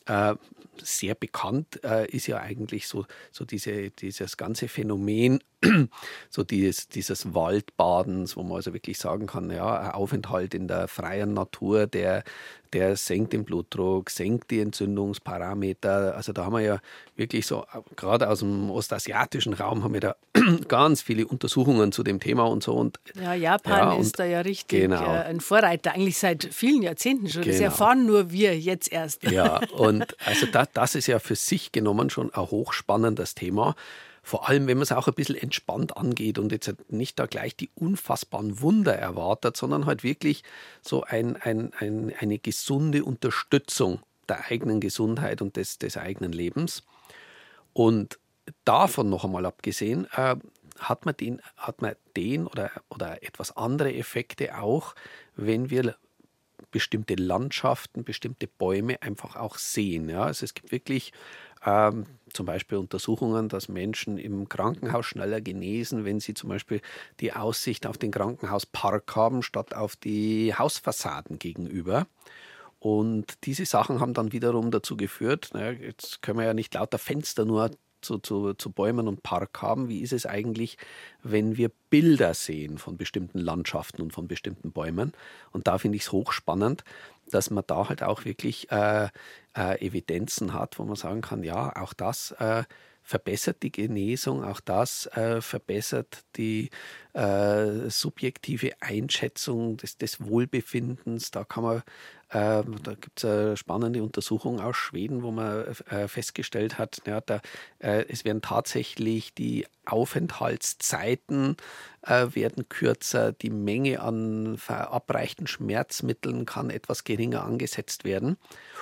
Äh, 0.06 0.36
sehr 0.82 1.16
bekannt 1.16 1.84
äh, 1.84 2.10
ist 2.10 2.28
ja 2.28 2.40
eigentlich 2.40 2.88
so, 2.88 3.06
so 3.32 3.46
diese, 3.46 3.92
dieses 3.92 4.38
ganze 4.38 4.68
Phänomen, 4.68 5.44
so 6.30 6.44
dieses, 6.44 6.88
dieses 6.90 7.34
Waldbadens, 7.34 8.36
wo 8.36 8.44
man 8.44 8.58
also 8.58 8.74
wirklich 8.74 8.98
sagen 8.98 9.28
kann, 9.28 9.52
ja, 9.52 9.80
ein 9.80 9.92
Aufenthalt 9.92 10.54
in 10.54 10.68
der 10.68 10.88
freien 10.88 11.34
Natur, 11.34 11.88
der, 11.88 12.24
der 12.74 12.96
senkt 12.96 13.34
den 13.34 13.44
Blutdruck, 13.44 14.10
senkt 14.10 14.52
die 14.52 14.60
Entzündungsparameter. 14.60 16.16
Also 16.16 16.34
da 16.34 16.46
haben 16.46 16.54
wir 16.54 16.62
ja 16.62 16.80
wirklich 17.16 17.46
so, 17.46 17.66
gerade 17.96 18.30
aus 18.30 18.40
dem 18.40 18.70
ostasiatischen 18.72 19.54
Raum 19.54 19.84
haben 19.84 19.94
wir 19.94 20.02
da 20.02 20.16
ganz 20.68 21.02
viele 21.02 21.28
Untersuchungen 21.28 21.92
zu 21.92 22.04
dem 22.04 22.20
Thema 22.20 22.44
und 22.44 22.64
so. 22.64 22.74
Und, 22.74 23.00
ja, 23.22 23.34
Japan 23.34 23.96
ja, 23.96 23.96
ist 23.96 24.20
da 24.20 24.26
ja 24.26 24.42
richtig 24.42 24.82
genau. 24.82 25.04
Äh, 25.04 25.24
ein 25.26 25.40
Vorreiter, 25.40 25.94
eigentlich 25.94 26.18
seit 26.18 26.46
vielen 26.52 26.82
Jahrzehnten 26.82 27.30
schon. 27.30 27.42
Genau. 27.44 27.54
Das 27.54 27.62
erfahren 27.62 28.06
nur 28.06 28.32
wir 28.32 28.58
jetzt 28.58 28.92
erst. 28.92 29.24
Ja, 29.24 29.62
und 29.74 30.16
also 30.26 30.46
da, 30.52 30.66
das 30.66 30.96
ist 30.96 31.08
ja 31.08 31.20
für 31.20 31.36
sich 31.36 31.72
genommen 31.72 32.10
schon 32.10 32.34
ein 32.34 32.42
hochspannendes 32.42 33.36
Thema. 33.36 33.76
Vor 34.24 34.48
allem, 34.48 34.68
wenn 34.68 34.78
man 34.78 34.84
es 34.84 34.92
auch 34.92 35.08
ein 35.08 35.16
bisschen 35.16 35.36
entspannt 35.36 35.98
angeht 35.98 36.38
und 36.38 36.52
jetzt 36.52 36.74
nicht 36.90 37.18
da 37.18 37.26
gleich 37.26 37.56
die 37.56 37.72
unfassbaren 37.76 38.62
Wunder 38.62 38.96
erwartet, 38.96 39.58
sondern 39.58 39.86
halt 39.86 40.04
wirklich 40.04 40.44
so 40.82 41.04
ein, 41.04 41.36
ein, 41.38 41.74
ein, 41.80 42.14
eine 42.20 42.38
gesunde 42.38 43.04
Unterstützung 43.04 44.02
der 44.30 44.46
eigenen 44.46 44.80
Gesundheit 44.80 45.42
und 45.42 45.56
des, 45.58 45.80
des 45.80 45.98
eigenen 45.98 46.34
Lebens. 46.34 46.84
Und 47.74 48.20
davon 48.64 49.10
noch 49.10 49.26
einmal 49.26 49.46
abgesehen, 49.46 50.08
äh, 50.16 50.36
hat 50.80 51.06
man 51.06 51.16
den, 51.16 51.42
hat 51.58 51.82
man 51.82 51.96
den 52.16 52.48
oder, 52.48 52.72
oder 52.90 53.24
etwas 53.24 53.56
andere 53.58 53.94
Effekte 53.94 54.58
auch, 54.60 54.96
wenn 55.36 55.70
wir 55.70 55.96
bestimmte 56.72 57.16
Landschaften, 57.16 58.04
bestimmte 58.04 58.48
Bäume 58.48 59.02
einfach 59.02 59.36
auch 59.36 59.58
sehen. 59.58 60.10
Ja? 60.10 60.24
Also 60.24 60.46
es 60.46 60.54
gibt 60.54 60.72
wirklich 60.72 61.12
ähm, 61.66 62.06
zum 62.34 62.46
Beispiel 62.46 62.78
Untersuchungen, 62.78 63.50
dass 63.50 63.68
Menschen 63.68 64.18
im 64.18 64.50
Krankenhaus 64.50 65.06
schneller 65.06 65.42
genesen, 65.42 66.06
wenn 66.06 66.20
sie 66.20 66.34
zum 66.34 66.50
Beispiel 66.50 66.82
die 67.20 67.34
Aussicht 67.34 67.86
auf 67.86 67.98
den 67.98 68.12
Krankenhauspark 68.12 69.16
haben, 69.16 69.44
statt 69.44 69.76
auf 69.76 69.96
die 69.96 70.54
Hausfassaden 70.56 71.40
gegenüber. 71.40 72.08
Und 72.80 73.46
diese 73.46 73.66
Sachen 73.66 74.00
haben 74.00 74.14
dann 74.16 74.32
wiederum 74.32 74.72
dazu 74.72 74.98
geführt, 74.98 75.50
naja, 75.54 75.72
jetzt 75.72 76.22
können 76.24 76.40
wir 76.40 76.46
ja 76.46 76.54
nicht 76.54 76.74
lauter 76.74 76.98
Fenster 76.98 77.46
nur 77.46 77.70
zu, 78.02 78.18
zu, 78.20 78.54
zu 78.54 78.72
Bäumen 78.72 79.08
und 79.08 79.24
Park 79.24 79.62
haben. 79.62 79.90
Wie 79.90 80.02
ist 80.02 80.14
es 80.14 80.26
eigentlich, 80.26 80.78
wenn 81.24 81.58
wir 81.58 81.72
Bilder 81.90 82.34
sehen 82.34 82.78
von 82.78 82.98
bestimmten 82.98 83.40
Landschaften 83.40 84.02
und 84.02 84.14
von 84.14 84.28
bestimmten 84.28 84.72
Bäumen? 84.72 85.14
Und 85.52 85.68
da 85.68 85.78
finde 85.78 85.98
ich 85.98 86.04
es 86.04 86.12
hochspannend, 86.12 86.84
dass 87.30 87.50
man 87.50 87.64
da 87.66 87.90
halt 87.90 88.04
auch 88.04 88.26
wirklich 88.26 88.72
äh, 88.72 89.10
äh, 89.56 89.86
Evidenzen 89.86 90.54
hat, 90.54 90.80
wo 90.80 90.84
man 90.84 90.96
sagen 90.96 91.22
kann, 91.22 91.44
ja, 91.44 91.76
auch 91.76 91.94
das 91.94 92.32
äh, 92.32 92.64
verbessert 93.04 93.64
die 93.64 93.72
Genesung, 93.72 94.44
auch 94.44 94.60
das 94.60 95.08
äh, 95.08 95.42
verbessert 95.42 96.24
die 96.38 96.70
äh, 97.14 97.90
subjektive 97.90 98.74
Einschätzung 98.80 99.78
des, 99.78 99.98
des, 99.98 100.24
Wohlbefindens. 100.24 101.32
Da 101.32 101.44
kann 101.44 101.64
man, 101.64 101.84
da 102.32 102.94
gibt 102.94 103.24
es 103.24 103.26
eine 103.26 103.58
spannende 103.58 104.02
Untersuchung 104.02 104.62
aus 104.62 104.78
Schweden, 104.78 105.22
wo 105.22 105.32
man 105.32 105.66
äh, 105.90 106.08
festgestellt 106.08 106.78
hat, 106.78 107.02
ja, 107.06 107.20
da, 107.20 107.42
äh, 107.80 108.06
es 108.08 108.24
werden 108.24 108.42
tatsächlich 108.42 109.34
die 109.34 109.68
Aufenthaltszeiten 109.86 111.58
äh, 112.04 112.28
werden 112.32 112.70
kürzer, 112.70 113.34
die 113.34 113.50
Menge 113.50 114.00
an 114.00 114.58
verabreichten 114.58 115.46
Schmerzmitteln 115.46 116.46
kann 116.46 116.70
etwas 116.70 117.04
geringer 117.04 117.44
angesetzt 117.44 118.06
werden. 118.06 118.38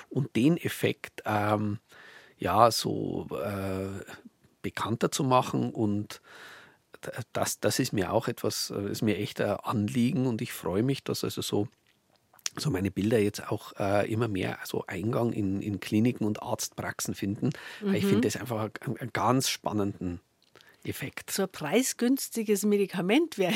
Und 0.08 0.36
den 0.36 0.56
Effekt 0.56 1.22
ähm, 1.24 1.80
ja, 2.38 2.70
so 2.70 3.26
äh, 3.32 4.04
bekannter 4.62 5.10
zu 5.10 5.24
machen 5.24 5.70
und 5.70 6.20
das, 7.32 7.60
das 7.60 7.78
ist 7.78 7.92
mir 7.92 8.12
auch 8.12 8.28
etwas, 8.28 8.70
ist 8.70 9.02
mir 9.02 9.16
echt 9.16 9.40
ein 9.40 9.52
Anliegen 9.52 10.26
und 10.26 10.42
ich 10.42 10.52
freue 10.52 10.82
mich, 10.82 11.02
dass 11.02 11.24
also 11.24 11.40
so, 11.40 11.68
so 12.56 12.70
meine 12.70 12.90
Bilder 12.90 13.18
jetzt 13.18 13.50
auch 13.50 13.72
äh, 13.78 14.10
immer 14.10 14.28
mehr 14.28 14.58
so 14.64 14.84
Eingang 14.86 15.32
in, 15.32 15.60
in 15.60 15.80
Kliniken 15.80 16.26
und 16.26 16.42
Arztpraxen 16.42 17.14
finden. 17.14 17.50
Mhm. 17.82 17.94
Ich 17.94 18.06
finde 18.06 18.22
das 18.22 18.36
einfach 18.36 18.70
einen, 18.80 18.96
einen 18.98 19.12
ganz 19.12 19.48
spannenden 19.48 20.20
Effekt. 20.84 21.30
So 21.30 21.42
ein 21.42 21.48
preisgünstiges 21.50 22.64
Medikament 22.64 23.36
wäre 23.36 23.54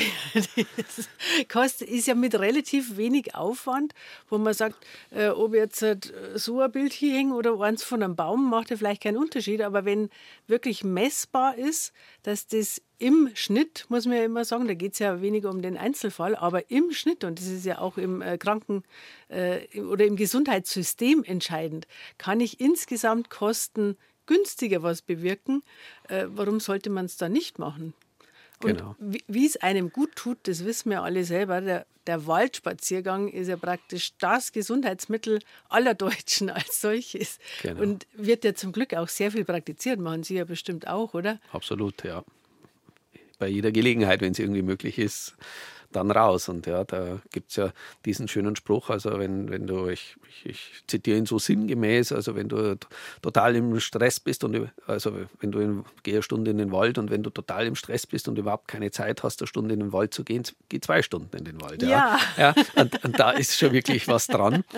kostet, 1.51 1.89
ist 1.89 2.07
ja 2.07 2.13
mit 2.13 2.35
relativ 2.35 2.97
wenig 2.97 3.33
Aufwand, 3.33 3.93
wo 4.29 4.37
man 4.37 4.53
sagt, 4.53 4.75
äh, 5.09 5.29
ob 5.29 5.55
jetzt 5.55 5.81
äh, 5.81 5.97
so 6.35 6.61
ein 6.61 6.71
Bild 6.71 6.93
hier 6.93 7.15
hängt 7.15 7.33
oder 7.33 7.59
eins 7.61 7.83
von 7.83 8.03
einem 8.03 8.15
Baum, 8.15 8.49
macht 8.49 8.69
ja 8.69 8.77
vielleicht 8.77 9.01
keinen 9.01 9.17
Unterschied. 9.17 9.61
Aber 9.61 9.85
wenn 9.85 10.09
wirklich 10.47 10.83
messbar 10.83 11.57
ist, 11.57 11.93
dass 12.21 12.45
das 12.45 12.81
im 12.97 13.31
Schnitt, 13.33 13.85
muss 13.89 14.05
man 14.05 14.17
ja 14.17 14.23
immer 14.23 14.45
sagen, 14.45 14.67
da 14.67 14.73
geht 14.73 14.93
es 14.93 14.99
ja 14.99 15.21
weniger 15.21 15.49
um 15.49 15.61
den 15.61 15.77
Einzelfall, 15.77 16.35
aber 16.35 16.69
im 16.69 16.91
Schnitt, 16.91 17.23
und 17.23 17.39
das 17.39 17.47
ist 17.47 17.65
ja 17.65 17.79
auch 17.79 17.97
im 17.97 18.21
äh, 18.21 18.37
Kranken- 18.37 18.83
äh, 19.29 19.81
oder 19.81 20.05
im 20.05 20.15
Gesundheitssystem 20.15 21.23
entscheidend, 21.23 21.87
kann 22.17 22.39
ich 22.39 22.59
insgesamt 22.59 23.29
Kosten 23.29 23.97
günstiger 24.25 24.83
was 24.83 25.01
bewirken, 25.01 25.63
äh, 26.07 26.25
warum 26.27 26.59
sollte 26.59 26.89
man 26.89 27.05
es 27.05 27.17
dann 27.17 27.31
nicht 27.31 27.59
machen? 27.59 27.93
Und 28.63 28.77
genau. 28.77 28.95
wie 28.99 29.45
es 29.45 29.57
einem 29.57 29.91
gut 29.91 30.15
tut, 30.15 30.37
das 30.43 30.63
wissen 30.63 30.89
wir 30.89 31.03
alle 31.03 31.25
selber. 31.25 31.61
Der, 31.61 31.85
der, 32.07 32.25
Waldspaziergang 32.25 33.27
ist 33.27 33.47
ja 33.47 33.57
praktisch 33.57 34.13
das 34.17 34.53
Gesundheitsmittel 34.53 35.39
aller 35.67 35.93
Deutschen 35.93 36.49
als 36.51 36.79
solches. 36.79 37.39
Genau. 37.61 37.81
Und 37.81 38.07
wird 38.13 38.43
ja 38.43 38.55
zum 38.55 38.71
Glück 38.71 38.93
auch 38.93 39.09
sehr 39.09 39.31
viel 39.31 39.45
praktiziert. 39.45 39.99
Machen 39.99 40.23
Sie 40.23 40.35
ja 40.35 40.45
bestimmt 40.45 40.87
auch, 40.87 41.13
oder? 41.13 41.39
Absolut, 41.51 42.03
ja. 42.03 42.23
Bei 43.39 43.47
jeder 43.47 43.71
Gelegenheit, 43.71 44.21
wenn 44.21 44.31
es 44.31 44.39
irgendwie 44.39 44.61
möglich 44.61 44.97
ist, 44.97 45.35
dann 45.95 46.11
raus. 46.11 46.49
Und 46.49 46.67
ja, 46.67 46.83
da 46.83 47.19
gibt 47.31 47.51
es 47.51 47.55
ja 47.55 47.71
diesen 48.05 48.27
schönen 48.27 48.55
Spruch, 48.55 48.89
also 48.89 49.17
wenn, 49.19 49.49
wenn 49.49 49.67
du, 49.67 49.87
ich, 49.87 50.15
ich, 50.29 50.45
ich, 50.45 50.83
zitiere 50.87 51.17
ihn 51.17 51.25
so 51.25 51.39
sinngemäß, 51.39 52.11
also 52.11 52.35
wenn 52.35 52.49
du 52.49 52.77
total 53.21 53.55
im 53.55 53.79
Stress 53.79 54.19
bist 54.19 54.43
und 54.43 54.69
also 54.87 55.13
wenn 55.39 55.51
du 55.51 55.59
in, 55.59 55.85
geh 56.03 56.13
eine 56.13 56.23
Stunde 56.23 56.51
in 56.51 56.57
den 56.57 56.71
Wald 56.71 56.97
und 56.97 57.09
wenn 57.09 57.23
du 57.23 57.29
total 57.29 57.65
im 57.65 57.75
Stress 57.75 58.05
bist 58.05 58.27
und 58.27 58.37
überhaupt 58.37 58.67
keine 58.67 58.91
Zeit 58.91 59.23
hast, 59.23 59.41
eine 59.41 59.47
Stunde 59.47 59.73
in 59.73 59.79
den 59.79 59.93
Wald 59.93 60.13
zu 60.13 60.23
gehen, 60.23 60.43
geh 60.69 60.79
zwei 60.79 61.01
Stunden 61.01 61.35
in 61.37 61.45
den 61.45 61.61
Wald. 61.61 61.81
Ja. 61.81 62.19
ja. 62.37 62.53
ja 62.55 62.55
und, 62.75 63.03
und, 63.03 63.19
da 63.19 63.31
ist 63.31 63.57
schon 63.57 63.71
wirklich 63.71 64.07
was 64.07 64.27
dran. 64.27 64.63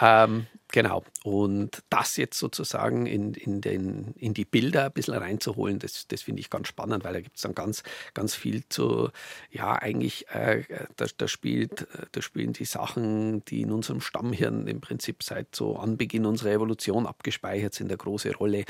Ähm, 0.00 0.46
Genau. 0.72 1.02
Und 1.24 1.82
das 1.90 2.16
jetzt 2.16 2.38
sozusagen 2.38 3.06
in, 3.06 3.34
in, 3.34 3.60
den, 3.60 4.14
in 4.16 4.34
die 4.34 4.44
Bilder 4.44 4.84
ein 4.84 4.92
bisschen 4.92 5.14
reinzuholen, 5.14 5.80
das, 5.80 6.06
das 6.06 6.22
finde 6.22 6.40
ich 6.40 6.48
ganz 6.48 6.68
spannend, 6.68 7.02
weil 7.02 7.12
da 7.12 7.20
gibt 7.20 7.36
es 7.36 7.42
dann 7.42 7.54
ganz, 7.54 7.82
ganz 8.14 8.36
viel 8.36 8.62
zu, 8.68 9.10
ja, 9.50 9.74
eigentlich, 9.74 10.28
äh, 10.28 10.62
da, 10.94 11.06
da, 11.16 11.26
spielt, 11.26 11.88
da 12.12 12.22
spielen 12.22 12.52
die 12.52 12.64
Sachen, 12.64 13.44
die 13.46 13.62
in 13.62 13.72
unserem 13.72 14.00
Stammhirn 14.00 14.68
im 14.68 14.80
Prinzip 14.80 15.24
seit 15.24 15.56
so 15.56 15.76
Anbeginn 15.76 16.24
unserer 16.24 16.52
Evolution 16.52 17.06
abgespeichert 17.06 17.74
sind, 17.74 17.88
eine 17.88 17.96
große 17.98 18.32
Rolle. 18.36 18.60
Äh, 18.60 18.64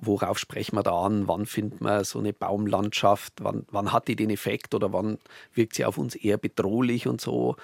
worauf 0.00 0.38
sprechen 0.38 0.76
wir 0.76 0.84
da 0.84 0.96
an? 1.06 1.26
Wann 1.26 1.46
findet 1.46 1.80
man 1.80 2.04
so 2.04 2.20
eine 2.20 2.32
Baumlandschaft? 2.32 3.34
Wann, 3.40 3.66
wann 3.70 3.92
hat 3.92 4.06
die 4.06 4.16
den 4.16 4.30
Effekt 4.30 4.74
oder 4.74 4.92
wann 4.92 5.18
wirkt 5.54 5.74
sie 5.74 5.84
auf 5.84 5.98
uns 5.98 6.14
eher 6.14 6.38
bedrohlich 6.38 7.08
und 7.08 7.20
so? 7.20 7.56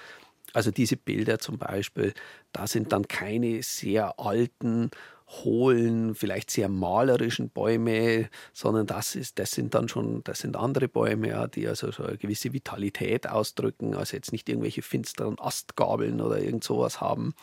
Also 0.53 0.71
diese 0.71 0.97
Bilder 0.97 1.39
zum 1.39 1.57
Beispiel, 1.57 2.13
da 2.51 2.67
sind 2.67 2.91
dann 2.91 3.07
keine 3.07 3.61
sehr 3.61 4.19
alten 4.19 4.91
hohlen, 5.29 6.15
vielleicht 6.15 6.49
sehr 6.49 6.69
malerischen 6.69 7.49
Bäume, 7.49 8.29
sondern 8.51 8.87
das 8.87 9.15
ist, 9.15 9.37
das 9.37 9.51
sind 9.51 9.75
dann 9.75 9.87
schon, 9.87 10.23
das 10.23 10.39
sind 10.39 10.55
andere 10.55 10.87
Bäume, 10.87 11.29
ja, 11.29 11.47
die 11.47 11.67
also 11.67 11.91
so 11.91 12.03
eine 12.03 12.17
gewisse 12.17 12.51
Vitalität 12.51 13.27
ausdrücken, 13.27 13.95
also 13.95 14.15
jetzt 14.15 14.31
nicht 14.31 14.49
irgendwelche 14.49 14.81
finsteren 14.81 15.37
Astgabeln 15.39 16.19
oder 16.19 16.39
irgend 16.39 16.63
sowas 16.63 16.99
haben. 16.99 17.35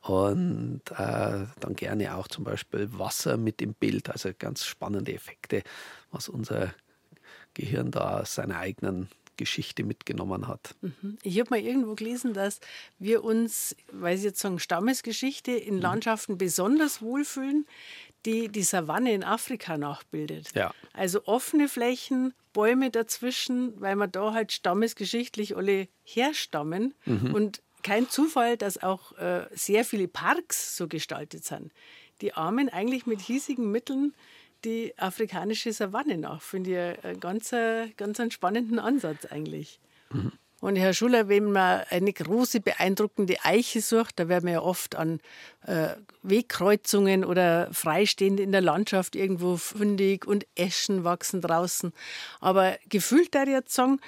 Und 0.00 0.82
äh, 0.92 1.44
dann 1.60 1.76
gerne 1.76 2.16
auch 2.16 2.28
zum 2.28 2.44
Beispiel 2.44 2.88
Wasser 2.98 3.36
mit 3.36 3.60
im 3.60 3.74
Bild, 3.74 4.08
also 4.08 4.30
ganz 4.38 4.64
spannende 4.64 5.12
Effekte, 5.12 5.62
was 6.10 6.28
unser 6.28 6.72
Gehirn 7.54 7.90
da 7.90 8.20
aus 8.20 8.34
seiner 8.34 8.58
eigenen 8.58 9.08
Geschichte 9.36 9.84
mitgenommen 9.84 10.48
hat. 10.48 10.74
Mhm. 10.80 11.18
Ich 11.22 11.38
habe 11.38 11.50
mal 11.50 11.60
irgendwo 11.60 11.94
gelesen, 11.94 12.34
dass 12.34 12.60
wir 12.98 13.24
uns, 13.24 13.76
weil 13.92 14.16
Sie 14.16 14.28
jetzt 14.28 14.40
sagen 14.40 14.58
Stammesgeschichte, 14.58 15.52
in 15.52 15.76
mhm. 15.76 15.82
Landschaften 15.82 16.38
besonders 16.38 17.02
wohlfühlen, 17.02 17.66
die 18.24 18.48
die 18.48 18.62
Savanne 18.62 19.12
in 19.12 19.24
Afrika 19.24 19.78
nachbildet. 19.78 20.52
Ja. 20.54 20.74
Also 20.92 21.24
offene 21.26 21.68
Flächen, 21.68 22.34
Bäume 22.52 22.90
dazwischen, 22.90 23.80
weil 23.80 23.96
wir 23.96 24.08
da 24.08 24.32
halt 24.32 24.52
stammesgeschichtlich 24.52 25.56
alle 25.56 25.88
herstammen. 26.04 26.94
Mhm. 27.04 27.34
Und 27.34 27.62
kein 27.82 28.08
Zufall, 28.08 28.56
dass 28.56 28.82
auch 28.82 29.12
äh, 29.16 29.46
sehr 29.52 29.84
viele 29.84 30.08
Parks 30.08 30.76
so 30.76 30.88
gestaltet 30.88 31.44
sind. 31.44 31.72
Die 32.20 32.32
Armen 32.32 32.68
eigentlich 32.68 33.06
mit 33.06 33.20
hiesigen 33.20 33.70
Mitteln 33.70 34.14
die 34.66 34.92
afrikanische 34.98 35.72
Savanne 35.72 36.18
nach. 36.18 36.42
Finde 36.42 36.70
ich 36.98 37.04
einen 37.04 37.20
ganz, 37.20 37.54
ganz 37.96 38.20
einen 38.20 38.30
spannenden 38.30 38.78
Ansatz 38.78 39.24
eigentlich. 39.24 39.80
Mhm. 40.10 40.32
Und 40.60 40.76
Herr 40.76 40.94
Schuller, 40.94 41.28
wenn 41.28 41.52
man 41.52 41.82
eine 41.90 42.12
große, 42.12 42.60
beeindruckende 42.60 43.36
Eiche 43.44 43.80
sucht, 43.80 44.18
da 44.18 44.28
werden 44.28 44.46
wir 44.46 44.54
ja 44.54 44.62
oft 44.62 44.96
an 44.96 45.20
äh, 45.66 45.88
Wegkreuzungen 46.22 47.24
oder 47.24 47.68
freistehend 47.72 48.40
in 48.40 48.52
der 48.52 48.62
Landschaft 48.62 49.16
irgendwo 49.16 49.58
fündig 49.58 50.26
und 50.26 50.46
Eschen 50.54 51.04
wachsen 51.04 51.42
draußen. 51.42 51.92
Aber 52.40 52.78
gefühlt 52.88 53.34
da 53.34 53.44
jetzt 53.44 53.74
sagen, 53.74 54.00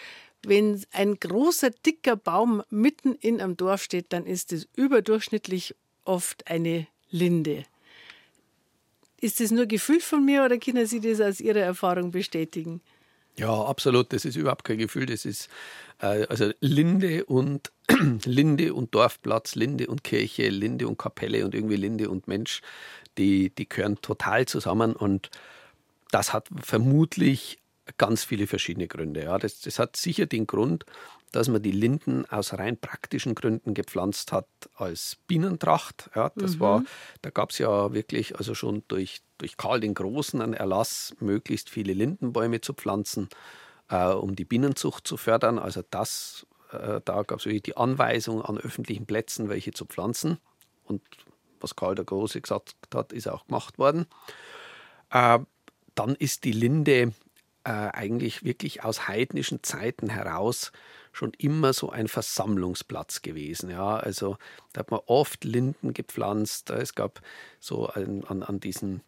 wenn 0.42 0.82
ein 0.92 1.20
großer, 1.20 1.70
dicker 1.70 2.16
Baum 2.16 2.62
mitten 2.70 3.14
in 3.14 3.40
einem 3.40 3.56
Dorf 3.56 3.82
steht, 3.82 4.12
dann 4.12 4.26
ist 4.26 4.52
es 4.52 4.68
überdurchschnittlich 4.74 5.74
oft 6.04 6.50
eine 6.50 6.86
Linde. 7.10 7.64
Ist 9.20 9.40
das 9.40 9.50
nur 9.50 9.66
Gefühl 9.66 10.00
von 10.00 10.24
mir 10.24 10.44
oder 10.44 10.58
können 10.58 10.86
Sie 10.86 11.00
das 11.00 11.20
aus 11.20 11.40
Ihrer 11.40 11.60
Erfahrung 11.60 12.10
bestätigen? 12.10 12.80
Ja, 13.36 13.64
absolut. 13.64 14.12
Das 14.12 14.24
ist 14.24 14.36
überhaupt 14.36 14.64
kein 14.64 14.78
Gefühl. 14.78 15.06
Das 15.06 15.24
ist 15.24 15.48
äh, 16.00 16.26
also 16.28 16.50
Linde 16.60 17.24
und 17.24 17.72
Linde 18.24 18.74
und 18.74 18.94
Dorfplatz, 18.94 19.54
Linde 19.54 19.86
und 19.86 20.02
Kirche, 20.04 20.48
Linde 20.48 20.88
und 20.88 20.98
Kapelle 20.98 21.44
und 21.44 21.54
irgendwie 21.54 21.76
Linde 21.76 22.10
und 22.10 22.26
Mensch, 22.28 22.62
die, 23.16 23.50
die 23.50 23.68
gehören 23.68 24.00
total 24.00 24.46
zusammen 24.46 24.94
und 24.94 25.30
das 26.10 26.32
hat 26.32 26.48
vermutlich 26.62 27.58
ganz 27.96 28.24
viele 28.24 28.46
verschiedene 28.46 28.88
Gründe. 28.88 29.24
Ja, 29.24 29.38
das, 29.38 29.60
das 29.60 29.78
hat 29.78 29.96
sicher 29.96 30.26
den 30.26 30.46
Grund, 30.46 30.84
dass 31.32 31.48
man 31.48 31.62
die 31.62 31.72
Linden 31.72 32.24
aus 32.26 32.54
rein 32.54 32.78
praktischen 32.78 33.34
Gründen 33.34 33.74
gepflanzt 33.74 34.32
hat 34.32 34.48
als 34.74 35.18
Bienentracht. 35.26 36.10
Ja, 36.14 36.30
das 36.36 36.56
mhm. 36.56 36.60
war, 36.60 36.84
da 37.22 37.30
gab 37.30 37.50
es 37.50 37.58
ja 37.58 37.92
wirklich 37.92 38.36
also 38.36 38.54
schon 38.54 38.82
durch, 38.88 39.20
durch 39.38 39.56
Karl 39.56 39.80
den 39.80 39.94
Großen 39.94 40.40
einen 40.40 40.54
Erlass, 40.54 41.14
möglichst 41.20 41.70
viele 41.70 41.92
Lindenbäume 41.92 42.60
zu 42.60 42.72
pflanzen, 42.72 43.28
äh, 43.90 44.06
um 44.06 44.36
die 44.36 44.44
Bienenzucht 44.44 45.06
zu 45.06 45.16
fördern. 45.16 45.58
Also 45.58 45.82
das, 45.90 46.46
äh, 46.72 47.00
da 47.04 47.22
gab 47.22 47.40
es 47.40 47.44
wirklich 47.44 47.62
die 47.62 47.76
Anweisung 47.76 48.42
an 48.42 48.58
öffentlichen 48.58 49.06
Plätzen, 49.06 49.48
welche 49.48 49.72
zu 49.72 49.84
pflanzen. 49.84 50.38
Und 50.84 51.02
was 51.60 51.76
Karl 51.76 51.94
der 51.94 52.04
Große 52.04 52.40
gesagt 52.40 52.74
hat, 52.94 53.12
ist 53.12 53.28
auch 53.28 53.46
gemacht 53.46 53.78
worden. 53.78 54.06
Äh, 55.10 55.40
dann 55.94 56.14
ist 56.14 56.44
die 56.44 56.52
Linde 56.52 57.12
äh, 57.64 57.70
eigentlich 57.70 58.44
wirklich 58.44 58.84
aus 58.84 59.08
heidnischen 59.08 59.62
Zeiten 59.62 60.08
heraus 60.08 60.72
schon 61.18 61.32
immer 61.38 61.72
so 61.72 61.90
ein 61.90 62.06
Versammlungsplatz 62.06 63.22
gewesen. 63.22 63.70
Ja, 63.70 63.96
also 63.96 64.38
da 64.72 64.80
hat 64.80 64.90
man 64.90 65.00
oft 65.06 65.44
Linden 65.44 65.92
gepflanzt. 65.92 66.70
Es 66.70 66.94
gab 66.94 67.20
so 67.58 67.86
an, 67.88 68.24
an, 68.28 68.42
an 68.44 68.60
diesen 68.60 69.02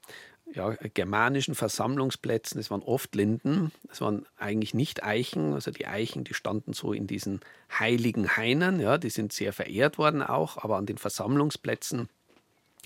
ja, 0.53 0.71
germanischen 0.71 1.55
Versammlungsplätzen, 1.55 2.61
es 2.61 2.73
waren 2.73 2.83
oft 2.83 3.15
Linden, 3.15 3.71
es 3.89 4.01
waren 4.01 4.27
eigentlich 4.37 4.75
nicht 4.75 5.05
Eichen, 5.05 5.55
also 5.55 5.71
die 5.71 5.87
Eichen, 5.87 6.25
die 6.25 6.35
standen 6.35 6.73
so 6.73 6.93
in 6.93 7.07
diesen 7.07 7.41
heiligen 7.79 8.37
Hainen, 8.37 8.81
ja, 8.81 8.99
die 8.99 9.11
sind 9.11 9.33
sehr 9.33 9.53
verehrt 9.53 9.97
worden 9.97 10.25
auch, 10.25 10.57
aber 10.57 10.77
an 10.77 10.87
den 10.87 10.99
Versammlungsplätzen 10.99 12.09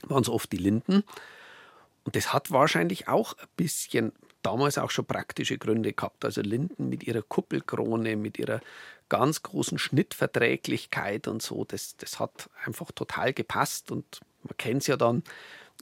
waren 0.02 0.22
es 0.22 0.28
oft 0.28 0.52
die 0.52 0.58
Linden. 0.58 1.04
Und 2.04 2.16
das 2.16 2.34
hat 2.34 2.50
wahrscheinlich 2.50 3.08
auch 3.08 3.32
ein 3.38 3.48
bisschen 3.56 4.12
damals 4.44 4.78
auch 4.78 4.90
schon 4.90 5.06
praktische 5.06 5.58
Gründe 5.58 5.92
gehabt. 5.92 6.24
Also 6.24 6.42
Linden 6.42 6.88
mit 6.88 7.04
ihrer 7.04 7.22
Kuppelkrone, 7.22 8.16
mit 8.16 8.38
ihrer 8.38 8.60
ganz 9.18 9.42
großen 9.42 9.78
Schnittverträglichkeit 9.78 11.28
und 11.28 11.42
so, 11.42 11.64
das, 11.64 11.96
das 11.96 12.18
hat 12.18 12.50
einfach 12.64 12.90
total 12.92 13.32
gepasst 13.32 13.90
und 13.90 14.20
man 14.42 14.56
kennt 14.56 14.82
es 14.82 14.86
ja 14.88 14.96
dann 14.96 15.22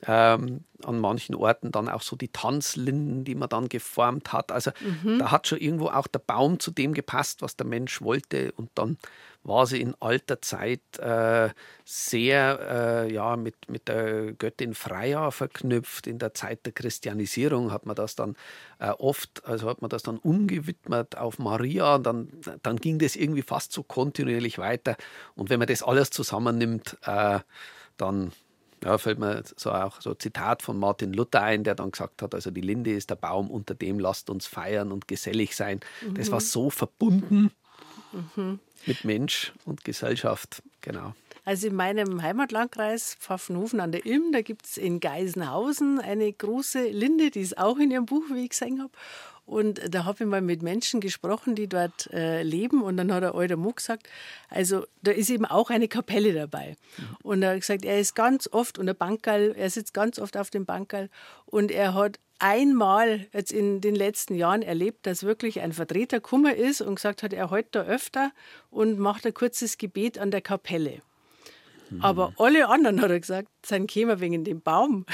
ähm, 0.07 0.65
an 0.85 0.99
manchen 0.99 1.35
Orten 1.35 1.71
dann 1.71 1.89
auch 1.89 2.03
so 2.03 2.17
die 2.17 2.29
Tanzlinden, 2.29 3.25
die 3.25 3.35
man 3.35 3.49
dann 3.49 3.69
geformt 3.69 4.33
hat. 4.33 4.51
Also 4.51 4.73
mhm. 4.81 5.21
da 5.21 5.31
hat 5.31 5.47
schon 5.47 5.59
irgendwo 5.59 5.89
auch 5.89 6.07
der 6.09 6.19
Baum 6.19 6.59
zu 6.59 6.71
dem 6.71 6.93
gepasst, 6.93 7.43
was 7.43 7.57
der 7.57 7.67
Mensch 7.67 8.03
wollte 8.03 8.53
und 8.53 8.71
dann 8.75 8.99
war 9.45 9.67
sie 9.67 9.81
in 9.81 9.95
alter 10.01 10.41
Zeit 10.41 10.81
äh, 10.99 11.51
sehr 11.85 13.07
äh, 13.09 13.13
ja, 13.13 13.37
mit, 13.37 13.69
mit 13.69 13.89
der 13.89 14.33
Göttin 14.33 14.75
Freya 14.75 15.31
verknüpft. 15.31 16.07
In 16.07 16.19
der 16.19 16.35
Zeit 16.35 16.65
der 16.65 16.73
Christianisierung 16.73 17.73
hat 17.73 17.85
man 17.85 17.97
das 17.97 18.15
dann 18.15 18.37
äh, 18.79 18.91
oft, 18.91 19.45
also 19.45 19.69
hat 19.69 19.83
man 19.83 19.91
das 19.91 20.03
dann 20.05 20.19
umgewidmet 20.19 21.17
auf 21.17 21.39
Maria 21.39 21.97
und 21.97 22.05
dann, 22.05 22.29
dann 22.63 22.77
ging 22.77 22.99
das 22.99 23.17
irgendwie 23.17 23.43
fast 23.43 23.73
so 23.73 23.83
kontinuierlich 23.83 24.59
weiter. 24.59 24.97
Und 25.35 25.51
wenn 25.51 25.59
man 25.59 25.69
das 25.69 25.83
alles 25.83 26.11
zusammennimmt, 26.11 26.99
äh, 27.05 27.41
dann 27.97 28.33
ja, 28.85 28.99
fällt 28.99 29.19
mir 29.19 29.43
so 29.57 29.71
auch 29.71 30.01
so 30.01 30.11
ein 30.11 30.19
Zitat 30.19 30.63
von 30.63 30.77
Martin 30.79 31.13
Luther 31.13 31.43
ein, 31.43 31.65
der 31.65 31.75
dann 31.75 31.93
gesagt 31.93 32.23
hat, 32.23 32.35
also 32.35 32.51
die 32.51 32.61
Linde 32.61 32.93
ist 32.93 33.11
der 33.11 33.17
Baum, 33.17 33.51
unter 33.51 33.75
dem 33.75 33.99
lasst 33.99 34.29
uns 34.29 34.47
feiern 34.47 34.91
und 34.91 35.07
gesellig 35.07 35.55
sein. 35.55 35.81
Mhm. 36.07 36.15
Das 36.15 36.31
war 36.31 36.41
mhm. 36.41 36.45
so 36.45 36.71
verbunden 36.71 37.51
mhm. 38.13 38.59
mit 38.87 39.05
Mensch 39.05 39.53
und 39.65 39.85
Gesellschaft, 39.85 40.63
genau. 40.81 41.15
Also 41.45 41.67
in 41.67 41.75
meinem 41.75 42.23
Heimatlandkreis 42.23 43.17
Pfaffenhofen 43.19 43.81
an 43.81 43.91
der 43.91 44.07
Ilm, 44.07 44.31
da 44.33 44.43
gibt 44.43 44.65
es 44.67 44.77
in 44.77 45.01
Geisenhausen 45.01 45.99
eine 45.99 46.33
große 46.33 46.89
Linde, 46.89 47.31
die 47.31 47.41
ist 47.41 47.59
auch 47.59 47.79
in 47.79 47.91
Ihrem 47.91 48.07
Buch, 48.07 48.23
wie 48.33 48.45
ich 48.45 48.51
gesehen 48.51 48.81
habe. 48.81 48.93
Und 49.45 49.81
da 49.93 50.05
habe 50.05 50.23
ich 50.23 50.31
mal 50.31 50.41
mit 50.41 50.63
Menschen 50.63 51.01
gesprochen, 51.01 51.57
die 51.57 51.67
dort 51.67 52.09
äh, 52.13 52.45
leben. 52.45 52.81
Und 52.81 52.97
dann 52.97 53.13
hat 53.13 53.25
der 53.25 53.35
alte 53.35 53.57
Muck 53.57 53.77
gesagt, 53.77 54.09
also 54.49 54.87
da 55.03 55.11
ist 55.11 55.31
eben 55.31 55.45
auch 55.45 55.71
eine 55.71 55.89
Kapelle 55.89 56.33
dabei. 56.33 56.77
Und 57.23 57.43
er 57.43 57.51
hat 57.51 57.61
gesagt, 57.61 57.85
er 57.85 57.99
ist 57.99 58.15
ganz 58.15 58.49
oft 58.53 58.79
unter 58.79 58.95
Bankerl, 58.95 59.53
er 59.57 59.69
sitzt 59.69 59.95
ganz 59.95 60.21
oft 60.21 60.37
auf 60.37 60.51
dem 60.51 60.65
Bankerl. 60.65 61.11
Und 61.45 61.73
er 61.73 61.95
hat 61.95 62.21
einmal 62.43 63.27
jetzt 63.33 63.53
in 63.53 63.81
den 63.81 63.95
letzten 63.95 64.35
Jahren 64.35 64.63
erlebt, 64.63 65.07
dass 65.07 65.23
wirklich 65.23 65.61
ein 65.61 65.73
Vertreter 65.73 66.21
Kummer 66.21 66.55
ist 66.55 66.81
und 66.81 66.97
gesagt 66.97 67.23
hat, 67.23 67.33
er 67.33 67.51
heute 67.51 67.69
da 67.73 67.83
öfter 67.85 68.33
und 68.71 68.99
macht 68.99 69.25
ein 69.27 69.33
kurzes 69.33 69.79
Gebet 69.79 70.19
an 70.19 70.31
der 70.31 70.41
Kapelle. 70.41 71.01
Mhm. 71.91 72.03
Aber 72.03 72.33
alle 72.39 72.69
anderen, 72.69 73.01
hat 73.01 73.11
er 73.11 73.21
gesagt, 73.21 73.49
sind 73.65 73.91
gekommen 73.91 74.21
wegen 74.21 74.45
dem 74.45 74.61
Baum. 74.61 75.07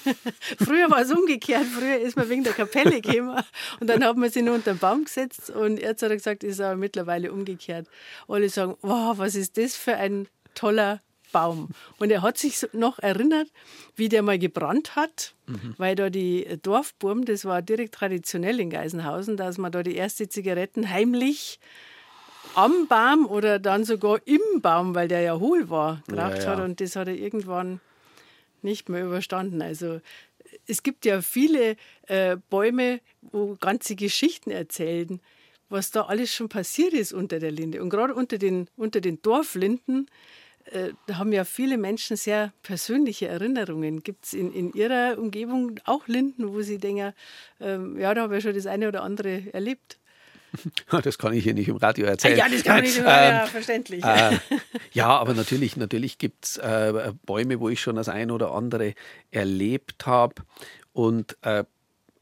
Früher 0.58 0.90
war 0.90 1.02
es 1.02 1.12
umgekehrt. 1.12 1.66
Früher 1.66 1.98
ist 1.98 2.16
man 2.16 2.28
wegen 2.30 2.44
der 2.44 2.52
Kapelle 2.54 3.00
gekommen. 3.00 3.38
Und 3.80 3.88
dann 3.88 4.04
hat 4.04 4.16
man 4.16 4.30
sich 4.30 4.42
nur 4.42 4.54
unter 4.54 4.72
den 4.72 4.78
Baum 4.78 5.04
gesetzt. 5.04 5.50
Und 5.50 5.78
jetzt 5.80 6.02
hat 6.02 6.10
er 6.10 6.16
gesagt, 6.16 6.44
ist 6.44 6.60
aber 6.60 6.76
mittlerweile 6.76 7.32
umgekehrt. 7.32 7.88
Alle 8.26 8.48
sagen, 8.48 8.76
wow, 8.80 9.18
was 9.18 9.34
ist 9.34 9.58
das 9.58 9.76
für 9.76 9.96
ein 9.96 10.28
toller 10.54 11.00
Baum. 11.32 11.68
Und 11.98 12.10
er 12.10 12.22
hat 12.22 12.38
sich 12.38 12.66
noch 12.72 12.98
erinnert, 12.98 13.48
wie 13.96 14.08
der 14.08 14.22
mal 14.22 14.38
gebrannt 14.38 14.96
hat, 14.96 15.34
mhm. 15.46 15.74
weil 15.78 15.94
da 15.94 16.10
die 16.10 16.46
Dorfburm, 16.62 17.24
das 17.24 17.44
war 17.44 17.62
direkt 17.62 17.94
traditionell 17.94 18.60
in 18.60 18.70
Geisenhausen, 18.70 19.36
dass 19.36 19.58
man 19.58 19.72
da 19.72 19.82
die 19.82 19.96
erste 19.96 20.28
Zigaretten 20.28 20.88
heimlich 20.88 21.60
am 22.54 22.88
Baum 22.88 23.26
oder 23.26 23.58
dann 23.58 23.84
sogar 23.84 24.20
im 24.24 24.40
Baum, 24.60 24.94
weil 24.94 25.08
der 25.08 25.20
ja 25.20 25.38
hohl 25.38 25.70
war, 25.70 26.02
geraucht 26.08 26.38
ja, 26.38 26.44
ja. 26.44 26.50
hat. 26.50 26.60
Und 26.60 26.80
das 26.80 26.96
hat 26.96 27.08
er 27.08 27.14
irgendwann 27.14 27.80
nicht 28.62 28.88
mehr 28.88 29.04
überstanden. 29.04 29.62
Also 29.62 30.00
es 30.66 30.82
gibt 30.82 31.04
ja 31.04 31.22
viele 31.22 31.76
äh, 32.06 32.36
Bäume, 32.48 33.00
wo 33.22 33.56
ganze 33.56 33.94
Geschichten 33.96 34.50
erzählen, 34.50 35.20
was 35.68 35.90
da 35.90 36.02
alles 36.02 36.34
schon 36.34 36.48
passiert 36.48 36.92
ist 36.92 37.12
unter 37.12 37.38
der 37.38 37.52
Linde. 37.52 37.82
Und 37.82 37.90
gerade 37.90 38.14
unter 38.14 38.38
den, 38.38 38.68
unter 38.76 39.00
den 39.00 39.22
Dorflinden 39.22 40.06
äh, 40.72 40.92
da 41.06 41.18
haben 41.18 41.32
ja 41.32 41.44
viele 41.44 41.78
Menschen 41.78 42.16
sehr 42.16 42.52
persönliche 42.62 43.28
Erinnerungen. 43.28 44.02
Gibt 44.02 44.26
es 44.26 44.32
in, 44.32 44.52
in 44.52 44.72
Ihrer 44.72 45.18
Umgebung 45.18 45.80
auch 45.84 46.06
Linden, 46.06 46.52
wo 46.52 46.62
Sie 46.62 46.78
denken, 46.78 47.12
ähm, 47.60 47.98
ja, 47.98 48.14
da 48.14 48.22
habe 48.22 48.36
ich 48.38 48.44
schon 48.44 48.54
das 48.54 48.66
eine 48.66 48.88
oder 48.88 49.02
andere 49.02 49.52
erlebt? 49.52 49.98
Das 51.04 51.16
kann 51.16 51.32
ich 51.32 51.44
hier 51.44 51.54
nicht 51.54 51.68
im 51.68 51.76
Radio 51.76 52.06
erzählen. 52.06 52.36
Ja, 52.36 52.48
das 52.48 52.64
kann 52.64 52.76
man 52.76 52.84
nicht 52.84 52.98
im 52.98 53.04
Radio, 53.04 53.38
ja, 53.38 53.46
verständlich. 53.46 54.04
Äh, 54.04 54.38
ja, 54.92 55.06
aber 55.06 55.34
natürlich, 55.34 55.76
natürlich 55.76 56.18
gibt 56.18 56.44
es 56.44 56.56
äh, 56.56 57.12
Bäume, 57.24 57.60
wo 57.60 57.68
ich 57.68 57.80
schon 57.80 57.94
das 57.94 58.08
ein 58.08 58.32
oder 58.32 58.52
andere 58.52 58.94
erlebt 59.30 60.06
habe. 60.06 60.34
Und 60.92 61.36
äh, 61.42 61.64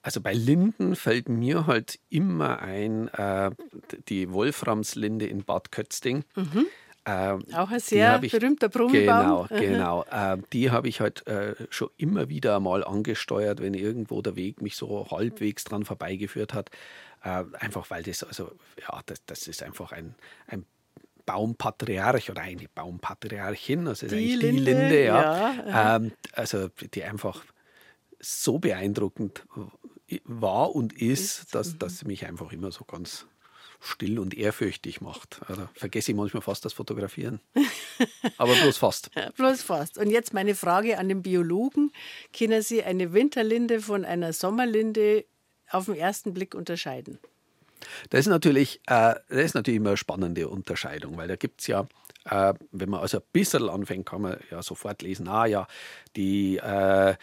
also 0.02 0.20
bei 0.20 0.32
Linden 0.32 0.94
fällt 0.94 1.28
mir 1.28 1.66
halt 1.66 1.98
immer 2.08 2.60
ein, 2.60 3.08
äh, 3.08 3.50
die 4.08 4.30
Wolframslinde 4.30 5.26
in 5.26 5.44
Bad 5.44 5.72
Kötzding. 5.72 6.24
Mhm. 6.34 6.66
Ähm, 7.08 7.42
Auch 7.54 7.70
ein 7.70 7.80
sehr 7.80 8.18
berühmter 8.18 8.68
Promibaum. 8.68 9.46
Genau, 9.48 9.60
genau. 9.60 10.04
Äh, 10.10 10.36
die 10.52 10.70
habe 10.70 10.88
ich 10.88 11.00
halt 11.00 11.26
äh, 11.26 11.54
schon 11.70 11.88
immer 11.96 12.28
wieder 12.28 12.60
mal 12.60 12.84
angesteuert, 12.84 13.62
wenn 13.62 13.72
irgendwo 13.72 14.20
der 14.20 14.36
Weg 14.36 14.60
mich 14.60 14.76
so 14.76 15.10
halbwegs 15.10 15.64
dran 15.64 15.86
vorbeigeführt 15.86 16.52
hat. 16.52 16.70
Äh, 17.24 17.44
einfach 17.58 17.88
weil 17.90 18.02
das, 18.02 18.24
also 18.24 18.52
ja, 18.80 19.00
das, 19.06 19.24
das 19.24 19.48
ist 19.48 19.62
einfach 19.62 19.92
ein, 19.92 20.16
ein 20.48 20.66
Baumpatriarch 21.24 22.30
oder 22.30 22.42
eine 22.42 22.68
Baumpatriarchin, 22.74 23.88
also 23.88 24.06
die, 24.06 24.34
Linde, 24.34 24.52
die 24.52 24.58
Linde, 24.58 25.04
ja. 25.04 25.52
ja. 25.52 25.96
Ähm, 25.96 26.12
also 26.32 26.68
die 26.68 27.04
einfach 27.04 27.42
so 28.20 28.58
beeindruckend 28.58 29.46
war 30.24 30.74
und 30.74 30.92
ist, 30.92 31.40
ist 31.40 31.54
dass, 31.54 31.72
mhm. 31.72 31.78
dass 31.78 31.98
sie 31.98 32.06
mich 32.06 32.26
einfach 32.26 32.52
immer 32.52 32.70
so 32.70 32.84
ganz 32.84 33.26
still 33.80 34.18
und 34.18 34.36
ehrfürchtig 34.36 35.00
macht. 35.00 35.40
Also 35.46 35.68
vergesse 35.74 36.12
ich 36.12 36.16
manchmal 36.16 36.42
fast 36.42 36.64
das 36.64 36.72
Fotografieren. 36.72 37.40
Aber 38.36 38.54
bloß 38.54 38.76
fast. 38.76 39.10
Bloß 39.36 39.62
fast. 39.62 39.98
Und 39.98 40.10
jetzt 40.10 40.34
meine 40.34 40.54
Frage 40.54 40.98
an 40.98 41.08
den 41.08 41.22
Biologen. 41.22 41.92
Können 42.36 42.62
Sie 42.62 42.82
eine 42.82 43.12
Winterlinde 43.12 43.80
von 43.80 44.04
einer 44.04 44.32
Sommerlinde 44.32 45.24
auf 45.70 45.86
den 45.86 45.94
ersten 45.94 46.34
Blick 46.34 46.54
unterscheiden? 46.54 47.18
Das 48.10 48.20
ist 48.20 48.26
natürlich, 48.26 48.80
äh, 48.86 49.14
das 49.28 49.44
ist 49.44 49.54
natürlich 49.54 49.76
immer 49.76 49.90
eine 49.90 49.96
spannende 49.96 50.48
Unterscheidung, 50.48 51.16
weil 51.16 51.28
da 51.28 51.36
gibt 51.36 51.60
es 51.60 51.68
ja, 51.68 51.86
äh, 52.24 52.54
wenn 52.72 52.90
man 52.90 53.00
also 53.00 53.18
ein 53.18 53.24
bisschen 53.32 53.68
anfängt, 53.68 54.06
kann 54.06 54.22
man 54.22 54.38
ja 54.50 54.62
sofort 54.62 55.02
lesen, 55.02 55.28
ah 55.28 55.46
ja, 55.46 55.66
die 56.16 56.56
äh, 56.56 57.14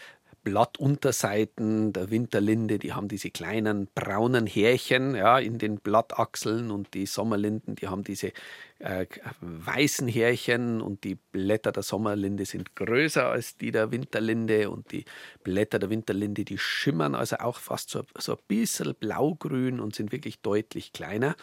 Blattunterseiten 0.46 1.92
der 1.92 2.12
Winterlinde, 2.12 2.78
die 2.78 2.92
haben 2.92 3.08
diese 3.08 3.30
kleinen 3.30 3.88
braunen 3.96 4.46
Härchen 4.46 5.16
ja, 5.16 5.40
in 5.40 5.58
den 5.58 5.80
Blattachseln 5.80 6.70
und 6.70 6.94
die 6.94 7.06
Sommerlinden, 7.06 7.74
die 7.74 7.88
haben 7.88 8.04
diese 8.04 8.30
äh, 8.78 9.06
weißen 9.40 10.06
Härchen 10.06 10.80
und 10.80 11.02
die 11.02 11.16
Blätter 11.16 11.72
der 11.72 11.82
Sommerlinde 11.82 12.44
sind 12.44 12.76
größer 12.76 13.26
als 13.26 13.56
die 13.56 13.72
der 13.72 13.90
Winterlinde 13.90 14.70
und 14.70 14.92
die 14.92 15.04
Blätter 15.42 15.80
der 15.80 15.90
Winterlinde, 15.90 16.44
die 16.44 16.58
schimmern 16.58 17.16
also 17.16 17.38
auch 17.38 17.58
fast 17.58 17.90
so, 17.90 18.04
so 18.16 18.34
ein 18.34 18.42
bisschen 18.46 18.94
blaugrün 18.94 19.80
und 19.80 19.96
sind 19.96 20.12
wirklich 20.12 20.38
deutlich 20.42 20.92
kleiner. 20.92 21.34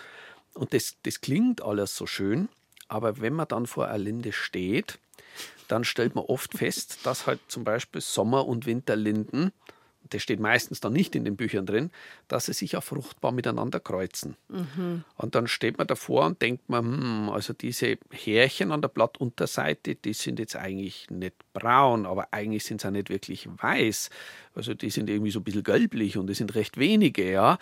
Und 0.54 0.74
das, 0.74 0.96
das 1.04 1.20
klingt 1.20 1.62
alles 1.62 1.98
so 1.98 2.08
schön, 2.08 2.48
aber 2.88 3.20
wenn 3.20 3.34
man 3.34 3.50
dann 3.50 3.66
vor 3.66 3.90
einer 3.90 3.98
Linde 3.98 4.32
steht, 4.32 4.98
dann 5.74 5.84
stellt 5.84 6.14
man 6.14 6.26
oft 6.26 6.54
fest, 6.54 7.00
dass 7.04 7.26
halt 7.26 7.40
zum 7.48 7.64
Beispiel 7.64 8.00
Sommer- 8.00 8.46
und 8.46 8.68
Winterlinden, 8.68 9.52
das 10.10 10.22
steht 10.22 10.40
meistens 10.40 10.82
dann 10.82 10.94
nicht 10.94 11.16
in 11.16 11.26
den 11.26 11.36
Büchern 11.36 11.66
drin, 11.66 11.90
dass 12.28 12.46
sie 12.46 12.54
sich 12.54 12.78
auch 12.78 12.84
fruchtbar 12.84 13.32
miteinander 13.32 13.80
kreuzen. 13.80 14.36
Mhm. 14.50 15.04
Und 15.16 15.34
dann 15.34 15.48
steht 15.48 15.80
man 15.80 15.88
davor 15.88 16.28
und 16.28 16.42
denkt 16.44 16.70
man, 16.70 16.86
hm, 16.86 17.30
also 17.30 17.54
diese 17.54 17.98
Härchen 18.12 18.72
an 18.72 18.82
der 18.82 18.90
Blattunterseite, 18.90 19.96
die 19.96 20.14
sind 20.14 20.38
jetzt 20.38 20.56
eigentlich 20.56 21.10
nicht 21.10 21.38
braun, 21.54 22.06
aber 22.06 22.28
eigentlich 22.30 22.66
sind 22.66 22.82
sie 22.82 22.88
auch 22.88 22.92
nicht 22.92 23.10
wirklich 23.10 23.48
weiß. 23.50 24.12
Also 24.54 24.76
die 24.76 24.92
sind 24.92 25.10
irgendwie 25.10 25.32
so 25.32 25.40
ein 25.40 25.44
bisschen 25.44 25.64
gelblich 25.64 26.18
und 26.18 26.30
es 26.30 26.38
sind 26.38 26.54
recht 26.54 26.78
wenige, 26.78 27.32
ja. 27.32 27.58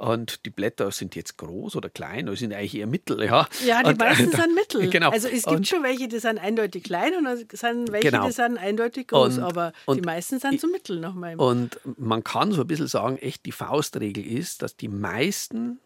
Und 0.00 0.46
die 0.46 0.50
Blätter 0.50 0.90
sind 0.92 1.14
jetzt 1.14 1.36
groß 1.36 1.76
oder 1.76 1.90
klein 1.90 2.26
oder 2.26 2.34
sind 2.38 2.54
eigentlich 2.54 2.74
eher 2.74 2.86
mittel, 2.86 3.22
ja. 3.22 3.46
Ja, 3.66 3.82
die 3.82 3.90
und, 3.90 3.98
meisten 3.98 4.30
sind 4.30 4.54
mittel. 4.54 4.88
Genau. 4.90 5.10
Also 5.10 5.28
es 5.28 5.42
gibt 5.42 5.56
und, 5.56 5.68
schon 5.68 5.82
welche, 5.82 6.08
die 6.08 6.18
sind 6.18 6.38
eindeutig 6.38 6.84
klein 6.84 7.12
und 7.18 7.26
es 7.26 7.60
sind 7.60 7.92
welche, 7.92 8.10
genau. 8.10 8.26
die 8.26 8.32
sind 8.32 8.56
eindeutig 8.56 9.08
groß, 9.08 9.36
und, 9.36 9.44
aber 9.44 9.74
die 9.94 10.00
meisten 10.00 10.38
sind 10.38 10.58
so 10.58 10.68
mittel 10.68 11.00
nochmal. 11.00 11.36
Und 11.36 11.78
man 11.98 12.24
kann 12.24 12.50
so 12.52 12.62
ein 12.62 12.66
bisschen 12.66 12.86
sagen, 12.86 13.18
echt 13.18 13.44
die 13.44 13.52
Faustregel 13.52 14.26
ist, 14.26 14.62
dass 14.62 14.74
die 14.74 14.88
meisten 14.88 15.80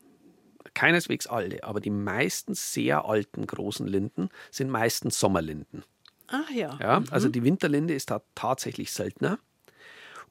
keineswegs 0.74 1.26
alle, 1.26 1.64
aber 1.64 1.80
die 1.80 1.90
meisten 1.90 2.54
sehr 2.54 3.06
alten 3.06 3.48
großen 3.48 3.88
Linden 3.88 4.28
sind 4.52 4.70
meistens 4.70 5.18
Sommerlinden. 5.18 5.82
Ach 6.28 6.50
ja. 6.50 6.78
ja 6.80 7.00
mhm. 7.00 7.06
Also 7.10 7.28
die 7.28 7.42
Winterlinde 7.42 7.94
ist 7.94 8.12
da 8.12 8.22
tatsächlich 8.36 8.92
seltener. 8.92 9.40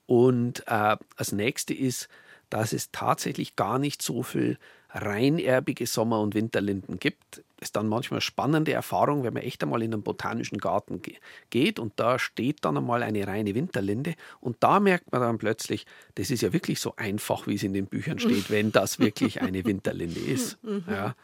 Und 0.05 0.63
äh, 0.67 0.95
als 1.17 1.33
nächste 1.33 1.73
ist 1.73 2.07
dass 2.53 2.71
es 2.71 2.91
tatsächlich 2.91 3.55
gar 3.55 3.79
nicht 3.79 4.03
so 4.03 4.21
viel 4.21 4.59
reinerbige 4.91 5.87
Sommer- 5.87 6.21
und 6.21 6.35
Winterlinden 6.35 6.99
gibt. 6.99 7.37
Das 7.57 7.69
ist 7.69 7.75
dann 7.75 7.87
manchmal 7.87 8.17
eine 8.17 8.21
spannende 8.21 8.73
Erfahrung, 8.73 9.23
wenn 9.23 9.33
man 9.33 9.41
echt 9.41 9.63
einmal 9.63 9.81
in 9.81 9.91
einen 9.91 10.03
botanischen 10.03 10.59
Garten 10.59 11.01
geht 11.49 11.79
und 11.79 11.93
da 11.95 12.19
steht 12.19 12.63
dann 12.63 12.77
einmal 12.77 13.01
eine 13.01 13.25
reine 13.25 13.55
Winterlinde 13.55 14.13
und 14.39 14.57
da 14.59 14.79
merkt 14.79 15.11
man 15.11 15.21
dann 15.21 15.39
plötzlich, 15.39 15.87
das 16.13 16.29
ist 16.29 16.41
ja 16.41 16.53
wirklich 16.53 16.79
so 16.79 16.93
einfach, 16.95 17.47
wie 17.47 17.55
es 17.55 17.63
in 17.63 17.73
den 17.73 17.87
Büchern 17.87 18.19
steht, 18.19 18.51
wenn 18.51 18.71
das 18.71 18.99
wirklich 18.99 19.41
eine 19.41 19.65
Winterlinde 19.65 20.19
ist. 20.19 20.63
Mhm. 20.63 20.83
Ja. 20.87 21.15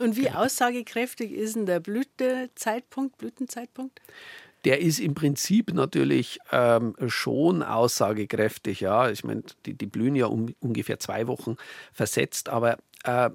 Und 0.00 0.16
wie 0.16 0.30
aussagekräftig 0.30 1.30
ist 1.30 1.54
denn 1.54 1.66
der 1.66 1.78
Blütezeitpunkt, 1.78 3.18
Blütenzeitpunkt? 3.18 4.00
Der 4.64 4.80
ist 4.80 4.98
im 5.00 5.14
Prinzip 5.14 5.72
natürlich 5.72 6.38
ähm, 6.52 6.94
schon 7.06 7.62
aussagekräftig. 7.62 8.80
Ja, 8.80 9.10
ich 9.10 9.24
meine, 9.24 9.42
die, 9.66 9.74
die 9.74 9.86
blühen 9.86 10.14
ja 10.14 10.26
um 10.26 10.54
ungefähr 10.60 10.98
zwei 10.98 11.26
Wochen 11.26 11.56
versetzt, 11.92 12.48
aber, 12.48 12.78
äh, 13.04 13.30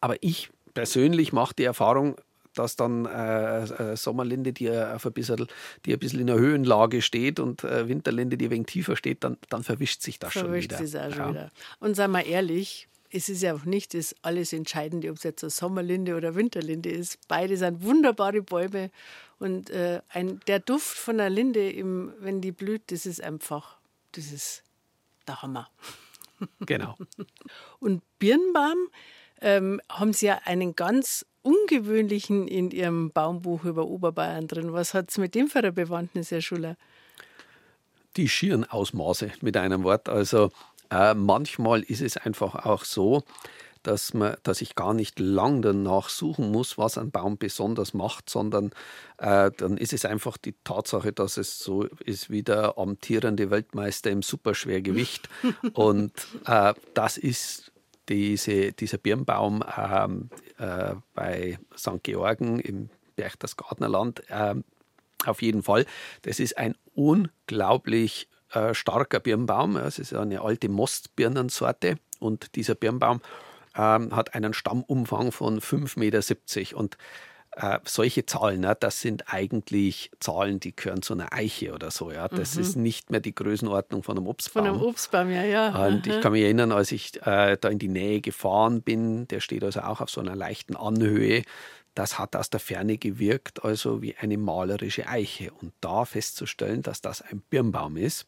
aber 0.00 0.16
ich 0.20 0.50
persönlich 0.74 1.32
mache 1.32 1.54
die 1.54 1.64
Erfahrung, 1.64 2.16
dass 2.54 2.76
dann 2.76 3.06
äh, 3.06 3.64
äh, 3.64 3.96
Sommerlinde, 3.96 4.52
die 4.52 4.70
auf 4.70 5.06
ein 5.06 5.12
bisschen, 5.12 5.46
die 5.84 5.92
ein 5.92 5.98
bisschen 5.98 6.20
in 6.20 6.26
der 6.26 6.36
Höhenlage 6.36 7.02
steht 7.02 7.38
und 7.38 7.64
äh, 7.64 7.88
Winterlinde, 7.88 8.36
die 8.36 8.46
ein 8.46 8.50
wenig 8.50 8.66
tiefer 8.66 8.96
steht, 8.96 9.24
dann, 9.24 9.36
dann 9.50 9.62
verwischt 9.62 10.02
sich 10.02 10.18
das 10.18 10.32
verwischt 10.32 10.72
schon 10.72 10.86
wieder. 10.86 11.06
Auch 11.06 11.12
schon 11.12 11.18
ja. 11.18 11.30
wieder. 11.30 11.50
Und 11.80 11.96
sagen 11.96 12.12
wir 12.12 12.24
ehrlich, 12.24 12.88
es 13.10 13.28
ist 13.28 13.42
ja 13.42 13.54
auch 13.54 13.64
nicht 13.64 13.94
das 13.94 14.14
alles 14.22 14.52
Entscheidende, 14.52 15.10
ob 15.10 15.16
es 15.16 15.22
jetzt 15.22 15.42
eine 15.44 15.50
Sommerlinde 15.50 16.16
oder 16.16 16.34
Winterlinde 16.34 16.90
ist. 16.90 17.18
Beide 17.28 17.56
sind 17.56 17.82
wunderbare 17.82 18.42
Bäume 18.42 18.90
und 19.38 19.70
äh, 19.70 20.00
ein, 20.08 20.40
der 20.46 20.60
Duft 20.60 20.96
von 20.96 21.18
der 21.18 21.30
Linde, 21.30 21.70
im, 21.70 22.12
wenn 22.18 22.40
die 22.40 22.52
blüht, 22.52 22.90
das 22.90 23.06
ist 23.06 23.22
einfach, 23.22 23.78
das 24.12 24.32
ist 24.32 24.62
der 25.26 25.42
Hammer. 25.42 25.70
Genau. 26.60 26.96
und 27.80 28.02
Birnbaum 28.18 28.88
ähm, 29.40 29.80
haben 29.90 30.12
Sie 30.12 30.26
ja 30.26 30.40
einen 30.44 30.76
ganz 30.76 31.26
ungewöhnlichen 31.42 32.48
in 32.48 32.70
Ihrem 32.70 33.10
Baumbuch 33.10 33.64
über 33.64 33.86
Oberbayern 33.86 34.48
drin. 34.48 34.72
Was 34.72 34.94
hat 34.94 35.10
es 35.10 35.18
mit 35.18 35.34
dem 35.34 35.48
für 35.48 35.60
eine 35.60 35.72
Bewandtnis, 35.72 36.30
Herr 36.30 36.40
Schuller? 36.40 36.76
Die 38.16 38.28
schieren 38.28 38.64
Ausmaße 38.64 39.32
mit 39.42 39.56
einem 39.56 39.84
Wort. 39.84 40.08
Also 40.08 40.50
äh, 40.90 41.14
manchmal 41.14 41.82
ist 41.82 42.02
es 42.02 42.16
einfach 42.16 42.66
auch 42.66 42.84
so, 42.84 43.22
dass, 43.86 44.14
man, 44.14 44.36
dass 44.42 44.62
ich 44.62 44.74
gar 44.74 44.94
nicht 44.94 45.20
lang 45.20 45.62
danach 45.62 46.08
suchen 46.08 46.50
muss, 46.50 46.76
was 46.76 46.98
ein 46.98 47.12
Baum 47.12 47.38
besonders 47.38 47.94
macht, 47.94 48.28
sondern 48.28 48.72
äh, 49.18 49.50
dann 49.56 49.76
ist 49.76 49.92
es 49.92 50.04
einfach 50.04 50.36
die 50.36 50.54
Tatsache, 50.64 51.12
dass 51.12 51.36
es 51.36 51.60
so 51.60 51.84
ist 52.04 52.28
wie 52.28 52.42
der 52.42 52.78
amtierende 52.78 53.50
Weltmeister 53.50 54.10
im 54.10 54.22
Superschwergewicht. 54.22 55.28
Und 55.72 56.12
äh, 56.46 56.74
das 56.94 57.16
ist 57.16 57.72
diese, 58.08 58.72
dieser 58.72 58.98
Birnbaum 58.98 59.62
ähm, 59.76 60.30
äh, 60.58 60.94
bei 61.14 61.58
St. 61.76 62.02
Georgen 62.02 62.58
im 62.58 62.90
Berchtesgadener 63.14 63.88
Land. 63.88 64.22
Ähm, 64.30 64.64
auf 65.24 65.42
jeden 65.42 65.62
Fall. 65.62 65.86
Das 66.22 66.40
ist 66.40 66.58
ein 66.58 66.74
unglaublich 66.94 68.28
äh, 68.52 68.74
starker 68.74 69.20
Birnbaum. 69.20 69.76
Es 69.76 69.98
ist 69.98 70.14
eine 70.14 70.40
alte 70.40 70.68
Mostbirnensorte 70.68 71.96
und 72.18 72.54
dieser 72.56 72.74
Birnbaum 72.74 73.20
ähm, 73.76 74.14
hat 74.14 74.34
einen 74.34 74.54
Stammumfang 74.54 75.32
von 75.32 75.60
5,70 75.60 75.98
Meter. 75.98 76.78
Und 76.78 76.96
äh, 77.56 77.78
solche 77.84 78.26
Zahlen, 78.26 78.60
ne, 78.60 78.76
das 78.78 79.00
sind 79.00 79.32
eigentlich 79.32 80.10
Zahlen, 80.20 80.60
die 80.60 80.76
gehören 80.76 81.02
zu 81.02 81.14
einer 81.14 81.32
Eiche 81.32 81.72
oder 81.72 81.90
so. 81.90 82.12
Ja. 82.12 82.28
Das 82.28 82.54
mhm. 82.54 82.60
ist 82.60 82.76
nicht 82.76 83.10
mehr 83.10 83.20
die 83.20 83.34
Größenordnung 83.34 84.02
von 84.02 84.18
einem 84.18 84.26
Obstbaum. 84.26 84.66
Von 84.66 84.74
einem 84.74 84.82
Obstbaum, 84.82 85.30
ja, 85.30 85.42
ja. 85.42 85.86
Und 85.86 86.06
ich 86.06 86.20
kann 86.20 86.32
mich 86.32 86.42
erinnern, 86.42 86.72
als 86.72 86.92
ich 86.92 87.16
äh, 87.26 87.56
da 87.58 87.68
in 87.68 87.78
die 87.78 87.88
Nähe 87.88 88.20
gefahren 88.20 88.82
bin, 88.82 89.26
der 89.28 89.40
steht 89.40 89.64
also 89.64 89.80
auch 89.80 90.00
auf 90.00 90.10
so 90.10 90.20
einer 90.20 90.36
leichten 90.36 90.76
Anhöhe. 90.76 91.42
Das 91.96 92.18
hat 92.18 92.36
aus 92.36 92.50
der 92.50 92.60
Ferne 92.60 92.98
gewirkt, 92.98 93.64
also 93.64 94.02
wie 94.02 94.14
eine 94.16 94.36
malerische 94.36 95.08
Eiche. 95.08 95.50
Und 95.50 95.72
da 95.80 96.04
festzustellen, 96.04 96.82
dass 96.82 97.00
das 97.00 97.22
ein 97.22 97.40
Birnbaum 97.48 97.96
ist, 97.96 98.26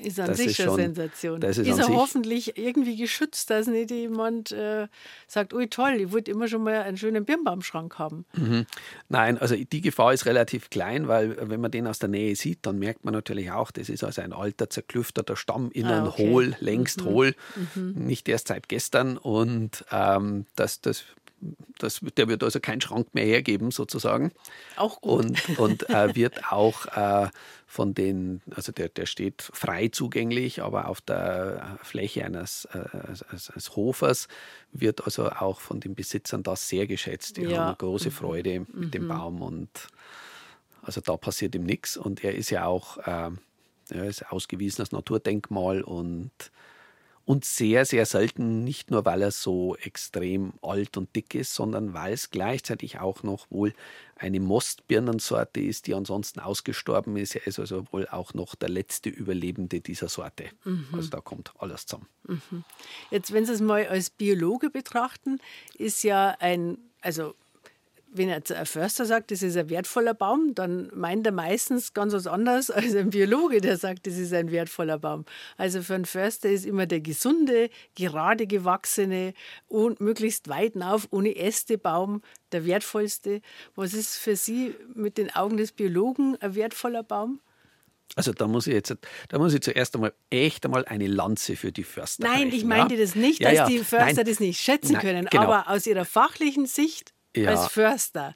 Ist 0.00 0.20
an 0.20 0.28
das 0.28 0.38
sich 0.38 0.62
eine 0.62 0.76
Sensation. 0.76 1.40
Das 1.40 1.58
ist, 1.58 1.66
ist 1.66 1.78
er 1.80 1.88
hoffentlich 1.88 2.56
irgendwie 2.56 2.96
geschützt, 2.96 3.50
dass 3.50 3.66
nicht 3.66 3.90
jemand 3.90 4.52
äh, 4.52 4.86
sagt, 5.26 5.52
ui 5.52 5.66
toll, 5.66 5.94
ich 5.98 6.12
wollte 6.12 6.30
immer 6.30 6.46
schon 6.46 6.62
mal 6.62 6.82
einen 6.82 6.96
schönen 6.96 7.24
Birnbaumschrank 7.24 7.98
haben. 7.98 8.26
Mhm. 8.32 8.64
Nein, 9.08 9.38
also 9.38 9.56
die 9.56 9.80
Gefahr 9.80 10.12
ist 10.12 10.24
relativ 10.26 10.70
klein, 10.70 11.08
weil 11.08 11.36
wenn 11.50 11.60
man 11.60 11.72
den 11.72 11.88
aus 11.88 11.98
der 11.98 12.08
Nähe 12.08 12.36
sieht, 12.36 12.60
dann 12.62 12.78
merkt 12.78 13.04
man 13.04 13.12
natürlich 13.12 13.50
auch, 13.50 13.72
das 13.72 13.88
ist 13.88 14.04
also 14.04 14.22
ein 14.22 14.32
alter, 14.32 14.70
zerklüfterter 14.70 15.34
Stamm, 15.34 15.72
innen 15.72 15.90
ah, 15.90 16.06
okay. 16.06 16.30
hohl, 16.30 16.56
längst 16.60 17.00
mhm. 17.00 17.06
hohl, 17.06 17.34
mhm. 17.74 18.06
nicht 18.06 18.28
erst 18.28 18.46
seit 18.46 18.68
gestern 18.68 19.16
und 19.16 19.84
ähm, 19.90 20.46
das, 20.54 20.80
das 20.80 21.04
das, 21.78 22.00
der 22.16 22.28
wird 22.28 22.42
also 22.42 22.60
keinen 22.60 22.80
Schrank 22.80 23.14
mehr 23.14 23.24
hergeben, 23.24 23.70
sozusagen. 23.70 24.32
Auch 24.76 25.00
gut. 25.00 25.24
Und, 25.24 25.58
und 25.58 25.90
äh, 25.90 26.14
wird 26.14 26.52
auch 26.52 26.86
äh, 26.86 27.28
von 27.66 27.94
den, 27.94 28.40
also 28.54 28.72
der, 28.72 28.88
der 28.88 29.06
steht 29.06 29.42
frei 29.42 29.88
zugänglich, 29.88 30.62
aber 30.62 30.88
auf 30.88 31.00
der 31.00 31.78
Fläche 31.82 32.24
eines, 32.24 32.66
äh, 32.72 32.84
eines 33.30 33.76
Hofers 33.76 34.28
wird 34.72 35.04
also 35.04 35.30
auch 35.30 35.60
von 35.60 35.80
den 35.80 35.94
Besitzern 35.94 36.42
das 36.42 36.68
sehr 36.68 36.86
geschätzt. 36.86 37.36
Die 37.36 37.42
ja. 37.42 37.66
haben 37.66 37.78
große 37.78 38.10
mhm. 38.10 38.12
Freude 38.12 38.60
mhm. 38.60 38.66
mit 38.72 38.94
dem 38.94 39.04
mhm. 39.04 39.08
Baum 39.08 39.42
und 39.42 39.88
also 40.82 41.00
da 41.00 41.16
passiert 41.16 41.54
ihm 41.54 41.64
nichts. 41.64 41.96
Und 41.96 42.22
er 42.22 42.34
ist 42.34 42.50
ja 42.50 42.66
auch 42.66 42.98
äh, 42.98 43.30
er 43.90 44.04
ist 44.04 44.30
ausgewiesen 44.30 44.82
als 44.82 44.92
Naturdenkmal 44.92 45.82
und 45.82 46.30
und 47.26 47.44
sehr, 47.44 47.84
sehr 47.86 48.04
selten, 48.06 48.64
nicht 48.64 48.90
nur 48.90 49.04
weil 49.04 49.22
er 49.22 49.30
so 49.30 49.76
extrem 49.76 50.52
alt 50.62 50.96
und 50.96 51.14
dick 51.16 51.34
ist, 51.34 51.54
sondern 51.54 51.94
weil 51.94 52.12
es 52.12 52.30
gleichzeitig 52.30 52.98
auch 52.98 53.22
noch 53.22 53.50
wohl 53.50 53.72
eine 54.16 54.40
Mostbirnensorte 54.40 55.60
ist, 55.60 55.86
die 55.86 55.94
ansonsten 55.94 56.40
ausgestorben 56.40 57.16
ist. 57.16 57.34
Er 57.34 57.46
ist 57.46 57.58
also 57.58 57.86
wohl 57.92 58.06
auch 58.08 58.34
noch 58.34 58.54
der 58.54 58.68
letzte 58.68 59.08
Überlebende 59.08 59.80
dieser 59.80 60.08
Sorte. 60.08 60.50
Mhm. 60.64 60.88
Also 60.92 61.10
da 61.10 61.20
kommt 61.20 61.52
alles 61.58 61.86
zusammen. 61.86 62.08
Mhm. 62.24 62.64
Jetzt, 63.10 63.32
wenn 63.32 63.46
Sie 63.46 63.52
es 63.52 63.60
mal 63.60 63.86
als 63.86 64.10
Biologe 64.10 64.70
betrachten, 64.70 65.40
ist 65.78 66.04
ja 66.04 66.36
ein, 66.38 66.78
also 67.00 67.34
wenn 68.16 68.28
jetzt 68.28 68.52
ein 68.52 68.64
Förster 68.64 69.06
sagt, 69.06 69.32
das 69.32 69.42
ist 69.42 69.56
ein 69.56 69.68
wertvoller 69.68 70.14
Baum, 70.14 70.54
dann 70.54 70.88
meint 70.94 71.26
er 71.26 71.32
meistens 71.32 71.92
ganz 71.92 72.12
was 72.12 72.26
anderes 72.26 72.70
als 72.70 72.94
ein 72.94 73.10
Biologe, 73.10 73.60
der 73.60 73.76
sagt, 73.76 74.06
das 74.06 74.16
ist 74.16 74.32
ein 74.32 74.50
wertvoller 74.50 74.98
Baum. 74.98 75.24
Also 75.56 75.82
für 75.82 75.96
einen 75.96 76.04
Förster 76.04 76.48
ist 76.48 76.64
immer 76.64 76.86
der 76.86 77.00
gesunde, 77.00 77.70
gerade 77.96 78.46
gewachsene 78.46 79.34
und 79.66 80.00
möglichst 80.00 80.48
weit 80.48 80.74
auf, 80.80 81.08
ohne 81.10 81.36
Äste 81.36 81.76
Baum 81.76 82.22
der 82.52 82.64
wertvollste. 82.64 83.40
Was 83.74 83.94
ist 83.94 84.16
für 84.16 84.36
Sie 84.36 84.74
mit 84.94 85.18
den 85.18 85.34
Augen 85.34 85.56
des 85.56 85.72
Biologen 85.72 86.36
ein 86.40 86.54
wertvoller 86.54 87.02
Baum? 87.02 87.40
Also 88.16 88.32
da 88.32 88.46
muss 88.46 88.66
ich 88.66 88.74
jetzt, 88.74 88.96
da 89.28 89.38
muss 89.38 89.54
ich 89.54 89.60
zuerst 89.60 89.94
einmal 89.94 90.12
echt 90.30 90.64
einmal 90.64 90.84
eine 90.84 91.06
Lanze 91.06 91.56
für 91.56 91.72
die 91.72 91.82
Förster. 91.82 92.22
Nein, 92.22 92.48
brechen, 92.48 92.56
ich 92.56 92.64
meinte 92.64 92.94
ja? 92.94 93.00
das 93.00 93.14
nicht, 93.14 93.42
dass 93.42 93.52
ja, 93.52 93.62
ja. 93.62 93.68
die 93.68 93.78
Förster 93.78 94.14
Nein. 94.16 94.26
das 94.26 94.40
nicht 94.40 94.60
schätzen 94.60 94.92
Nein, 94.92 95.02
können, 95.02 95.26
genau. 95.26 95.42
aber 95.42 95.68
aus 95.68 95.86
ihrer 95.86 96.04
fachlichen 96.04 96.66
Sicht 96.66 97.13
ja. 97.34 97.50
als 97.50 97.72
Förster 97.72 98.34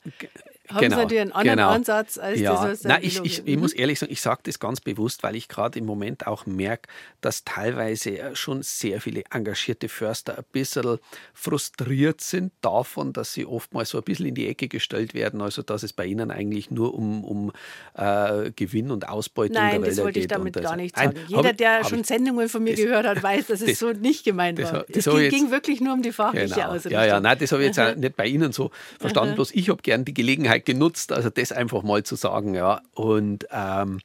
haben 0.69 0.81
genau, 0.81 0.97
Sie 0.97 1.03
natürlich 1.03 1.23
einen 1.23 1.33
anderen 1.33 1.59
genau. 1.59 1.71
Ansatz 1.71 2.19
als 2.19 2.41
ja. 2.41 2.53
das, 2.53 2.63
was 2.63 2.85
Nein, 2.85 3.01
ich, 3.03 3.21
ich, 3.25 3.47
ich, 3.47 3.57
muss 3.57 3.73
ehrlich 3.73 3.99
sagen, 3.99 4.13
ich 4.13 4.21
sage 4.21 4.41
das 4.45 4.59
ganz 4.59 4.81
bewusst, 4.81 5.23
weil 5.23 5.37
ich 5.37 5.49
gerade 5.49 5.79
im 5.79 5.87
Moment 5.87 6.27
auch 6.27 6.47
merke, 6.47 6.89
dass 7.21 7.45
teilweise 7.45 8.19
äh, 8.19 8.37
schon 8.37 8.63
sehr 8.63 9.01
viele 9.01 9.25
engagierte 9.31 9.89
Förster 9.89 10.39
ein 10.39 10.45
bisschen 10.53 10.99
frustriert 11.35 12.21
sind 12.21 12.53
davon, 12.61 13.13
dass 13.13 13.33
sie 13.33 13.47
oftmals 13.47 13.91
so 13.91 13.99
ein 13.99 14.05
bisschen 14.05 14.27
in 14.27 14.35
die 14.35 14.49
Ecke 14.49 14.69
gestellt 14.69 15.15
werden, 15.15 15.41
also 15.41 15.63
dass 15.63 15.83
es 15.83 15.93
bei 15.93 16.07
ihnen 16.07 16.31
eigentlich 16.31 16.71
nur 16.71 16.95
um, 16.95 17.25
um 17.25 17.53
äh, 17.95 18.51
Gewinn 18.53 18.91
und 18.91 19.09
Ausbeutung 19.09 19.55
Nein, 19.55 19.83
der 19.83 19.83
Wälder 19.83 19.83
geht. 19.83 19.83
Nein, 19.83 19.97
das 19.97 20.05
wollte 20.05 20.19
ich 20.21 20.29
damit 20.29 20.55
gar 20.55 20.77
nicht 20.77 20.97
sagen. 20.97 21.15
Nein, 21.15 21.25
Jeder, 21.29 21.53
der 21.53 21.85
schon 21.85 22.05
Sendungen 22.05 22.49
von 22.49 22.63
mir 22.63 22.75
das, 22.75 22.81
gehört 22.81 23.07
hat, 23.07 23.23
weiß, 23.23 23.47
dass 23.47 23.61
es 23.61 23.71
das, 23.71 23.79
so 23.79 23.93
nicht 23.93 24.25
gemeint 24.25 24.63
war. 24.63 24.85
Das, 24.89 25.07
es 25.07 25.13
ging, 25.13 25.31
ging, 25.31 25.51
wirklich 25.51 25.81
nur 25.81 25.95
um 25.95 26.03
die 26.03 26.13
fachliche 26.13 26.55
genau. 26.55 26.69
Ausrichtung. 26.69 26.93
Ja, 26.93 27.05
ja, 27.07 27.21
nein, 27.21 27.39
das 27.39 27.53
habe 27.53 27.65
ich 27.65 27.75
jetzt 27.77 27.97
nicht 27.99 28.17
bei 28.17 28.27
Ihnen 28.27 28.53
so 28.53 28.71
verstanden, 28.99 29.35
bloß 29.35 29.53
ich 29.53 29.69
habe 29.69 29.83
gern 29.83 30.05
die 30.05 30.15
Gelegenheit 30.15 30.58
Gelegenheit 30.59 30.65
genutzt, 30.65 31.13
also 31.13 31.31
das 31.31 31.53
einfach 31.53 31.83
mal 31.83 32.03
zu 32.03 32.17
sagen, 32.17 32.55
ja. 32.55 32.83
Und 32.95 33.47
ähm, 33.51 34.01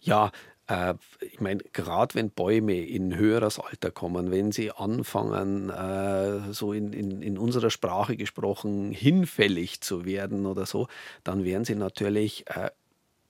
ja, 0.00 0.30
äh, 0.66 0.94
ich 1.20 1.40
meine, 1.40 1.62
gerade 1.72 2.14
wenn 2.14 2.30
Bäume 2.30 2.80
in 2.80 3.16
höheres 3.16 3.58
Alter 3.58 3.90
kommen, 3.90 4.30
wenn 4.30 4.52
sie 4.52 4.70
anfangen, 4.70 5.70
äh, 5.70 6.52
so 6.52 6.72
in, 6.72 6.92
in, 6.92 7.22
in 7.22 7.38
unserer 7.38 7.70
Sprache 7.70 8.16
gesprochen, 8.16 8.90
hinfällig 8.90 9.80
zu 9.80 10.04
werden 10.04 10.46
oder 10.46 10.66
so, 10.66 10.88
dann 11.22 11.44
werden 11.44 11.64
sie 11.64 11.74
natürlich 11.74 12.44
äh, 12.48 12.70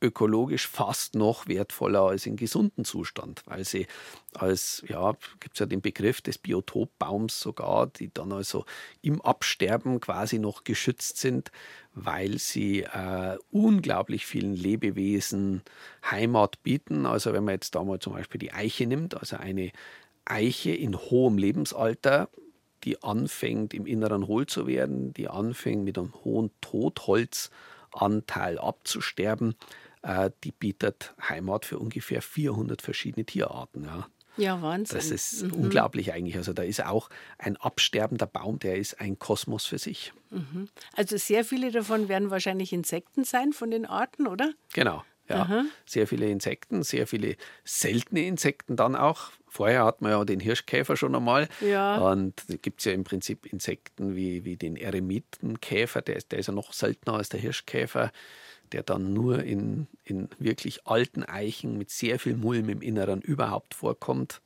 ökologisch 0.04 0.68
fast 0.68 1.14
noch 1.14 1.48
wertvoller 1.48 2.02
als 2.02 2.26
in 2.26 2.36
gesunden 2.36 2.84
Zustand, 2.84 3.42
weil 3.46 3.64
sie 3.64 3.86
als, 4.34 4.84
ja, 4.86 5.12
gibt 5.40 5.54
es 5.54 5.60
ja 5.60 5.66
den 5.66 5.80
Begriff 5.80 6.20
des 6.20 6.38
Biotopbaums 6.38 7.40
sogar, 7.40 7.86
die 7.86 8.12
dann 8.12 8.32
also 8.32 8.64
im 9.02 9.20
Absterben 9.22 10.00
quasi 10.00 10.38
noch 10.38 10.64
geschützt 10.64 11.16
sind, 11.16 11.50
weil 11.94 12.38
sie 12.38 12.82
äh, 12.82 13.38
unglaublich 13.50 14.26
vielen 14.26 14.54
Lebewesen 14.54 15.62
Heimat 16.10 16.62
bieten. 16.62 17.06
Also 17.06 17.32
wenn 17.32 17.44
man 17.44 17.54
jetzt 17.54 17.74
da 17.74 17.82
mal 17.82 18.00
zum 18.00 18.12
Beispiel 18.12 18.38
die 18.38 18.52
Eiche 18.52 18.86
nimmt, 18.86 19.16
also 19.16 19.36
eine 19.36 19.72
Eiche 20.24 20.72
in 20.72 20.96
hohem 20.96 21.38
Lebensalter, 21.38 22.28
die 22.84 23.02
anfängt 23.02 23.74
im 23.74 23.86
Inneren 23.86 24.26
hohl 24.26 24.46
zu 24.46 24.66
werden, 24.66 25.12
die 25.14 25.28
anfängt 25.28 25.84
mit 25.84 25.98
einem 25.98 26.12
hohen 26.24 26.50
Totholzanteil 26.60 28.58
abzusterben, 28.58 29.54
die 30.44 30.52
bietet 30.52 31.14
Heimat 31.28 31.64
für 31.64 31.78
ungefähr 31.78 32.20
400 32.20 32.82
verschiedene 32.82 33.24
Tierarten. 33.24 33.84
Ja. 33.84 34.06
Ja, 34.36 34.60
Wahnsinn. 34.62 34.96
Das 34.96 35.10
ist 35.10 35.44
mhm. 35.44 35.52
unglaublich 35.52 36.12
eigentlich. 36.12 36.36
Also 36.36 36.52
da 36.52 36.62
ist 36.62 36.84
auch 36.84 37.08
ein 37.38 37.56
absterbender 37.56 38.26
Baum, 38.26 38.58
der 38.58 38.76
ist 38.76 39.00
ein 39.00 39.18
Kosmos 39.18 39.64
für 39.64 39.78
sich. 39.78 40.12
Mhm. 40.30 40.68
Also 40.96 41.16
sehr 41.16 41.44
viele 41.44 41.70
davon 41.70 42.08
werden 42.08 42.30
wahrscheinlich 42.30 42.72
Insekten 42.72 43.24
sein 43.24 43.52
von 43.52 43.70
den 43.70 43.86
Arten, 43.86 44.26
oder? 44.26 44.52
Genau. 44.72 45.04
Ja, 45.28 45.42
Aha. 45.42 45.64
sehr 45.86 46.06
viele 46.06 46.28
Insekten, 46.28 46.82
sehr 46.82 47.06
viele 47.06 47.36
seltene 47.64 48.26
Insekten 48.26 48.76
dann 48.76 48.94
auch. 48.94 49.30
Vorher 49.48 49.84
hat 49.84 50.02
man 50.02 50.10
ja 50.10 50.24
den 50.24 50.40
Hirschkäfer 50.40 50.96
schon 50.96 51.14
einmal. 51.14 51.48
Ja. 51.62 51.96
Und 51.96 52.42
da 52.48 52.56
gibt 52.56 52.80
es 52.80 52.84
ja 52.84 52.92
im 52.92 53.04
Prinzip 53.04 53.46
Insekten 53.46 54.16
wie, 54.16 54.44
wie 54.44 54.56
den 54.56 54.76
Eremitenkäfer, 54.76 56.02
der, 56.02 56.18
der 56.30 56.40
ist 56.40 56.48
ja 56.48 56.52
noch 56.52 56.74
seltener 56.74 57.16
als 57.16 57.30
der 57.30 57.40
Hirschkäfer 57.40 58.12
der 58.72 58.82
dann 58.82 59.12
nur 59.12 59.42
in, 59.42 59.86
in 60.04 60.28
wirklich 60.38 60.86
alten 60.86 61.22
Eichen 61.22 61.78
mit 61.78 61.90
sehr 61.90 62.18
viel 62.18 62.36
Mulm 62.36 62.68
im 62.68 62.82
Inneren 62.82 63.20
überhaupt 63.20 63.74
vorkommt. 63.74 64.40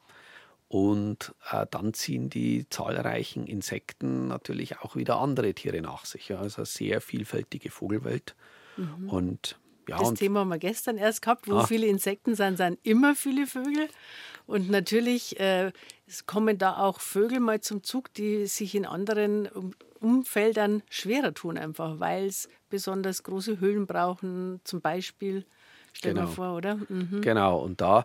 Und 0.69 1.35
äh, 1.51 1.66
dann 1.71 1.95
ziehen 1.95 2.29
die 2.29 2.69
zahlreichen 2.69 3.47
Insekten 3.47 4.29
natürlich 4.29 4.81
auch 4.81 4.97
wieder 4.97 5.19
andere 5.19 5.55
Tiere 5.55 5.81
nach 5.81 6.05
sich. 6.05 6.29
Ja. 6.29 6.41
Also 6.41 6.64
sehr 6.64 7.01
vielfältige 7.01 7.71
Vogelwelt. 7.71 8.35
Mhm. 8.77 9.09
Und 9.09 9.59
ja, 9.89 9.99
das 9.99 10.14
Thema 10.14 10.41
haben 10.41 10.49
wir 10.49 10.59
gestern 10.59 10.97
erst 10.99 11.22
gehabt, 11.22 11.49
wo 11.49 11.57
ah. 11.57 11.66
viele 11.66 11.86
Insekten 11.86 12.34
sind, 12.34 12.57
sind 12.57 12.78
immer 12.82 13.14
viele 13.14 13.47
Vögel. 13.47 13.89
Und 14.47 14.70
natürlich 14.70 15.39
äh, 15.41 15.72
kommen 16.26 16.57
da 16.59 16.78
auch 16.78 17.01
Vögel 17.01 17.41
mal 17.41 17.61
zum 17.61 17.82
Zug, 17.82 18.12
die 18.14 18.47
sich 18.47 18.74
in 18.74 18.86
anderen 18.86 19.49
Umfeldern 20.01 20.82
schwerer 20.89 21.34
tun, 21.34 21.59
einfach 21.59 22.01
weil 22.01 22.26
es 22.26 22.49
besonders 22.70 23.22
große 23.22 23.61
Höhlen 23.61 23.86
brauchen, 23.86 24.61
zum 24.64 24.80
Beispiel. 24.80 25.45
Stell 25.93 26.14
genau. 26.14 26.26
dir 26.26 26.32
vor, 26.32 26.55
oder? 26.57 26.76
Mhm. 26.89 27.20
Genau, 27.20 27.61
und 27.61 27.80
da, 27.80 28.05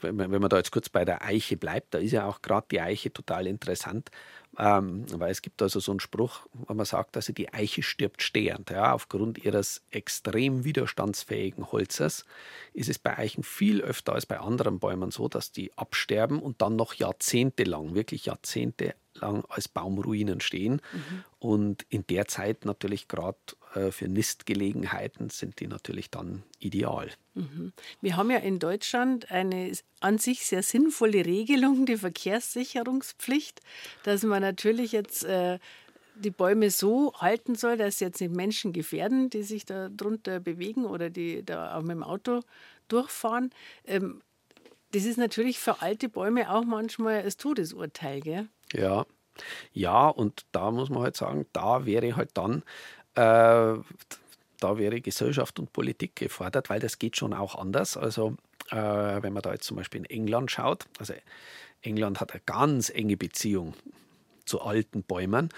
wenn 0.00 0.16
man 0.16 0.48
da 0.48 0.56
jetzt 0.56 0.70
kurz 0.70 0.88
bei 0.88 1.04
der 1.04 1.22
Eiche 1.22 1.56
bleibt, 1.56 1.94
da 1.94 1.98
ist 1.98 2.12
ja 2.12 2.26
auch 2.26 2.42
gerade 2.42 2.66
die 2.70 2.80
Eiche 2.80 3.12
total 3.12 3.46
interessant, 3.46 4.10
ähm, 4.58 5.04
weil 5.12 5.30
es 5.30 5.42
gibt 5.42 5.60
also 5.60 5.80
so 5.80 5.92
einen 5.92 6.00
Spruch, 6.00 6.46
wo 6.52 6.72
man 6.72 6.86
sagt, 6.86 7.16
also 7.16 7.32
die 7.32 7.52
Eiche 7.52 7.82
stirbt 7.82 8.22
stehend. 8.22 8.70
Ja, 8.70 8.92
aufgrund 8.92 9.38
ihres 9.38 9.82
extrem 9.90 10.64
widerstandsfähigen 10.64 11.72
Holzes 11.72 12.24
ist 12.72 12.88
es 12.88 12.98
bei 12.98 13.18
Eichen 13.18 13.42
viel 13.42 13.82
öfter 13.82 14.14
als 14.14 14.24
bei 14.26 14.38
anderen 14.40 14.78
Bäumen 14.78 15.10
so, 15.10 15.28
dass 15.28 15.52
die 15.52 15.76
absterben 15.76 16.40
und 16.40 16.62
dann 16.62 16.76
noch 16.76 16.94
jahrzehntelang, 16.94 17.94
wirklich 17.94 18.26
jahrzehntelang 18.26 19.44
als 19.48 19.68
Baumruinen 19.68 20.40
stehen. 20.40 20.80
Mhm. 20.92 21.24
Und 21.38 21.86
in 21.90 22.06
der 22.06 22.26
Zeit 22.26 22.64
natürlich 22.64 23.08
gerade 23.08 23.38
für 23.90 24.08
Nistgelegenheiten 24.08 25.30
sind 25.30 25.60
die 25.60 25.66
natürlich 25.66 26.10
dann 26.10 26.42
ideal. 26.58 27.10
Mhm. 27.34 27.72
Wir 28.00 28.16
haben 28.16 28.30
ja 28.30 28.38
in 28.38 28.58
Deutschland 28.58 29.30
eine 29.30 29.72
an 30.00 30.18
sich 30.18 30.46
sehr 30.46 30.62
sinnvolle 30.62 31.24
Regelung, 31.24 31.86
die 31.86 31.96
Verkehrssicherungspflicht, 31.96 33.60
dass 34.04 34.22
man 34.22 34.42
natürlich 34.42 34.92
jetzt 34.92 35.24
äh, 35.24 35.58
die 36.14 36.30
Bäume 36.30 36.70
so 36.70 37.12
halten 37.14 37.54
soll, 37.54 37.76
dass 37.76 37.98
sie 37.98 38.06
jetzt 38.06 38.20
nicht 38.20 38.34
Menschen 38.34 38.72
gefährden, 38.72 39.30
die 39.30 39.42
sich 39.42 39.64
da 39.64 39.88
drunter 39.88 40.40
bewegen 40.40 40.86
oder 40.86 41.10
die 41.10 41.44
da 41.44 41.76
auch 41.76 41.82
mit 41.82 41.92
dem 41.92 42.02
Auto 42.02 42.40
durchfahren. 42.88 43.50
Ähm, 43.84 44.22
das 44.92 45.04
ist 45.04 45.18
natürlich 45.18 45.58
für 45.58 45.82
alte 45.82 46.08
Bäume 46.08 46.50
auch 46.50 46.64
manchmal 46.64 47.22
das 47.22 47.36
Todesurteil, 47.36 48.20
gell? 48.20 48.48
Ja, 48.72 49.04
ja, 49.72 50.08
und 50.08 50.46
da 50.52 50.70
muss 50.70 50.90
man 50.90 51.02
halt 51.02 51.16
sagen, 51.16 51.46
da 51.52 51.86
wäre 51.86 52.16
halt 52.16 52.30
dann, 52.34 52.62
äh, 52.62 53.05
da 53.20 54.78
wäre 54.78 55.00
Gesellschaft 55.00 55.58
und 55.58 55.72
Politik 55.72 56.16
gefordert, 56.16 56.70
weil 56.70 56.80
das 56.80 56.98
geht 56.98 57.16
schon 57.16 57.32
auch 57.34 57.54
anders. 57.54 57.96
Also 57.96 58.36
äh, 58.70 58.76
wenn 59.22 59.32
man 59.32 59.42
da 59.42 59.52
jetzt 59.52 59.66
zum 59.66 59.76
Beispiel 59.76 60.00
in 60.00 60.10
England 60.10 60.50
schaut. 60.50 60.86
Also 60.98 61.14
England 61.82 62.20
hat 62.20 62.32
eine 62.32 62.42
ganz 62.46 62.90
enge 62.90 63.16
Beziehung 63.16 63.74
zu 64.44 64.60
alten 64.60 65.02
Bäumen. 65.02 65.50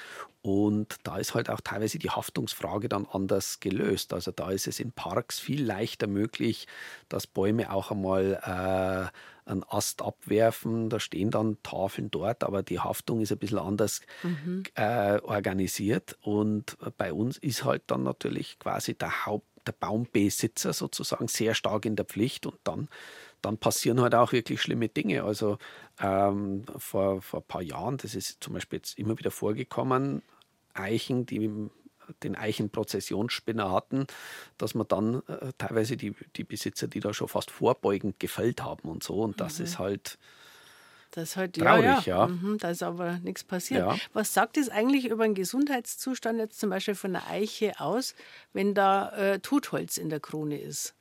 Und 0.43 0.97
da 1.03 1.19
ist 1.19 1.35
halt 1.35 1.51
auch 1.51 1.61
teilweise 1.61 1.99
die 1.99 2.11
Haftungsfrage 2.11 2.89
dann 2.89 3.07
anders 3.11 3.61
gelöst. 3.61 4.13
Also 4.13 4.31
da 4.31 4.51
ist 4.51 4.67
es 4.67 4.81
in 4.81 4.93
Parks 4.93 5.39
viel 5.39 5.65
leichter 5.65 6.07
möglich, 6.07 6.67
dass 7.09 7.27
Bäume 7.27 7.71
auch 7.73 7.91
einmal 7.91 9.11
äh, 9.13 9.19
einen 9.49 9.65
Ast 9.65 10.03
abwerfen. 10.03 10.91
Da 10.91 11.01
stehen 11.01 11.31
dann 11.31 11.57
Tafeln 11.63 12.11
dort, 12.11 12.45
aber 12.45 12.63
die 12.63 12.81
Haftung 12.81 13.21
ist 13.21 13.33
ein 13.33 13.39
bisschen 13.39 13.59
anders 13.59 14.01
mhm. 14.23 14.65
äh, 14.75 15.19
organisiert. 15.21 16.17
Und 16.23 16.77
bei 16.97 17.13
uns 17.13 17.39
ist 17.39 17.65
halt 17.65 17.83
dann 17.87 18.03
natürlich 18.03 18.59
quasi 18.59 18.95
der 18.95 19.27
Haupt 19.27 19.47
der 19.67 19.73
Baumbesitzer 19.73 20.73
sozusagen 20.73 21.29
sehr 21.29 21.55
stark 21.55 21.85
in 21.85 21.95
der 21.95 22.07
Pflicht 22.07 22.47
und 22.47 22.59
dann 22.65 22.89
dann 23.43 23.59
passieren 23.59 24.01
halt 24.01 24.15
auch 24.15 24.33
wirklich 24.33 24.61
schlimme 24.61 24.89
Dinge. 24.89 25.25
Also 25.25 25.59
ähm, 26.01 26.65
vor, 26.77 27.23
vor 27.23 27.41
ein 27.41 27.47
paar 27.47 27.63
Jahren, 27.63 27.97
das 27.97 28.15
ist 28.15 28.43
zum 28.43 28.55
Beispiel 28.55 28.79
jetzt 28.79 28.99
immer 28.99 29.19
wieder 29.19 29.31
vorgekommen, 29.31 30.23
Eichen, 30.75 31.27
die 31.27 31.51
den 32.23 32.37
Eichenprozessionsspinner 32.37 33.71
hatten, 33.71 34.07
dass 34.57 34.75
man 34.75 34.89
dann 34.89 35.23
äh, 35.27 35.53
teilweise 35.59 35.97
die, 35.97 36.15
die 36.37 36.45
Besitzer, 36.45 36.89
die 36.89 37.01
da 37.01 37.13
schon 37.13 37.29
fast 37.29 37.51
vorbeugend 37.51 38.21
gefällt 38.21 38.63
haben 38.63 38.89
und 38.89 39.03
so. 39.03 39.21
Und 39.23 39.41
das 39.41 39.59
mhm. 39.59 39.65
ist 39.65 39.79
halt. 39.79 40.19
Das 41.13 41.31
ist 41.31 41.37
halt 41.37 41.55
traurig, 41.55 41.85
ja. 41.85 42.01
ja. 42.01 42.03
ja. 42.07 42.27
Mhm, 42.27 42.59
da 42.59 42.71
ist 42.71 42.83
aber 42.83 43.19
nichts 43.19 43.43
passiert. 43.43 43.81
Ja. 43.81 43.97
Was 44.13 44.35
sagt 44.35 44.59
es 44.59 44.69
eigentlich 44.69 45.07
über 45.07 45.25
den 45.25 45.35
Gesundheitszustand 45.35 46.39
jetzt 46.39 46.61
zum 46.61 46.69
Beispiel 46.69 46.95
von 46.95 47.13
der 47.13 47.29
Eiche 47.29 47.81
aus, 47.81 48.15
wenn 48.53 48.75
da 48.75 49.11
äh, 49.17 49.39
Totholz 49.41 49.97
in 49.97 50.11
der 50.11 50.21
Krone 50.21 50.59
ist? 50.59 50.95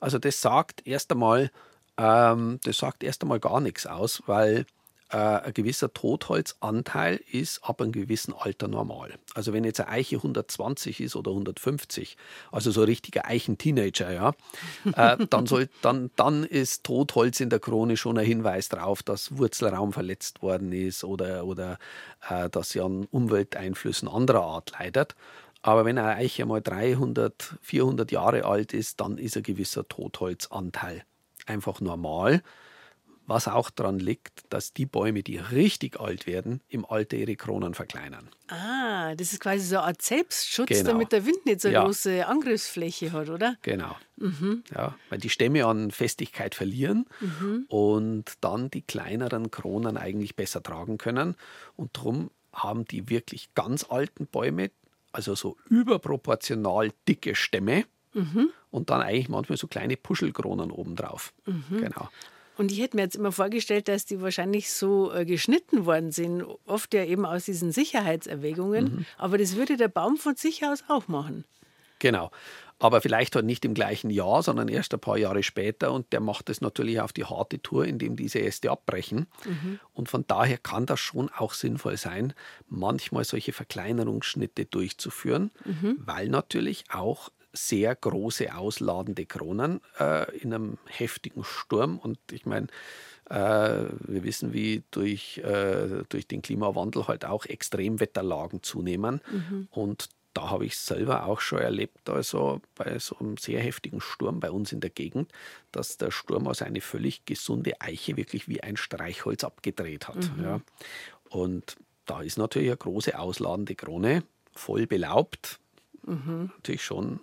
Also 0.00 0.18
das 0.18 0.42
sagt 0.42 0.86
erst 0.86 1.10
einmal, 1.12 1.50
ähm, 1.96 2.60
das 2.62 2.78
sagt 2.78 3.02
erst 3.02 3.22
einmal 3.22 3.40
gar 3.40 3.60
nichts 3.60 3.86
aus, 3.86 4.22
weil 4.26 4.66
ein 5.16 5.54
gewisser 5.54 5.92
Totholzanteil 5.92 7.20
ist 7.30 7.64
ab 7.64 7.80
einem 7.80 7.92
gewissen 7.92 8.34
Alter 8.34 8.68
normal. 8.68 9.14
Also 9.34 9.52
wenn 9.52 9.64
jetzt 9.64 9.80
eine 9.80 9.88
Eiche 9.88 10.16
120 10.16 11.00
ist 11.00 11.16
oder 11.16 11.30
150, 11.30 12.16
also 12.52 12.70
so 12.70 12.82
ein 12.82 12.86
richtiger 12.86 13.24
Eichenteenager, 13.24 14.12
ja, 14.12 14.32
äh, 14.94 15.26
dann, 15.30 15.46
soll, 15.46 15.68
dann, 15.82 16.10
dann 16.16 16.44
ist 16.44 16.84
Totholz 16.84 17.40
in 17.40 17.50
der 17.50 17.60
Krone 17.60 17.96
schon 17.96 18.18
ein 18.18 18.26
Hinweis 18.26 18.68
darauf, 18.68 19.02
dass 19.02 19.36
Wurzelraum 19.38 19.92
verletzt 19.92 20.42
worden 20.42 20.72
ist 20.72 21.04
oder, 21.04 21.46
oder 21.46 21.78
äh, 22.28 22.50
dass 22.50 22.70
sie 22.70 22.80
an 22.80 23.06
Umwelteinflüssen 23.10 24.08
anderer 24.08 24.42
Art 24.42 24.72
leidet. 24.78 25.14
Aber 25.62 25.84
wenn 25.84 25.98
eine 25.98 26.16
Eiche 26.16 26.46
mal 26.46 26.60
300, 26.60 27.56
400 27.62 28.12
Jahre 28.12 28.44
alt 28.44 28.72
ist, 28.72 29.00
dann 29.00 29.18
ist 29.18 29.36
ein 29.36 29.42
gewisser 29.42 29.88
Totholzanteil 29.88 31.04
einfach 31.48 31.80
normal. 31.80 32.42
Was 33.28 33.46
auch 33.46 33.68
daran 33.68 33.98
liegt, 33.98 34.44
dass 34.48 34.72
die 34.72 34.86
Bäume, 34.86 35.22
die 35.22 35.36
richtig 35.36 36.00
alt 36.00 36.26
werden, 36.26 36.62
im 36.66 36.86
Alter 36.86 37.18
ihre 37.18 37.36
Kronen 37.36 37.74
verkleinern. 37.74 38.30
Ah, 38.48 39.14
das 39.16 39.34
ist 39.34 39.40
quasi 39.40 39.66
so 39.66 39.76
eine 39.76 39.84
Art 39.84 40.00
Selbstschutz, 40.00 40.68
genau. 40.68 40.92
damit 40.92 41.12
der 41.12 41.26
Wind 41.26 41.44
nicht 41.44 41.60
so 41.60 41.68
eine 41.68 41.74
ja. 41.74 41.84
große 41.84 42.26
Angriffsfläche 42.26 43.12
hat, 43.12 43.28
oder? 43.28 43.56
Genau. 43.60 43.94
Mhm. 44.16 44.64
Ja, 44.74 44.96
weil 45.10 45.18
die 45.18 45.28
Stämme 45.28 45.66
an 45.66 45.90
Festigkeit 45.90 46.54
verlieren 46.54 47.04
mhm. 47.20 47.66
und 47.68 48.32
dann 48.40 48.70
die 48.70 48.80
kleineren 48.80 49.50
Kronen 49.50 49.98
eigentlich 49.98 50.34
besser 50.34 50.62
tragen 50.62 50.96
können. 50.96 51.36
Und 51.76 51.98
darum 51.98 52.30
haben 52.54 52.86
die 52.86 53.10
wirklich 53.10 53.54
ganz 53.54 53.84
alten 53.90 54.26
Bäume, 54.26 54.70
also 55.12 55.34
so 55.34 55.58
überproportional 55.68 56.92
dicke 57.06 57.34
Stämme 57.34 57.84
mhm. 58.14 58.48
und 58.70 58.88
dann 58.88 59.02
eigentlich 59.02 59.28
manchmal 59.28 59.58
so 59.58 59.66
kleine 59.66 59.98
Puschelkronen 59.98 60.70
obendrauf. 60.70 61.34
Mhm. 61.44 61.76
Genau. 61.76 62.08
Und 62.58 62.72
ich 62.72 62.80
hätte 62.80 62.96
mir 62.96 63.02
jetzt 63.02 63.14
immer 63.14 63.30
vorgestellt, 63.30 63.86
dass 63.86 64.04
die 64.04 64.20
wahrscheinlich 64.20 64.70
so 64.72 65.12
äh, 65.12 65.24
geschnitten 65.24 65.86
worden 65.86 66.10
sind, 66.10 66.44
oft 66.66 66.92
ja 66.92 67.04
eben 67.04 67.24
aus 67.24 67.44
diesen 67.44 67.70
Sicherheitserwägungen. 67.70 68.84
Mhm. 68.84 69.06
Aber 69.16 69.38
das 69.38 69.54
würde 69.56 69.76
der 69.76 69.88
Baum 69.88 70.16
von 70.16 70.34
sich 70.34 70.64
aus 70.64 70.82
auch 70.88 71.06
machen. 71.06 71.44
Genau. 72.00 72.30
Aber 72.80 73.00
vielleicht 73.00 73.34
halt 73.34 73.44
nicht 73.44 73.64
im 73.64 73.74
gleichen 73.74 74.10
Jahr, 74.10 74.42
sondern 74.42 74.68
erst 74.68 74.92
ein 74.92 75.00
paar 75.00 75.18
Jahre 75.18 75.42
später. 75.44 75.92
Und 75.92 76.12
der 76.12 76.20
macht 76.20 76.50
es 76.50 76.60
natürlich 76.60 77.00
auf 77.00 77.12
die 77.12 77.24
harte 77.24 77.60
Tour, 77.60 77.84
indem 77.84 78.16
diese 78.16 78.40
Äste 78.40 78.70
abbrechen. 78.72 79.26
Mhm. 79.44 79.78
Und 79.94 80.08
von 80.08 80.24
daher 80.26 80.58
kann 80.58 80.86
das 80.86 80.98
schon 80.98 81.28
auch 81.30 81.54
sinnvoll 81.54 81.96
sein, 81.96 82.34
manchmal 82.68 83.24
solche 83.24 83.52
Verkleinerungsschnitte 83.52 84.64
durchzuführen, 84.64 85.52
mhm. 85.64 85.96
weil 85.98 86.28
natürlich 86.28 86.84
auch 86.90 87.30
sehr 87.66 87.94
große 87.94 88.54
ausladende 88.54 89.26
Kronen 89.26 89.80
äh, 89.98 90.36
in 90.38 90.54
einem 90.54 90.78
heftigen 90.86 91.44
Sturm. 91.44 91.98
Und 91.98 92.18
ich 92.30 92.46
meine, 92.46 92.68
äh, 93.28 93.84
wir 94.00 94.24
wissen, 94.24 94.52
wie 94.52 94.82
durch, 94.90 95.38
äh, 95.38 96.04
durch 96.08 96.26
den 96.26 96.42
Klimawandel 96.42 97.08
halt 97.08 97.24
auch 97.24 97.44
Extremwetterlagen 97.44 98.62
zunehmen. 98.62 99.20
Mhm. 99.30 99.68
Und 99.70 100.08
da 100.34 100.50
habe 100.50 100.66
ich 100.66 100.78
selber 100.78 101.26
auch 101.26 101.40
schon 101.40 101.58
erlebt, 101.58 102.08
also 102.08 102.60
bei 102.76 102.98
so 103.00 103.18
einem 103.18 103.36
sehr 103.38 103.60
heftigen 103.60 104.00
Sturm 104.00 104.38
bei 104.38 104.50
uns 104.50 104.72
in 104.72 104.80
der 104.80 104.90
Gegend, 104.90 105.32
dass 105.72 105.96
der 105.96 106.12
Sturm 106.12 106.46
also 106.46 106.64
eine 106.64 106.80
völlig 106.80 107.24
gesunde 107.24 107.80
Eiche 107.80 108.16
wirklich 108.16 108.48
wie 108.48 108.62
ein 108.62 108.76
Streichholz 108.76 109.42
abgedreht 109.42 110.06
hat. 110.06 110.36
Mhm. 110.36 110.44
Ja. 110.44 110.60
Und 111.28 111.76
da 112.06 112.22
ist 112.22 112.38
natürlich 112.38 112.68
eine 112.68 112.76
große 112.76 113.18
ausladende 113.18 113.74
Krone, 113.74 114.22
voll 114.54 114.86
belaubt. 114.86 115.58
Mhm. 116.06 116.50
Natürlich 116.56 116.84
schon 116.84 117.20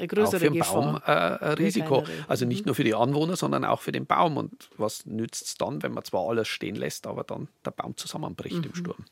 auch 0.00 0.30
für 0.30 0.38
den 0.38 0.58
Baum 0.58 1.00
äh, 1.04 1.10
ein 1.10 1.52
Risiko. 1.54 2.04
Also 2.26 2.44
nicht 2.44 2.62
mhm. 2.62 2.66
nur 2.66 2.74
für 2.74 2.84
die 2.84 2.94
Anwohner, 2.94 3.36
sondern 3.36 3.64
auch 3.64 3.80
für 3.80 3.92
den 3.92 4.06
Baum. 4.06 4.36
Und 4.36 4.70
was 4.76 5.06
nützt 5.06 5.44
es 5.44 5.54
dann, 5.56 5.82
wenn 5.82 5.92
man 5.92 6.04
zwar 6.04 6.28
alles 6.28 6.48
stehen 6.48 6.76
lässt, 6.76 7.06
aber 7.06 7.24
dann 7.24 7.48
der 7.64 7.70
Baum 7.70 7.96
zusammenbricht 7.96 8.56
mhm. 8.56 8.64
im 8.64 8.74
Sturm? 8.74 9.04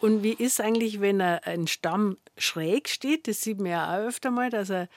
Und 0.00 0.22
wie 0.22 0.32
ist 0.32 0.60
eigentlich, 0.60 1.00
wenn 1.00 1.20
ein 1.20 1.66
Stamm 1.66 2.16
schräg 2.36 2.88
steht? 2.88 3.28
Das 3.28 3.40
sieht 3.40 3.58
man 3.58 3.70
ja 3.70 3.94
auch 3.94 4.06
öfter 4.06 4.30
mal, 4.30 4.50
dass 4.50 4.70
er 4.70 4.88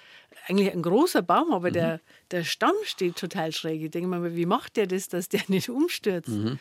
eigentlich 0.48 0.72
ein 0.72 0.82
großer 0.82 1.22
Baum, 1.22 1.52
aber 1.52 1.70
mhm. 1.70 1.74
der, 1.74 2.02
der 2.32 2.44
Stamm 2.44 2.76
steht 2.84 3.16
total 3.18 3.52
schräg. 3.52 3.82
Ich 3.82 3.92
denke 3.92 4.08
mal, 4.08 4.36
wie 4.36 4.46
macht 4.46 4.78
der 4.78 4.88
das, 4.88 5.10
dass 5.10 5.30
der 5.30 5.42
nicht 5.48 5.70
umstürzt? 5.70 6.30
Mhm. 6.30 6.60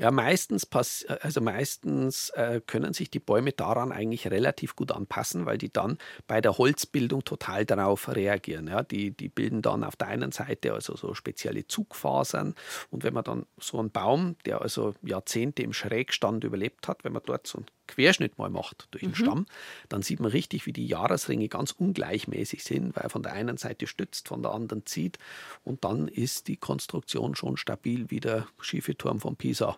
Ja, 0.00 0.12
meistens, 0.12 0.64
pass 0.64 1.04
also 1.22 1.40
meistens 1.40 2.30
äh, 2.30 2.60
können 2.64 2.92
sich 2.92 3.10
die 3.10 3.18
Bäume 3.18 3.50
daran 3.50 3.90
eigentlich 3.90 4.30
relativ 4.30 4.76
gut 4.76 4.92
anpassen, 4.92 5.44
weil 5.44 5.58
die 5.58 5.72
dann 5.72 5.98
bei 6.28 6.40
der 6.40 6.56
Holzbildung 6.56 7.24
total 7.24 7.66
darauf 7.66 8.08
reagieren. 8.08 8.68
Ja, 8.68 8.84
die, 8.84 9.10
die 9.10 9.28
bilden 9.28 9.60
dann 9.60 9.82
auf 9.82 9.96
der 9.96 10.06
einen 10.06 10.30
Seite 10.30 10.72
also 10.72 10.96
so 10.96 11.14
spezielle 11.14 11.66
Zugfasern 11.66 12.54
und 12.90 13.02
wenn 13.02 13.12
man 13.12 13.24
dann 13.24 13.46
so 13.58 13.80
einen 13.80 13.90
Baum, 13.90 14.36
der 14.44 14.62
also 14.62 14.94
Jahrzehnte 15.02 15.62
im 15.62 15.72
Schrägstand 15.72 16.44
überlebt 16.44 16.86
hat, 16.86 17.02
wenn 17.02 17.12
man 17.12 17.22
dort 17.26 17.48
so 17.48 17.58
einen 17.58 17.66
Querschnitt 17.88 18.38
mal 18.38 18.50
macht 18.50 18.86
durch 18.92 19.02
den 19.02 19.10
mhm. 19.10 19.16
Stamm, 19.16 19.46
dann 19.88 20.02
sieht 20.02 20.20
man 20.20 20.30
richtig, 20.30 20.66
wie 20.66 20.72
die 20.72 20.86
Jahresringe 20.86 21.48
ganz 21.48 21.72
ungleichmäßig 21.72 22.62
sind, 22.62 22.94
weil 22.94 23.04
er 23.04 23.10
von 23.10 23.24
der 23.24 23.32
einen 23.32 23.56
Seite 23.56 23.88
stützt, 23.88 24.28
von 24.28 24.42
der 24.42 24.52
anderen 24.52 24.86
zieht 24.86 25.18
und 25.64 25.82
dann 25.82 26.06
ist 26.06 26.46
die 26.46 26.56
Konstruktion 26.56 27.34
schon 27.34 27.56
stabil 27.56 28.10
wie 28.10 28.20
der 28.20 28.46
schiefe 28.60 28.96
Turm 28.96 29.18
von 29.18 29.34
Pisa. 29.34 29.76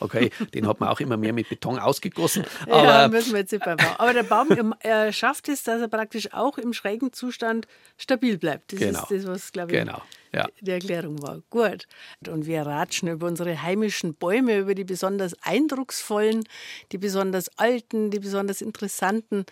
Okay, 0.00 0.30
den 0.54 0.66
hat 0.66 0.80
man 0.80 0.88
auch 0.88 1.00
immer 1.00 1.16
mehr 1.16 1.32
mit 1.32 1.48
Beton 1.48 1.78
ausgegossen. 1.78 2.44
Aber, 2.66 2.84
ja, 2.84 3.08
müssen 3.08 3.32
wir 3.32 3.40
jetzt 3.40 3.52
nicht 3.52 3.64
beim 3.64 3.76
Baum. 3.76 3.94
Aber 3.98 4.14
der 4.14 4.22
Baum 4.22 4.74
er 4.80 5.12
schafft 5.12 5.48
es, 5.48 5.62
dass 5.62 5.80
er 5.80 5.88
praktisch 5.88 6.32
auch 6.32 6.58
im 6.58 6.72
schrägen 6.72 7.12
Zustand 7.12 7.66
stabil 7.96 8.38
bleibt. 8.38 8.72
Das 8.72 8.80
genau. 8.80 9.02
ist 9.02 9.10
das, 9.10 9.26
was, 9.26 9.52
glaube 9.52 9.72
ich, 9.72 9.78
genau. 9.78 10.00
ja. 10.32 10.46
die 10.60 10.70
Erklärung 10.70 11.20
war. 11.22 11.42
Gut. 11.50 11.86
Und 12.26 12.46
wir 12.46 12.62
ratschen 12.62 13.08
über 13.08 13.26
unsere 13.26 13.62
heimischen 13.62 14.14
Bäume, 14.14 14.58
über 14.58 14.74
die 14.74 14.84
besonders 14.84 15.34
eindrucksvollen, 15.42 16.44
die 16.92 16.98
besonders 16.98 17.50
alten, 17.58 18.10
die 18.10 18.20
besonders 18.20 18.62
interessanten. 18.62 19.44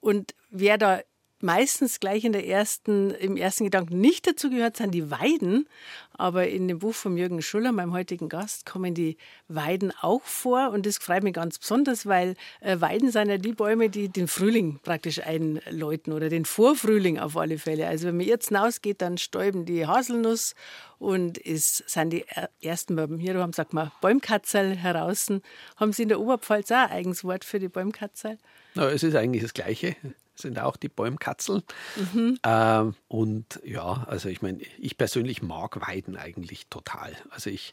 Und 0.00 0.34
wer 0.50 0.78
da 0.78 1.00
meistens 1.40 2.00
gleich 2.00 2.24
in 2.24 2.32
der 2.32 2.46
ersten, 2.46 3.10
im 3.10 3.36
ersten 3.36 3.64
Gedanken 3.64 4.00
nicht 4.00 4.26
dazu 4.26 4.50
gehört, 4.50 4.76
sind 4.76 4.92
die 4.92 5.10
Weiden. 5.10 5.68
Aber 6.12 6.48
in 6.48 6.66
dem 6.66 6.80
Buch 6.80 6.94
von 6.94 7.16
Jürgen 7.16 7.42
Schuller, 7.42 7.70
meinem 7.70 7.92
heutigen 7.92 8.28
Gast, 8.28 8.66
kommen 8.66 8.92
die 8.92 9.16
Weiden 9.46 9.92
auch 10.00 10.22
vor. 10.22 10.70
Und 10.70 10.84
das 10.84 10.98
freut 10.98 11.22
mich 11.22 11.34
ganz 11.34 11.58
besonders, 11.58 12.06
weil 12.06 12.34
äh, 12.60 12.80
Weiden 12.80 13.12
sind 13.12 13.28
ja 13.28 13.38
die 13.38 13.52
Bäume, 13.52 13.88
die 13.88 14.08
den 14.08 14.26
Frühling 14.26 14.80
praktisch 14.82 15.20
einläuten 15.20 16.12
oder 16.12 16.28
den 16.28 16.44
Vorfrühling 16.44 17.18
auf 17.18 17.36
alle 17.36 17.58
Fälle. 17.58 17.86
Also 17.86 18.08
wenn 18.08 18.16
man 18.16 18.26
jetzt 18.26 18.48
hinausgeht, 18.48 19.00
dann 19.00 19.16
stäuben 19.16 19.64
die 19.64 19.86
Haselnuss 19.86 20.54
und 20.98 21.44
es 21.46 21.84
sind 21.86 22.10
die 22.10 22.24
ersten, 22.60 22.96
bei 22.96 23.06
mir 23.06 23.34
haben 23.38 23.52
sagt 23.52 23.72
man 23.72 23.92
Bäumkatzel 24.00 24.74
heraus. 24.74 25.28
Haben 25.76 25.92
Sie 25.92 26.02
in 26.02 26.08
der 26.08 26.20
Oberpfalz 26.20 26.72
auch 26.72 26.76
ein 26.76 26.90
eigenes 26.90 27.22
Wort 27.22 27.44
für 27.44 27.60
die 27.60 27.68
Bäumkatzel? 27.68 28.38
Es 28.74 29.02
ist 29.02 29.14
eigentlich 29.14 29.42
das 29.42 29.54
Gleiche 29.54 29.96
sind 30.38 30.58
auch 30.58 30.76
die 30.76 30.88
Bäumkatzel. 30.88 31.62
Mhm. 31.96 32.38
Ähm, 32.44 32.94
und 33.08 33.60
ja, 33.64 34.04
also 34.06 34.28
ich 34.28 34.42
meine, 34.42 34.60
ich 34.78 34.96
persönlich 34.96 35.42
mag 35.42 35.86
Weiden 35.86 36.16
eigentlich 36.16 36.68
total. 36.68 37.16
Also 37.30 37.50
ich, 37.50 37.72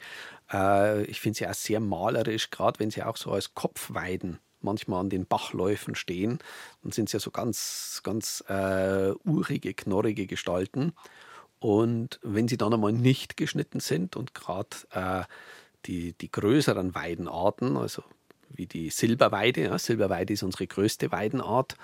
äh, 0.52 1.04
ich 1.06 1.22
finde 1.22 1.38
sie 1.38 1.48
auch 1.48 1.54
sehr 1.54 1.80
malerisch, 1.80 2.50
gerade 2.50 2.80
wenn 2.80 2.92
sie 2.92 3.04
auch 3.04 3.18
so 3.18 3.32
als 3.32 3.54
Kopfweiden 3.54 4.40
manchmal 4.62 5.00
an 5.00 5.10
den 5.10 5.26
Bachläufen 5.26 5.96
stehen. 5.96 6.40
Dann 6.82 6.92
sind 6.92 7.10
sie 7.10 7.18
ja 7.18 7.20
so 7.20 7.32
ganz, 7.32 8.02
ganz 8.04 8.44
äh, 8.50 9.12
urige, 9.24 9.74
knorrige 9.74 10.28
Gestalten. 10.28 10.94
Und 11.60 12.20
wenn 12.22 12.48
sie 12.48 12.58
dann 12.58 12.74
einmal 12.74 12.92
nicht 12.92 13.38
geschnitten 13.38 13.80
sind 13.80 14.16
und 14.16 14.34
gerade 14.34 14.76
äh, 14.92 15.24
die, 15.86 16.14
die 16.14 16.32
größeren 16.32 16.96
Weidenarten, 16.96 17.78
also 17.78 18.04
wie 18.50 18.68
die 18.68 18.90
Silberweide. 18.90 19.64
Ja, 19.64 19.78
Silberweide 19.78 20.34
ist 20.34 20.44
unsere 20.44 20.68
größte 20.68 21.12
Weidenart. 21.12 21.76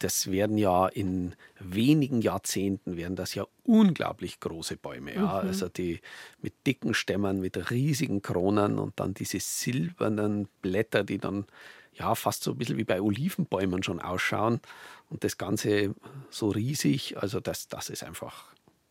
Das 0.00 0.30
werden 0.30 0.58
ja 0.58 0.88
in 0.88 1.34
wenigen 1.58 2.20
Jahrzehnten 2.20 2.96
werden 2.96 3.16
das 3.16 3.34
ja 3.34 3.46
unglaublich 3.64 4.40
große 4.40 4.76
Bäume. 4.76 5.14
Ja. 5.14 5.42
Mhm. 5.42 5.48
Also 5.48 5.68
die 5.68 6.00
mit 6.42 6.54
dicken 6.66 6.94
Stämmen, 6.94 7.40
mit 7.40 7.70
riesigen 7.70 8.22
Kronen 8.22 8.78
und 8.78 8.98
dann 8.98 9.14
diese 9.14 9.40
silbernen 9.40 10.48
Blätter, 10.62 11.04
die 11.04 11.18
dann 11.18 11.46
ja 11.94 12.14
fast 12.14 12.42
so 12.42 12.52
ein 12.52 12.58
bisschen 12.58 12.78
wie 12.78 12.84
bei 12.84 13.00
Olivenbäumen 13.00 13.82
schon 13.82 14.00
ausschauen. 14.00 14.60
Und 15.08 15.24
das 15.24 15.38
Ganze 15.38 15.94
so 16.30 16.48
riesig, 16.48 17.16
also 17.18 17.40
das, 17.40 17.68
das 17.68 17.90
ist 17.90 18.04
einfach 18.04 18.44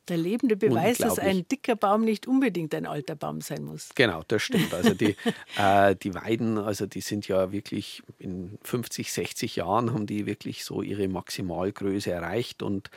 der 0.09 0.17
lebende 0.17 0.55
Beweis, 0.55 0.97
dass 0.97 1.19
ein 1.19 1.47
dicker 1.47 1.75
Baum 1.75 2.03
nicht 2.03 2.27
unbedingt 2.27 2.73
ein 2.75 2.85
alter 2.85 3.15
Baum 3.15 3.41
sein 3.41 3.63
muss. 3.63 3.89
Genau, 3.95 4.23
das 4.27 4.41
stimmt. 4.43 4.73
Also 4.73 4.93
die, 4.93 5.15
äh, 5.57 5.95
die 5.95 6.13
Weiden, 6.13 6.57
also 6.57 6.85
die 6.85 7.01
sind 7.01 7.27
ja 7.27 7.51
wirklich 7.51 8.03
in 8.17 8.57
50, 8.63 9.11
60 9.11 9.55
Jahren 9.57 9.93
haben 9.93 10.07
die 10.07 10.25
wirklich 10.25 10.65
so 10.65 10.81
ihre 10.81 11.07
Maximalgröße 11.07 12.11
erreicht 12.11 12.61
und 12.63 12.89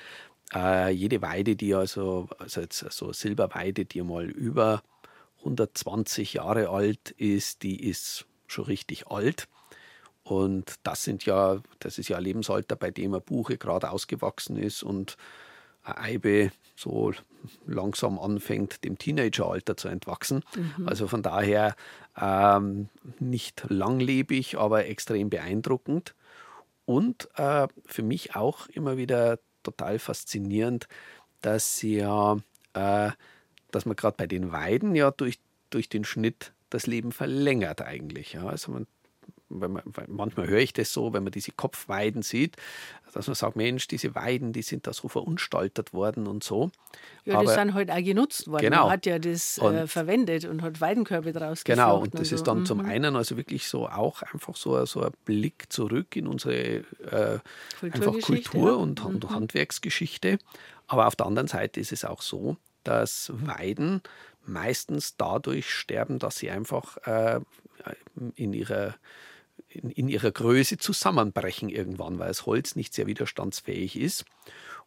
äh, 0.55 0.91
jede 0.91 1.23
Weide, 1.23 1.57
die 1.57 1.75
also, 1.75 2.29
also 2.39 2.61
jetzt 2.61 2.85
so 2.91 3.13
Silberweide, 3.13 3.85
die 3.85 4.03
mal 4.03 4.29
über 4.29 4.83
120 5.39 6.35
Jahre 6.35 6.69
alt 6.69 7.11
ist, 7.13 7.63
die 7.63 7.89
ist 7.89 8.27
schon 8.47 8.65
richtig 8.65 9.09
alt. 9.09 9.49
Und 10.25 10.75
das 10.85 11.03
sind 11.03 11.25
ja, 11.25 11.61
das 11.81 11.99
ist 11.99 12.09
ja 12.09 12.17
ein 12.17 12.23
Lebensalter, 12.23 12.77
bei 12.77 12.91
dem 12.91 13.15
ein 13.15 13.23
Buche 13.23 13.59
gerade 13.59 13.91
ausgewachsen 13.91 14.57
ist 14.57 14.83
und 14.83 15.17
eine 15.17 15.17
Eibe 15.85 16.51
so 16.77 17.13
langsam 17.67 18.19
anfängt, 18.19 18.85
dem 18.85 18.99
Teenageralter 18.99 19.77
zu 19.77 19.89
entwachsen. 19.89 20.45
Mhm. 20.57 20.89
Also 20.89 21.09
von 21.09 21.23
daher 21.23 21.75
ähm, 22.21 22.89
nicht 23.19 23.65
langlebig, 23.69 24.59
aber 24.59 24.87
extrem 24.87 25.31
beeindruckend. 25.31 26.15
Und 26.85 27.29
äh, 27.37 27.69
für 27.87 28.03
mich 28.03 28.35
auch 28.35 28.69
immer 28.69 28.97
wieder 28.97 29.39
total 29.63 29.99
faszinierend, 29.99 30.89
dass 31.41 31.79
sie 31.79 31.97
ja, 31.97 32.39
äh, 32.75 33.11
dass 33.71 33.87
man 33.87 33.97
gerade 33.97 34.17
bei 34.17 34.27
den 34.27 34.53
Weiden 34.53 34.95
ja 34.95 35.11
durch, 35.11 35.39
durch 35.71 35.89
den 35.89 36.05
Schnitt 36.05 36.53
das 36.71 36.87
Leben 36.87 37.13
verlängert 37.13 37.83
eigentlich. 37.83 38.33
Ja. 38.33 38.47
Also 38.47 38.73
man 38.73 38.87
man, 39.59 39.83
manchmal 40.09 40.49
höre 40.49 40.61
ich 40.61 40.73
das 40.73 40.93
so, 40.93 41.13
wenn 41.13 41.23
man 41.23 41.33
diese 41.33 41.53
Kopfweiden 41.53 42.23
sieht, 42.23 42.57
dass 43.13 43.27
man 43.27 43.35
sagt, 43.35 43.57
Mensch, 43.57 43.89
diese 43.89 44.15
Weiden, 44.15 44.53
die 44.53 44.63
sind 44.63 44.87
da 44.87 44.93
so 44.93 45.09
verunstaltet 45.09 45.93
worden 45.93 46.27
und 46.27 46.43
so. 46.43 46.71
Ja, 47.25 47.35
Aber, 47.35 47.45
die 47.45 47.51
sind 47.51 47.75
halt 47.75 47.91
auch 47.91 48.03
genutzt 48.03 48.49
worden. 48.49 48.63
Genau. 48.63 48.85
Man 48.85 48.93
hat 48.93 49.07
ja 49.07 49.19
das 49.19 49.59
äh, 49.59 49.61
und, 49.61 49.75
äh, 49.75 49.87
verwendet 49.87 50.45
und 50.47 50.63
hat 50.63 50.81
Weidenkörbe 50.81 51.33
draus 51.33 51.65
Genau, 51.65 52.01
und 52.01 52.15
das 52.15 52.21
und 52.21 52.27
so. 52.27 52.35
ist 52.37 52.47
dann 52.47 52.61
mhm. 52.61 52.67
zum 52.67 52.81
einen 52.81 53.17
also 53.17 53.37
wirklich 53.37 53.69
so 53.69 53.89
auch 53.89 54.23
einfach 54.23 54.57
so, 54.57 54.85
so 54.87 55.03
ein 55.03 55.13
Blick 55.25 55.73
zurück 55.73 56.17
in 56.17 56.27
unsere 56.27 56.55
äh, 56.55 57.39
einfach 57.83 58.19
Kultur 58.21 58.71
ja. 58.71 58.75
und, 58.77 59.05
und 59.05 59.25
mhm. 59.25 59.35
Handwerksgeschichte. 59.35 60.39
Aber 60.87 61.07
auf 61.07 61.17
der 61.17 61.27
anderen 61.27 61.49
Seite 61.49 61.81
ist 61.81 61.93
es 61.93 62.05
auch 62.05 62.23
so, 62.23 62.57
dass 62.85 63.33
Weiden 63.35 64.03
meistens 64.45 65.17
dadurch 65.17 65.71
sterben, 65.71 66.19
dass 66.19 66.39
sie 66.39 66.51
einfach 66.51 66.97
äh, 67.07 67.41
in 68.35 68.53
ihrer 68.53 68.95
in, 69.75 69.91
in 69.91 70.09
ihrer 70.09 70.31
Größe 70.31 70.79
zusammenbrechen 70.79 71.69
irgendwann, 71.69 72.19
weil 72.19 72.29
das 72.29 72.47
Holz 72.47 72.77
nicht 72.77 72.95
sehr 72.95 73.07
widerstandsfähig 73.07 73.99
ist. 73.99 74.25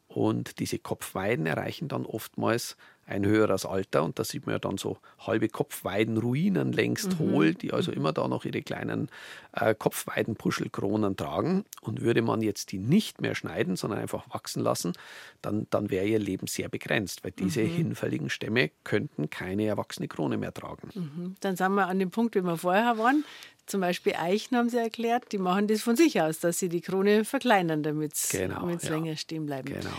Und 0.07 0.59
diese 0.59 0.79
Kopfweiden 0.79 1.45
erreichen 1.45 1.87
dann 1.87 2.05
oftmals 2.05 2.77
ein 3.07 3.25
höheres 3.25 3.65
Alter 3.65 4.03
und 4.03 4.17
da 4.17 4.23
sieht 4.23 4.45
man 4.45 4.55
ja 4.55 4.59
dann 4.59 4.77
so 4.77 4.97
halbe 5.19 5.47
Kopfweidenruinen 5.47 6.71
längst 6.71 7.19
mhm. 7.19 7.19
hohl, 7.19 7.53
die 7.53 7.71
also 7.71 7.91
immer 7.91 8.13
da 8.13 8.27
noch 8.27 8.45
ihre 8.45 8.63
kleinen 8.63 9.09
äh, 9.51 9.75
Kopfweidenpuschelkronen 9.75 11.15
tragen. 11.15 11.65
Und 11.81 12.01
würde 12.01 12.23
man 12.23 12.41
jetzt 12.41 12.71
die 12.71 12.79
nicht 12.79 13.21
mehr 13.21 13.35
schneiden, 13.35 13.75
sondern 13.75 13.99
einfach 13.99 14.25
wachsen 14.33 14.63
lassen, 14.63 14.93
dann, 15.41 15.67
dann 15.69 15.91
wäre 15.91 16.07
ihr 16.07 16.19
Leben 16.19 16.47
sehr 16.47 16.67
begrenzt, 16.67 17.23
weil 17.23 17.31
diese 17.31 17.61
mhm. 17.61 17.75
hinfälligen 17.75 18.29
Stämme 18.29 18.71
könnten 18.83 19.29
keine 19.29 19.65
erwachsene 19.65 20.07
Krone 20.07 20.37
mehr 20.37 20.53
tragen. 20.53 20.89
Mhm. 20.95 21.35
Dann 21.41 21.55
sind 21.55 21.73
wir 21.73 21.87
an 21.87 21.99
dem 21.99 22.09
Punkt, 22.09 22.35
wie 22.35 22.41
wir 22.41 22.57
vorher 22.57 22.97
waren. 22.97 23.23
Zum 23.65 23.81
Beispiel 23.81 24.13
Eichen 24.15 24.57
haben 24.57 24.69
sie 24.69 24.77
erklärt, 24.77 25.31
die 25.31 25.37
machen 25.37 25.67
das 25.67 25.81
von 25.81 25.95
sich 25.95 26.21
aus, 26.21 26.39
dass 26.39 26.59
sie 26.59 26.69
die 26.69 26.81
Krone 26.81 27.25
verkleinern, 27.25 27.83
damit 27.83 28.15
sie 28.15 28.37
genau, 28.37 28.69
ja. 28.69 28.89
länger 28.89 29.15
stehen 29.17 29.45
bleiben. 29.45 29.73
Genau. 29.73 29.95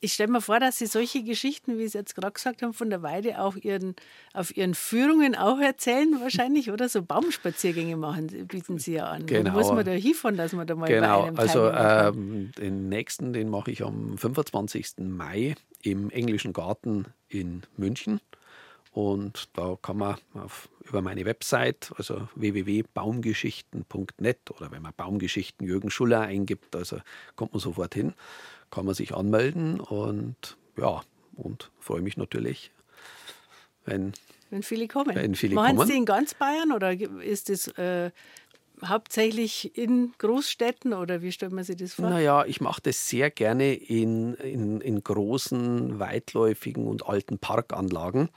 Ich 0.00 0.12
stelle 0.12 0.30
mir 0.30 0.40
vor, 0.40 0.60
dass 0.60 0.78
Sie 0.78 0.86
solche 0.86 1.24
Geschichten, 1.24 1.76
wie 1.76 1.88
Sie 1.88 1.98
jetzt 1.98 2.14
gerade 2.14 2.32
gesagt 2.32 2.62
haben, 2.62 2.72
von 2.72 2.88
der 2.88 3.02
Weide 3.02 3.40
auch 3.40 3.56
ihren, 3.56 3.96
auf 4.32 4.56
Ihren 4.56 4.74
Führungen 4.74 5.34
auch 5.34 5.58
erzählen, 5.58 6.20
wahrscheinlich, 6.20 6.70
oder? 6.70 6.88
So 6.88 7.02
Baumspaziergänge 7.02 7.96
machen, 7.96 8.28
bieten 8.46 8.78
Sie 8.78 8.92
ja 8.92 9.06
an. 9.06 9.26
Genau. 9.26 9.54
Wo 9.54 9.58
muss 9.58 9.72
man 9.72 9.84
da 9.84 9.90
hinfahren, 9.90 10.36
dass 10.36 10.52
man 10.52 10.68
da 10.68 10.76
mal 10.76 10.86
genau. 10.86 11.22
bei 11.22 11.28
einem 11.28 11.38
Also 11.38 11.68
ähm, 11.70 12.52
den 12.56 12.88
nächsten, 12.88 13.32
den 13.32 13.48
mache 13.48 13.72
ich 13.72 13.82
am 13.82 14.16
25. 14.16 14.98
Mai 14.98 15.56
im 15.82 16.10
Englischen 16.10 16.52
Garten 16.52 17.06
in 17.28 17.62
München. 17.76 18.20
Und 18.92 19.48
da 19.54 19.76
kann 19.80 19.98
man 19.98 20.16
auf, 20.34 20.68
über 20.84 21.02
meine 21.02 21.24
Website, 21.24 21.92
also 21.96 22.28
www.baumgeschichten.net 22.34 24.50
oder 24.50 24.70
wenn 24.70 24.82
man 24.82 24.92
Baumgeschichten 24.96 25.66
Jürgen 25.66 25.90
Schuller 25.90 26.22
eingibt, 26.22 26.74
also 26.74 26.98
kommt 27.36 27.52
man 27.52 27.60
sofort 27.60 27.94
hin, 27.94 28.14
kann 28.70 28.86
man 28.86 28.94
sich 28.94 29.14
anmelden 29.14 29.80
und 29.80 30.56
ja, 30.76 31.02
und 31.36 31.70
freue 31.78 32.00
mich 32.00 32.16
natürlich, 32.16 32.72
wenn, 33.84 34.12
wenn 34.50 34.62
viele 34.62 34.88
kommen. 34.88 35.14
Wenn 35.14 35.34
viele 35.34 35.54
Machen 35.54 35.76
kommen. 35.76 35.88
Sie 35.88 35.96
in 35.96 36.04
ganz 36.04 36.34
Bayern 36.34 36.72
oder 36.72 36.92
ist 36.92 37.50
es 37.50 37.68
äh, 37.78 38.10
hauptsächlich 38.84 39.76
in 39.76 40.12
Großstädten 40.18 40.92
oder 40.92 41.22
wie 41.22 41.32
stellt 41.32 41.52
man 41.52 41.64
sich 41.64 41.76
das 41.76 41.94
vor? 41.94 42.08
Naja, 42.08 42.44
ich 42.44 42.60
mache 42.60 42.80
das 42.82 43.08
sehr 43.08 43.30
gerne 43.30 43.74
in, 43.74 44.34
in, 44.34 44.80
in 44.80 45.02
großen, 45.02 45.98
weitläufigen 45.98 46.86
und 46.86 47.06
alten 47.06 47.38
Parkanlagen, 47.38 48.28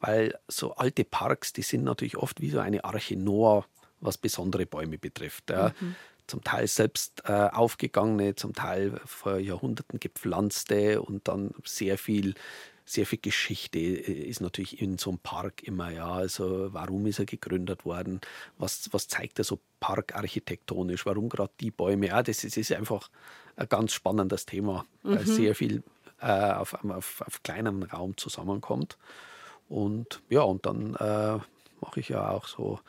weil 0.00 0.38
so 0.48 0.74
alte 0.74 1.04
Parks, 1.04 1.52
die 1.52 1.62
sind 1.62 1.84
natürlich 1.84 2.16
oft 2.16 2.40
wie 2.40 2.50
so 2.50 2.58
eine 2.58 2.84
Arche 2.84 3.16
Noah, 3.16 3.64
was 4.00 4.18
besondere 4.18 4.66
Bäume 4.66 4.98
betrifft. 4.98 5.50
Mhm. 5.50 5.96
Zum 6.26 6.44
Teil 6.44 6.66
selbst 6.66 7.22
äh, 7.24 7.32
aufgegangene, 7.32 8.34
zum 8.34 8.52
Teil 8.52 9.00
vor 9.06 9.38
Jahrhunderten 9.38 9.98
gepflanzte 9.98 11.00
und 11.00 11.26
dann 11.26 11.54
sehr 11.64 11.96
viel 11.96 12.34
sehr 12.88 13.06
viel 13.06 13.18
Geschichte 13.20 13.78
äh, 13.78 14.28
ist 14.28 14.40
natürlich 14.40 14.80
in 14.80 14.98
so 14.98 15.10
einem 15.10 15.18
Park 15.18 15.62
immer, 15.62 15.90
ja. 15.90 16.10
Also 16.10 16.72
warum 16.72 17.06
ist 17.06 17.18
er 17.18 17.26
gegründet 17.26 17.84
worden? 17.84 18.20
Was, 18.56 18.88
was 18.92 19.08
zeigt 19.08 19.38
er 19.38 19.44
so 19.44 19.60
parkarchitektonisch? 19.80 21.06
Warum 21.06 21.28
gerade 21.28 21.52
die 21.60 21.70
Bäume? 21.70 22.08
Ja, 22.08 22.22
das 22.22 22.44
ist, 22.44 22.56
ist, 22.56 22.72
einfach 22.72 23.10
ein 23.56 23.68
ganz 23.68 23.92
spannendes 23.92 24.46
Thema, 24.46 24.86
weil 25.02 25.24
mhm. 25.24 25.26
sehr 25.26 25.54
viel 25.54 25.82
äh, 26.20 26.52
auf, 26.52 26.74
auf, 26.84 27.22
auf 27.26 27.42
kleinem 27.42 27.82
Raum 27.82 28.16
zusammenkommt. 28.16 28.96
Und 29.68 30.22
ja, 30.30 30.42
und 30.42 30.64
dann 30.64 30.94
äh, 30.94 31.38
mache 31.80 32.00
ich 32.00 32.08
ja 32.08 32.30
auch 32.30 32.46
so 32.46 32.80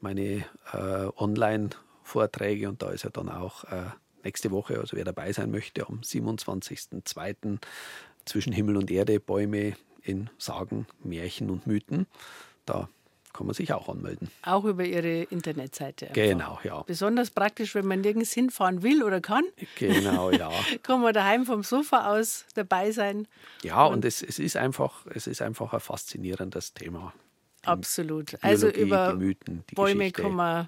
meine 0.00 0.44
äh, 0.72 1.08
Online-Vorträge 1.16 2.68
und 2.68 2.82
da 2.82 2.90
ist 2.90 3.04
ja 3.04 3.10
dann 3.10 3.28
auch 3.28 3.64
äh, 3.64 3.90
nächste 4.24 4.50
Woche, 4.50 4.78
also 4.78 4.96
wer 4.96 5.04
dabei 5.04 5.32
sein 5.32 5.50
möchte, 5.50 5.86
am 5.86 6.00
27.02 6.00 7.58
zwischen 8.26 8.52
Himmel 8.52 8.76
und 8.76 8.90
Erde, 8.90 9.18
Bäume 9.20 9.74
in 10.02 10.30
Sagen, 10.38 10.86
Märchen 11.02 11.50
und 11.50 11.66
Mythen. 11.66 12.06
Da 12.66 12.88
kann 13.32 13.46
man 13.46 13.54
sich 13.54 13.72
auch 13.72 13.88
anmelden. 13.88 14.30
Auch 14.42 14.64
über 14.64 14.84
Ihre 14.84 15.24
Internetseite. 15.24 16.06
Einfach. 16.06 16.14
Genau, 16.14 16.58
ja. 16.64 16.82
Besonders 16.82 17.30
praktisch, 17.30 17.74
wenn 17.74 17.86
man 17.86 18.00
nirgends 18.00 18.32
hinfahren 18.32 18.82
will 18.82 19.02
oder 19.02 19.20
kann. 19.20 19.44
Genau, 19.78 20.30
ja. 20.32 20.50
kann 20.82 21.02
man 21.02 21.12
daheim 21.12 21.44
vom 21.44 21.62
Sofa 21.62 22.16
aus 22.16 22.46
dabei 22.54 22.92
sein. 22.92 23.28
Ja, 23.62 23.84
und, 23.84 23.94
und 23.94 24.04
es, 24.06 24.22
es, 24.22 24.38
ist 24.38 24.56
einfach, 24.56 25.06
es 25.12 25.26
ist 25.26 25.42
einfach 25.42 25.74
ein 25.74 25.80
faszinierendes 25.80 26.72
Thema. 26.72 27.12
Absolut. 27.62 28.26
Biologie, 28.26 28.46
also 28.46 28.68
über 28.68 29.14
Mythen, 29.14 29.64
Bäume 29.74 29.98
Geschichte. 29.98 30.22
kann 30.22 30.32
man 30.32 30.66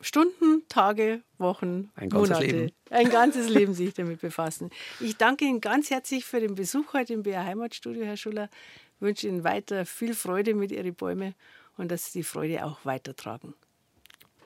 Stunden, 0.00 0.62
Tage, 0.68 1.22
Wochen, 1.38 1.90
ein 1.96 2.08
Monate, 2.08 2.44
Leben. 2.44 2.72
ein 2.90 3.10
ganzes 3.10 3.48
Leben 3.48 3.74
sich 3.74 3.94
damit 3.94 4.20
befassen. 4.20 4.70
Ich 5.00 5.16
danke 5.16 5.44
Ihnen 5.44 5.60
ganz 5.60 5.90
herzlich 5.90 6.24
für 6.24 6.40
den 6.40 6.54
Besuch 6.54 6.92
heute 6.92 7.14
im 7.14 7.22
BR 7.22 7.44
Heimatstudio, 7.44 8.04
Herr 8.04 8.16
Schuller. 8.16 8.48
Ich 8.96 9.02
wünsche 9.02 9.28
Ihnen 9.28 9.44
weiter 9.44 9.84
viel 9.86 10.14
Freude 10.14 10.54
mit 10.54 10.70
Ihren 10.70 10.94
Bäumen 10.94 11.34
und 11.76 11.90
dass 11.90 12.12
Sie 12.12 12.20
die 12.20 12.24
Freude 12.24 12.64
auch 12.64 12.84
weitertragen. 12.84 13.54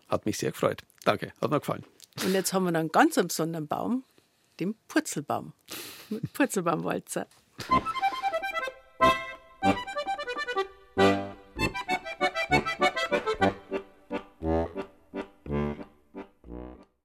Hat 0.09 0.27
mich 0.27 0.39
sehr 0.39 0.53
gefreut. 0.53 0.83
Danke, 1.05 1.33
hat 1.41 1.51
mir 1.51 1.61
gefallen. 1.61 1.85
Und 2.25 2.33
jetzt 2.33 2.53
haben 2.53 2.65
wir 2.65 2.73
noch 2.73 2.81
einen 2.81 2.93
ganz 2.93 3.15
besonderen 3.15 3.67
Baum, 3.67 4.05
den 4.61 4.75
Purzelbaum. 4.89 5.53
Purzelbaumwalzer. 6.35 7.27